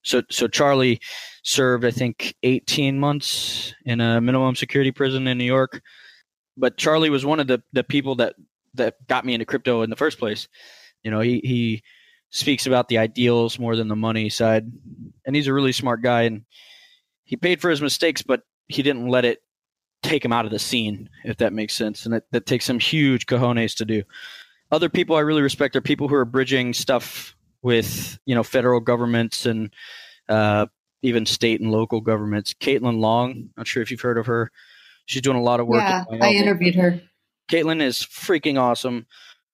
so, 0.03 0.23
so 0.31 0.49
Charlie 0.49 1.01
served, 1.43 1.85
I 1.85 1.91
think, 1.91 2.35
18 2.43 2.99
months 2.99 3.75
in 3.85 4.01
a 4.01 4.21
minimum 4.21 4.57
security 4.57 4.93
prison 4.93 5.27
in 5.27 5.39
New 5.39 5.45
York. 5.45 5.83
But 6.57 6.77
Charlie 6.77 7.11
was 7.11 7.25
one 7.25 7.41
of 7.41 7.47
the, 7.47 7.63
the 7.73 7.85
people 7.85 8.17
that, 8.17 8.35
that 8.75 8.95
got 9.09 9.25
me 9.25 9.35
into 9.35 9.47
crypto 9.47 9.83
in 9.83 9.91
the 9.91 9.97
first 9.97 10.19
place. 10.19 10.49
You 11.03 11.11
know, 11.11 11.21
he, 11.21 11.41
he 11.45 11.83
speaks 12.31 12.67
about 12.67 12.89
the 12.89 12.99
ideals 12.99 13.59
more 13.59 13.77
than 13.77 13.89
the 13.89 13.97
money 13.97 14.29
side. 14.29 14.71
And 15.27 15.37
he's 15.37 15.47
a 15.47 15.53
really 15.53 15.73
smart 15.73 16.03
guy. 16.03 16.23
And 16.23 16.45
he 17.25 17.37
paid 17.37 17.61
for 17.61 17.71
his 17.71 17.83
mistakes, 17.83 18.23
but 18.23 18.43
he 18.69 18.83
didn't 18.83 19.09
let 19.09 19.25
it 19.25 19.41
take 20.03 20.25
him 20.25 20.33
out 20.33 20.45
of 20.45 20.51
the 20.51 20.59
scene, 20.59 21.11
if 21.25 21.37
that 21.39 21.53
makes 21.53 21.75
sense. 21.75 22.05
And 22.05 22.15
that, 22.15 22.25
that 22.31 22.47
takes 22.47 22.65
some 22.65 22.79
huge 22.79 23.27
cojones 23.27 23.77
to 23.77 23.85
do. 23.85 24.03
Other 24.73 24.89
people 24.89 25.17
I 25.17 25.21
really 25.21 25.43
respect 25.43 25.75
are 25.77 25.81
people 25.81 26.09
who 26.09 26.15
are 26.15 26.25
bridging 26.25 26.73
stuff 26.73 27.35
with, 27.63 28.19
you 28.25 28.35
know, 28.35 28.43
federal 28.43 28.81
governments 28.81 29.47
and 29.47 29.73
uh, 30.29 30.67
even 31.03 31.27
state 31.27 31.61
and 31.61 31.71
local 31.71 32.01
governments. 32.01 32.55
Caitlin 32.55 33.01
Long, 33.01 33.51
not 33.57 33.67
sure 33.67 33.83
if 33.83 33.91
you've 33.91 34.01
heard 34.01 34.19
of 34.19 34.27
her. 34.27 34.51
She's 35.07 35.23
doing 35.23 35.37
a 35.37 35.43
lot 35.43 35.61
of 35.61 35.67
work. 35.67 35.81
yeah, 35.83 36.05
I 36.23 36.33
interviewed 36.35 36.77
her. 36.77 37.01
Caitlin 37.51 37.83
is 37.83 37.99
freaking 37.99 38.61
awesome. 38.61 39.07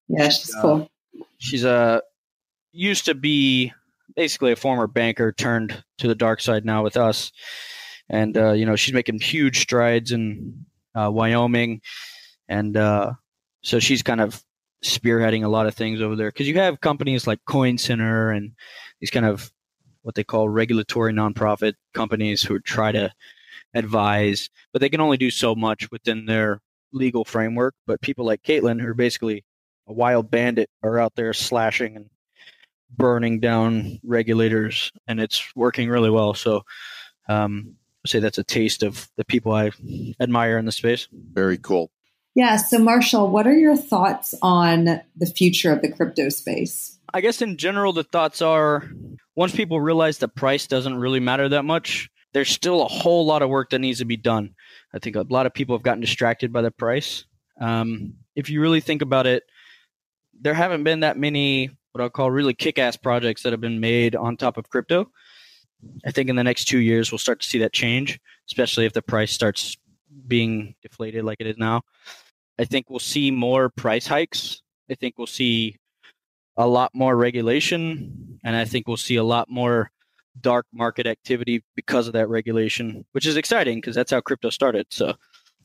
Yeah, 0.09 0.29
she's 0.29 0.55
Uh, 0.55 0.61
cool. 0.63 0.91
She's 1.39 1.65
a 1.65 2.03
used 2.73 3.07
to 3.07 3.15
be 3.15 3.73
basically 4.15 4.53
a 4.53 4.57
former 4.57 4.87
banker 4.87 5.33
turned 5.33 5.83
to 5.99 6.09
the 6.09 6.15
dark 6.15 6.41
side 6.43 6.65
now 6.67 6.83
with 6.85 6.97
us, 6.97 7.33
and 8.11 8.37
uh, 8.37 8.53
you 8.53 8.67
know 8.67 8.77
she's 8.77 8.93
making 8.95 9.21
huge 9.21 9.61
strides 9.61 10.13
in 10.13 10.67
uh, 10.95 11.11
Wyoming, 11.11 11.81
and 12.49 12.77
uh, 12.77 13.13
so 13.63 13.79
she's 13.79 14.03
kind 14.03 14.21
of 14.21 14.43
spearheading 14.85 15.45
a 15.45 15.49
lot 15.49 15.67
of 15.67 15.75
things 15.75 16.01
over 16.01 16.17
there 16.17 16.31
because 16.31 16.49
you 16.49 16.59
have 16.59 16.81
companies 16.81 17.27
like 17.27 17.41
Coin 17.47 17.79
Center 17.79 18.31
and 18.31 18.53
these 19.01 19.11
kind 19.11 19.27
of 19.27 19.51
what 20.03 20.15
they 20.15 20.25
call 20.25 20.49
regulatory 20.49 21.13
nonprofit 21.13 21.75
companies 21.93 22.43
who 22.43 22.61
try 22.61 22.93
to 22.93 23.13
advise, 23.75 24.49
but 24.73 24.81
they 24.81 24.89
can 24.89 25.01
only 25.01 25.17
do 25.17 25.31
so 25.31 25.55
much 25.55 25.91
within 25.91 26.27
their 26.27 26.61
legal 26.93 27.25
framework. 27.25 27.75
But 27.87 28.01
people 28.01 28.25
like 28.25 28.43
Caitlin, 28.43 28.81
who 28.81 28.89
are 28.89 28.95
basically 28.95 29.45
a 29.89 29.93
wild 29.93 30.31
bandit, 30.31 30.71
are 30.83 31.01
out 31.01 31.15
there 31.17 31.33
slashing 31.33 31.97
and 31.97 32.11
burning 32.97 33.41
down 33.41 33.99
regulators, 34.05 34.93
and 35.09 35.21
it's 35.21 35.45
working 35.57 35.89
really 35.89 36.11
well. 36.11 36.35
So, 36.35 36.63
um, 37.29 37.75
I'd 38.05 38.11
say 38.11 38.21
that's 38.21 38.39
a 38.39 38.45
taste 38.45 38.85
of 38.85 39.09
the 39.17 39.25
people 39.25 39.53
I 39.53 39.73
admire 40.21 40.59
in 40.59 40.65
the 40.65 40.73
space. 40.73 41.09
Very 41.13 41.59
cool. 41.59 41.91
Yeah. 42.37 42.57
So, 42.57 42.79
Marshall, 42.79 43.31
what 43.31 43.47
are 43.47 43.57
your 43.57 43.77
thoughts 43.77 44.35
on 44.43 45.01
the 45.17 45.27
future 45.27 45.73
of 45.73 45.81
the 45.81 45.91
crypto 45.91 46.29
space? 46.29 46.99
I 47.15 47.23
guess 47.23 47.41
in 47.41 47.57
general, 47.57 47.95
the 47.95 48.05
thoughts 48.05 48.43
are 48.43 48.85
once 49.35 49.57
people 49.57 49.81
realize 49.81 50.19
the 50.19 50.29
price 50.29 50.67
doesn't 50.67 50.99
really 50.99 51.19
matter 51.19 51.49
that 51.49 51.65
much, 51.65 52.11
there's 52.35 52.51
still 52.51 52.83
a 52.83 52.89
whole 52.89 53.25
lot 53.25 53.41
of 53.41 53.49
work 53.49 53.71
that 53.71 53.79
needs 53.79 54.01
to 54.01 54.05
be 54.05 54.19
done. 54.19 54.55
I 54.93 54.99
think 54.99 55.17
a 55.17 55.25
lot 55.31 55.47
of 55.47 55.55
people 55.55 55.75
have 55.75 55.83
gotten 55.83 56.03
distracted 56.03 56.53
by 56.53 56.61
the 56.61 56.71
price. 56.71 57.25
Um, 57.59 58.17
if 58.35 58.51
you 58.51 58.61
really 58.61 58.83
think 58.83 59.01
about 59.01 59.27
it, 59.27 59.45
there 60.39 60.53
haven't 60.53 60.85
been 60.85 61.01
that 61.01 61.17
many 61.17 61.71
what 61.93 62.03
I'll 62.03 62.11
call 62.11 62.31
really 62.31 62.53
kick 62.53 62.79
ass 62.79 62.99
projects 62.99 63.45
that 63.45 63.55
have 63.55 63.63
been 63.63 63.81
made 63.81 64.15
on 64.15 64.37
top 64.37 64.59
of 64.59 64.69
crypto. 64.69 65.11
I 66.05 66.11
think 66.11 66.29
in 66.29 66.37
the 66.37 66.45
next 66.45 66.67
two 66.67 66.81
years, 66.81 67.11
we'll 67.11 67.19
start 67.19 67.41
to 67.41 67.49
see 67.49 67.61
that 67.61 67.73
change, 67.73 68.21
especially 68.47 68.85
if 68.85 68.93
the 68.93 69.01
price 69.01 69.33
starts 69.33 69.79
being 70.29 70.75
deflated 70.83 71.25
like 71.25 71.41
it 71.41 71.47
is 71.47 71.57
now. 71.57 71.81
I 72.59 72.65
think 72.65 72.89
we'll 72.89 72.99
see 72.99 73.31
more 73.31 73.69
price 73.69 74.07
hikes. 74.07 74.63
I 74.91 74.95
think 74.95 75.15
we'll 75.19 75.27
see 75.27 75.77
a 76.57 76.67
lot 76.67 76.93
more 76.95 77.17
regulation, 77.17 78.39
and 78.45 78.57
I 78.57 78.65
think 78.65 78.89
we'll 78.89 78.97
see 78.97 79.17
a 79.17 79.25
lot 79.25 79.51
more 79.51 79.91
dark 80.41 80.67
market 80.73 81.07
activity 81.07 81.63
because 81.75 82.07
of 82.07 82.13
that 82.15 82.29
regulation, 82.29 83.05
which 83.13 83.27
is 83.27 83.37
exciting 83.37 83.79
because 83.79 83.95
that's 83.95 84.11
how 84.11 84.21
crypto 84.21 84.51
started. 84.51 84.87
So 84.91 85.15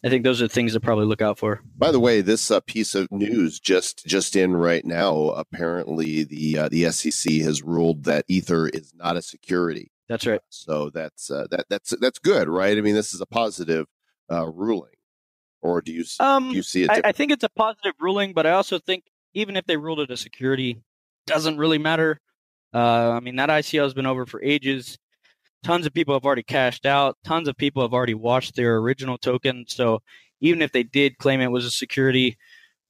I 0.03 0.09
think 0.09 0.23
those 0.23 0.41
are 0.41 0.47
things 0.47 0.73
to 0.73 0.79
probably 0.79 1.05
look 1.05 1.21
out 1.21 1.37
for. 1.37 1.61
By 1.77 1.91
the 1.91 1.99
way, 1.99 2.21
this 2.21 2.49
uh, 2.49 2.59
piece 2.61 2.95
of 2.95 3.11
news 3.11 3.59
just 3.59 4.05
just 4.05 4.35
in 4.35 4.55
right 4.55 4.83
now. 4.83 5.29
Apparently, 5.29 6.23
the 6.23 6.57
uh, 6.57 6.69
the 6.69 6.91
SEC 6.91 7.33
has 7.41 7.61
ruled 7.61 8.05
that 8.05 8.25
Ether 8.27 8.67
is 8.67 8.93
not 8.95 9.15
a 9.15 9.21
security. 9.21 9.91
That's 10.09 10.25
right. 10.25 10.41
So 10.49 10.89
that's 10.89 11.29
uh, 11.29 11.47
that 11.51 11.65
that's 11.69 11.93
that's 12.01 12.19
good, 12.19 12.49
right? 12.49 12.77
I 12.77 12.81
mean, 12.81 12.95
this 12.95 13.13
is 13.13 13.21
a 13.21 13.25
positive 13.25 13.85
uh, 14.31 14.47
ruling. 14.47 14.91
Or 15.61 15.81
do 15.81 15.91
you 15.91 16.03
Um, 16.19 16.49
do 16.49 16.55
you 16.55 16.63
see 16.63 16.83
it? 16.83 16.89
I, 16.89 17.01
I 17.05 17.11
think 17.11 17.31
it's 17.31 17.43
a 17.43 17.49
positive 17.49 17.93
ruling, 17.99 18.33
but 18.33 18.47
I 18.47 18.51
also 18.51 18.79
think 18.79 19.03
even 19.33 19.55
if 19.55 19.65
they 19.65 19.77
ruled 19.77 19.99
it 19.99 20.09
a 20.09 20.17
security, 20.17 20.81
doesn't 21.27 21.57
really 21.57 21.77
matter. 21.77 22.19
Uh, 22.73 23.11
I 23.11 23.19
mean, 23.19 23.35
that 23.35 23.49
ICO 23.49 23.83
has 23.83 23.93
been 23.93 24.05
over 24.05 24.25
for 24.25 24.41
ages. 24.41 24.97
Tons 25.63 25.85
of 25.85 25.93
people 25.93 26.15
have 26.15 26.25
already 26.25 26.43
cashed 26.43 26.85
out. 26.85 27.17
Tons 27.23 27.47
of 27.47 27.55
people 27.55 27.81
have 27.83 27.93
already 27.93 28.13
washed 28.13 28.55
their 28.55 28.77
original 28.77 29.17
token. 29.17 29.65
So 29.67 30.01
even 30.39 30.61
if 30.61 30.71
they 30.71 30.83
did 30.83 31.17
claim 31.17 31.41
it 31.41 31.51
was 31.51 31.65
a 31.65 31.71
security, 31.71 32.37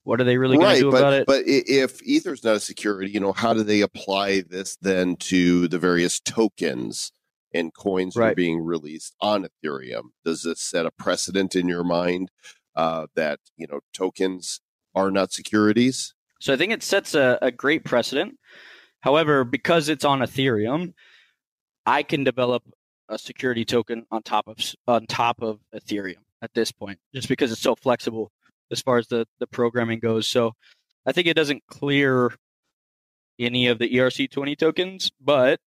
what 0.04 0.22
are 0.22 0.24
they 0.24 0.38
really 0.38 0.58
going 0.58 0.68
right, 0.68 0.76
to 0.76 0.82
do 0.82 0.92
but, 0.92 0.98
about 0.98 1.14
it? 1.14 1.26
but 1.28 1.44
if 1.46 2.02
Ether's 2.04 2.44
not 2.44 2.56
a 2.56 2.60
security, 2.60 3.12
you 3.12 3.20
know, 3.20 3.34
how 3.34 3.54
do 3.54 3.64
they 3.64 3.82
apply 3.82 4.42
this 4.42 4.78
then 4.78 5.16
to 5.18 5.68
the 5.68 5.80
various 5.80 6.20
tokens 6.20 7.12
and 7.54 7.74
coins 7.74 8.14
that 8.14 8.24
are 8.24 8.36
being 8.36 8.64
released 8.64 9.16
on 9.20 9.46
Ethereum? 9.46 10.12
Does 10.24 10.44
this 10.44 10.62
set 10.62 10.86
a 10.86 10.92
precedent 10.92 11.56
in 11.56 11.68
your 11.68 11.84
mind 11.84 12.32
uh, 12.76 13.08
that 13.16 13.40
you 13.58 13.68
know 13.68 13.80
tokens 13.94 14.62
are 14.96 15.12
not 15.12 15.32
securities? 15.32 16.14
So 16.40 16.54
I 16.54 16.58
think 16.58 16.72
it 16.72 16.84
sets 16.84 17.14
a, 17.14 17.38
a 17.42 17.52
great 17.52 17.86
precedent. 17.86 18.38
However, 19.02 19.44
because 19.44 19.90
it's 19.90 20.06
on 20.06 20.20
Ethereum, 20.20 20.94
I 21.86 22.04
can 22.04 22.24
develop 22.24 22.64
a 23.10 23.18
security 23.18 23.66
token 23.66 24.06
on 24.12 24.24
top 24.24 24.48
of 24.48 24.58
on 24.88 25.06
top 25.08 25.42
of 25.42 25.60
Ethereum 25.76 26.24
at 26.42 26.54
this 26.54 26.72
point, 26.72 27.00
just 27.14 27.28
because 27.28 27.52
it's 27.52 27.62
so 27.62 27.76
flexible 27.76 28.32
as 28.72 28.82
far 28.82 28.98
as 28.98 29.08
the 29.08 29.28
the 29.40 29.48
programming 29.48 30.00
goes. 30.00 30.28
So 30.28 30.54
I 31.06 31.12
think 31.12 31.28
it 31.28 31.36
doesn't 31.36 31.64
clear 31.68 32.34
any 33.40 33.68
of 33.68 33.80
the 33.80 33.90
ERC20 33.90 34.58
tokens, 34.58 35.12
but 35.20 35.60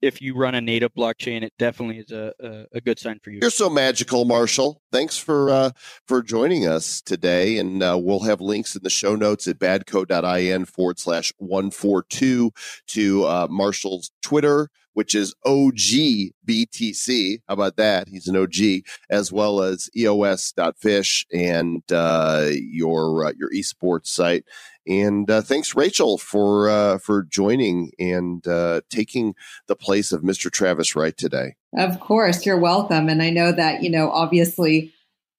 if 0.00 0.22
you 0.22 0.36
run 0.36 0.54
a 0.54 0.60
native 0.60 0.94
blockchain, 0.94 1.42
it 1.42 1.52
definitely 1.58 1.98
is 1.98 2.12
a, 2.12 2.32
a, 2.40 2.78
a 2.78 2.80
good 2.80 2.98
sign 2.98 3.18
for 3.22 3.30
you. 3.30 3.38
You're 3.40 3.50
so 3.50 3.68
magical, 3.70 4.24
Marshall. 4.24 4.80
Thanks 4.92 5.18
for 5.18 5.50
uh, 5.50 5.70
for 6.06 6.22
joining 6.22 6.66
us 6.66 7.00
today, 7.00 7.58
and 7.58 7.82
uh, 7.82 7.98
we'll 8.00 8.20
have 8.20 8.40
links 8.40 8.76
in 8.76 8.82
the 8.82 8.90
show 8.90 9.16
notes 9.16 9.48
at 9.48 9.58
badco.in 9.58 10.64
forward 10.66 10.98
slash 10.98 11.32
one 11.38 11.70
four 11.70 12.02
two 12.02 12.52
to 12.88 13.24
uh, 13.24 13.46
Marshall's 13.50 14.10
Twitter, 14.22 14.70
which 14.94 15.14
is 15.14 15.34
OGBTC. 15.46 17.40
How 17.48 17.54
about 17.54 17.76
that? 17.76 18.08
He's 18.08 18.28
an 18.28 18.36
OG, 18.36 18.84
as 19.10 19.32
well 19.32 19.62
as 19.62 19.90
EOS.fish 19.96 21.26
and 21.32 21.82
uh, 21.92 22.48
your 22.52 23.26
uh, 23.26 23.32
your 23.36 23.50
esports 23.50 24.06
site. 24.06 24.44
And 24.88 25.30
uh, 25.30 25.42
thanks, 25.42 25.74
Rachel, 25.74 26.16
for 26.16 26.70
uh, 26.70 26.98
for 26.98 27.24
joining 27.24 27.92
and 27.98 28.46
uh, 28.46 28.80
taking 28.88 29.34
the 29.66 29.76
place 29.76 30.12
of 30.12 30.22
Mr. 30.22 30.50
Travis 30.50 30.96
Wright 30.96 31.16
today. 31.16 31.56
Of 31.76 32.00
course, 32.00 32.46
you're 32.46 32.58
welcome. 32.58 33.08
And 33.08 33.22
I 33.22 33.28
know 33.30 33.52
that, 33.52 33.82
you 33.82 33.90
know, 33.90 34.10
obviously 34.10 34.92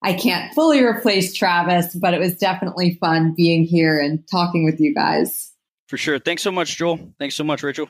I 0.04 0.14
can't 0.14 0.54
fully 0.54 0.84
replace 0.84 1.34
Travis, 1.34 1.96
but 1.96 2.14
it 2.14 2.20
was 2.20 2.38
definitely 2.38 2.98
fun 3.02 3.34
being 3.36 3.64
here 3.64 4.00
and 4.00 4.24
talking 4.30 4.64
with 4.64 4.80
you 4.80 4.94
guys. 4.94 5.52
For 5.88 5.98
sure. 5.98 6.20
Thanks 6.20 6.44
so 6.44 6.52
much, 6.52 6.78
Joel. 6.78 7.00
Thanks 7.18 7.36
so 7.36 7.44
much, 7.44 7.64
Rachel. 7.64 7.90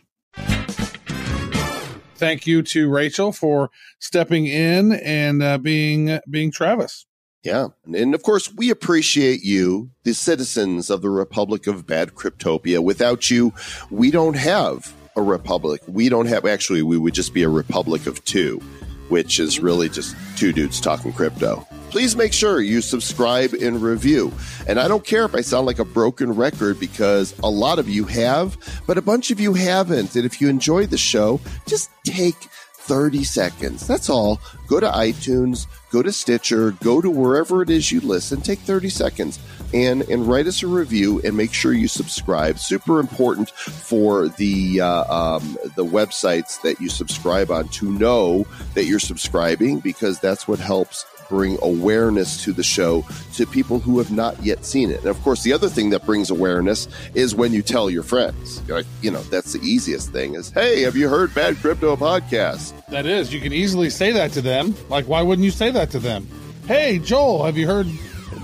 Thank 2.16 2.48
you 2.48 2.62
to 2.64 2.90
Rachel 2.90 3.32
for 3.32 3.70
stepping 4.00 4.46
in 4.46 4.94
and 4.94 5.44
uh, 5.44 5.58
being 5.58 6.20
being 6.30 6.52
Travis. 6.52 7.06
Yeah. 7.44 7.70
And, 7.86 8.14
of 8.14 8.24
course, 8.24 8.54
we 8.54 8.70
appreciate 8.70 9.44
you, 9.44 9.92
the 10.04 10.14
citizens 10.14 10.90
of 10.90 11.02
the 11.02 11.10
Republic 11.10 11.68
of 11.68 11.88
Bad 11.88 12.16
Cryptopia. 12.16 12.84
Without 12.84 13.32
you, 13.32 13.54
we 13.90 14.12
don't 14.12 14.36
have 14.36 14.94
a 15.16 15.22
republic. 15.22 15.82
We 15.88 16.10
don't 16.10 16.28
have, 16.28 16.46
actually, 16.46 16.84
we 16.84 16.98
would 16.98 17.14
just 17.14 17.34
be 17.34 17.44
a 17.44 17.50
republic 17.50 18.08
of 18.08 18.24
two, 18.26 18.60
which 19.08 19.40
is 19.40 19.60
really 19.60 19.90
just 19.90 20.16
two 20.38 20.52
dudes 20.52 20.82
talking 20.82 21.14
crypto. 21.14 21.66
Please 21.90 22.16
make 22.16 22.34
sure 22.34 22.62
you 22.62 22.82
subscribe 22.82 23.54
and 23.54 23.82
review. 23.82 24.32
And 24.68 24.80
I 24.80 24.88
don't 24.88 25.04
care 25.04 25.26
if 25.26 25.34
I 25.34 25.42
sound 25.42 25.66
like 25.66 25.80
a 25.80 25.86
broken 25.86 26.36
record 26.36 26.80
because 26.80 27.34
a 27.40 27.50
lot 27.50 27.80
of 27.80 27.90
you 27.90 28.04
have, 28.04 28.58
but 28.86 28.98
a 28.98 29.02
bunch 29.02 29.32
of 29.32 29.40
you 29.40 29.54
haven't. 29.54 30.16
And 30.16 30.26
if 30.26 30.40
you 30.40 30.50
enjoyed 30.50 30.92
the 30.92 30.98
show, 30.98 31.42
just 31.66 31.90
take 32.06 32.36
30 32.36 33.24
seconds. 33.24 33.88
That's 33.88 34.10
all. 34.10 34.40
Go 34.68 34.80
to 34.80 34.90
iTunes, 34.90 35.66
go 35.92 36.02
to 36.02 36.12
Stitcher, 36.12 36.72
go 36.84 37.02
to 37.02 37.10
wherever 37.10 37.62
it 37.62 37.70
is 37.70 37.92
you 37.92 38.02
listen. 38.02 38.42
Take 38.42 38.60
30 38.60 38.90
seconds 38.90 39.40
and 39.74 40.02
and 40.04 40.28
write 40.28 40.48
us 40.48 40.64
a 40.64 40.68
review 40.68 41.22
and 41.24 41.36
make 41.36 41.54
sure 41.54 41.74
you 41.74 41.88
subscribe. 41.88 42.60
Super 42.60 43.00
important 43.00 43.50
for 43.50 44.30
the 44.30 44.82
uh, 44.82 45.14
um, 45.14 45.58
the 45.76 45.86
websites 45.86 46.62
that 46.62 46.80
you 46.80 46.90
subscribe 46.90 47.52
on 47.52 47.68
to 47.70 47.92
know 47.92 48.46
that 48.74 48.86
you're 48.86 49.00
subscribing 49.00 49.80
because 49.80 50.20
that's 50.20 50.48
what 50.48 50.60
helps 50.60 51.06
bring 51.30 51.58
awareness 51.62 52.44
to 52.44 52.52
the 52.52 52.64
show 52.64 53.06
to 53.36 53.46
people 53.46 53.80
who 53.80 54.00
have 54.00 54.12
not 54.12 54.42
yet 54.44 54.66
seen 54.66 54.90
it. 54.90 55.00
And 55.00 55.08
of 55.08 55.22
course, 55.22 55.44
the 55.44 55.54
other 55.54 55.70
thing 55.70 55.92
that 55.92 56.06
brings 56.06 56.30
awareness 56.30 56.88
is 57.14 57.36
when 57.36 57.54
you 57.54 57.62
tell 57.62 57.90
your 57.90 58.04
friends. 58.04 58.62
You 59.02 59.12
know, 59.12 59.22
that's 59.24 59.54
the 59.54 59.60
easiest 59.62 60.12
thing 60.12 60.36
is, 60.36 60.50
hey, 60.50 60.82
have 60.82 60.96
you 60.96 61.08
heard 61.08 61.34
Bad 61.34 61.58
Crypto 61.58 61.96
Podcast? 61.96 62.74
That 62.88 63.06
is, 63.06 63.34
you 63.34 63.40
can 63.40 63.54
easily 63.54 63.90
say 63.90 64.12
that 64.12 64.32
to 64.34 64.42
them. 64.42 64.76
Like, 64.90 65.06
why 65.08 65.22
wouldn't 65.22 65.46
you 65.46 65.52
say 65.52 65.72
that 65.72 65.92
to 65.92 66.00
them? 66.00 66.28
Hey, 66.68 67.00
Joel, 67.00 67.46
have 67.46 67.58
you 67.58 67.68
heard 67.68 67.88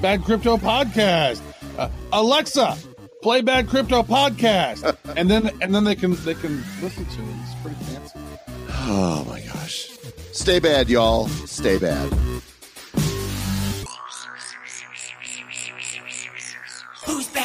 Bad 0.02 0.24
Crypto 0.24 0.58
Podcast? 0.58 1.42
Uh, 1.78 1.90
Alexa, 2.14 2.78
play 3.22 3.42
Bad 3.42 3.68
Crypto 3.68 4.04
Podcast, 4.04 4.98
and 5.18 5.30
then 5.30 5.50
and 5.62 5.76
then 5.76 5.84
they 5.84 5.96
can 5.96 6.16
they 6.24 6.36
can 6.36 6.64
listen 6.82 7.06
to 7.06 7.22
it. 7.22 7.36
It's 7.44 7.62
pretty 7.62 7.84
fancy. 7.84 8.20
Oh 8.70 9.26
my 9.28 9.42
gosh. 9.42 9.90
Stay 10.32 10.60
bad, 10.60 10.90
y'all. 10.90 11.28
Stay 11.28 11.78
bad. 11.78 12.12
Who's 17.06 17.28
bad? 17.28 17.45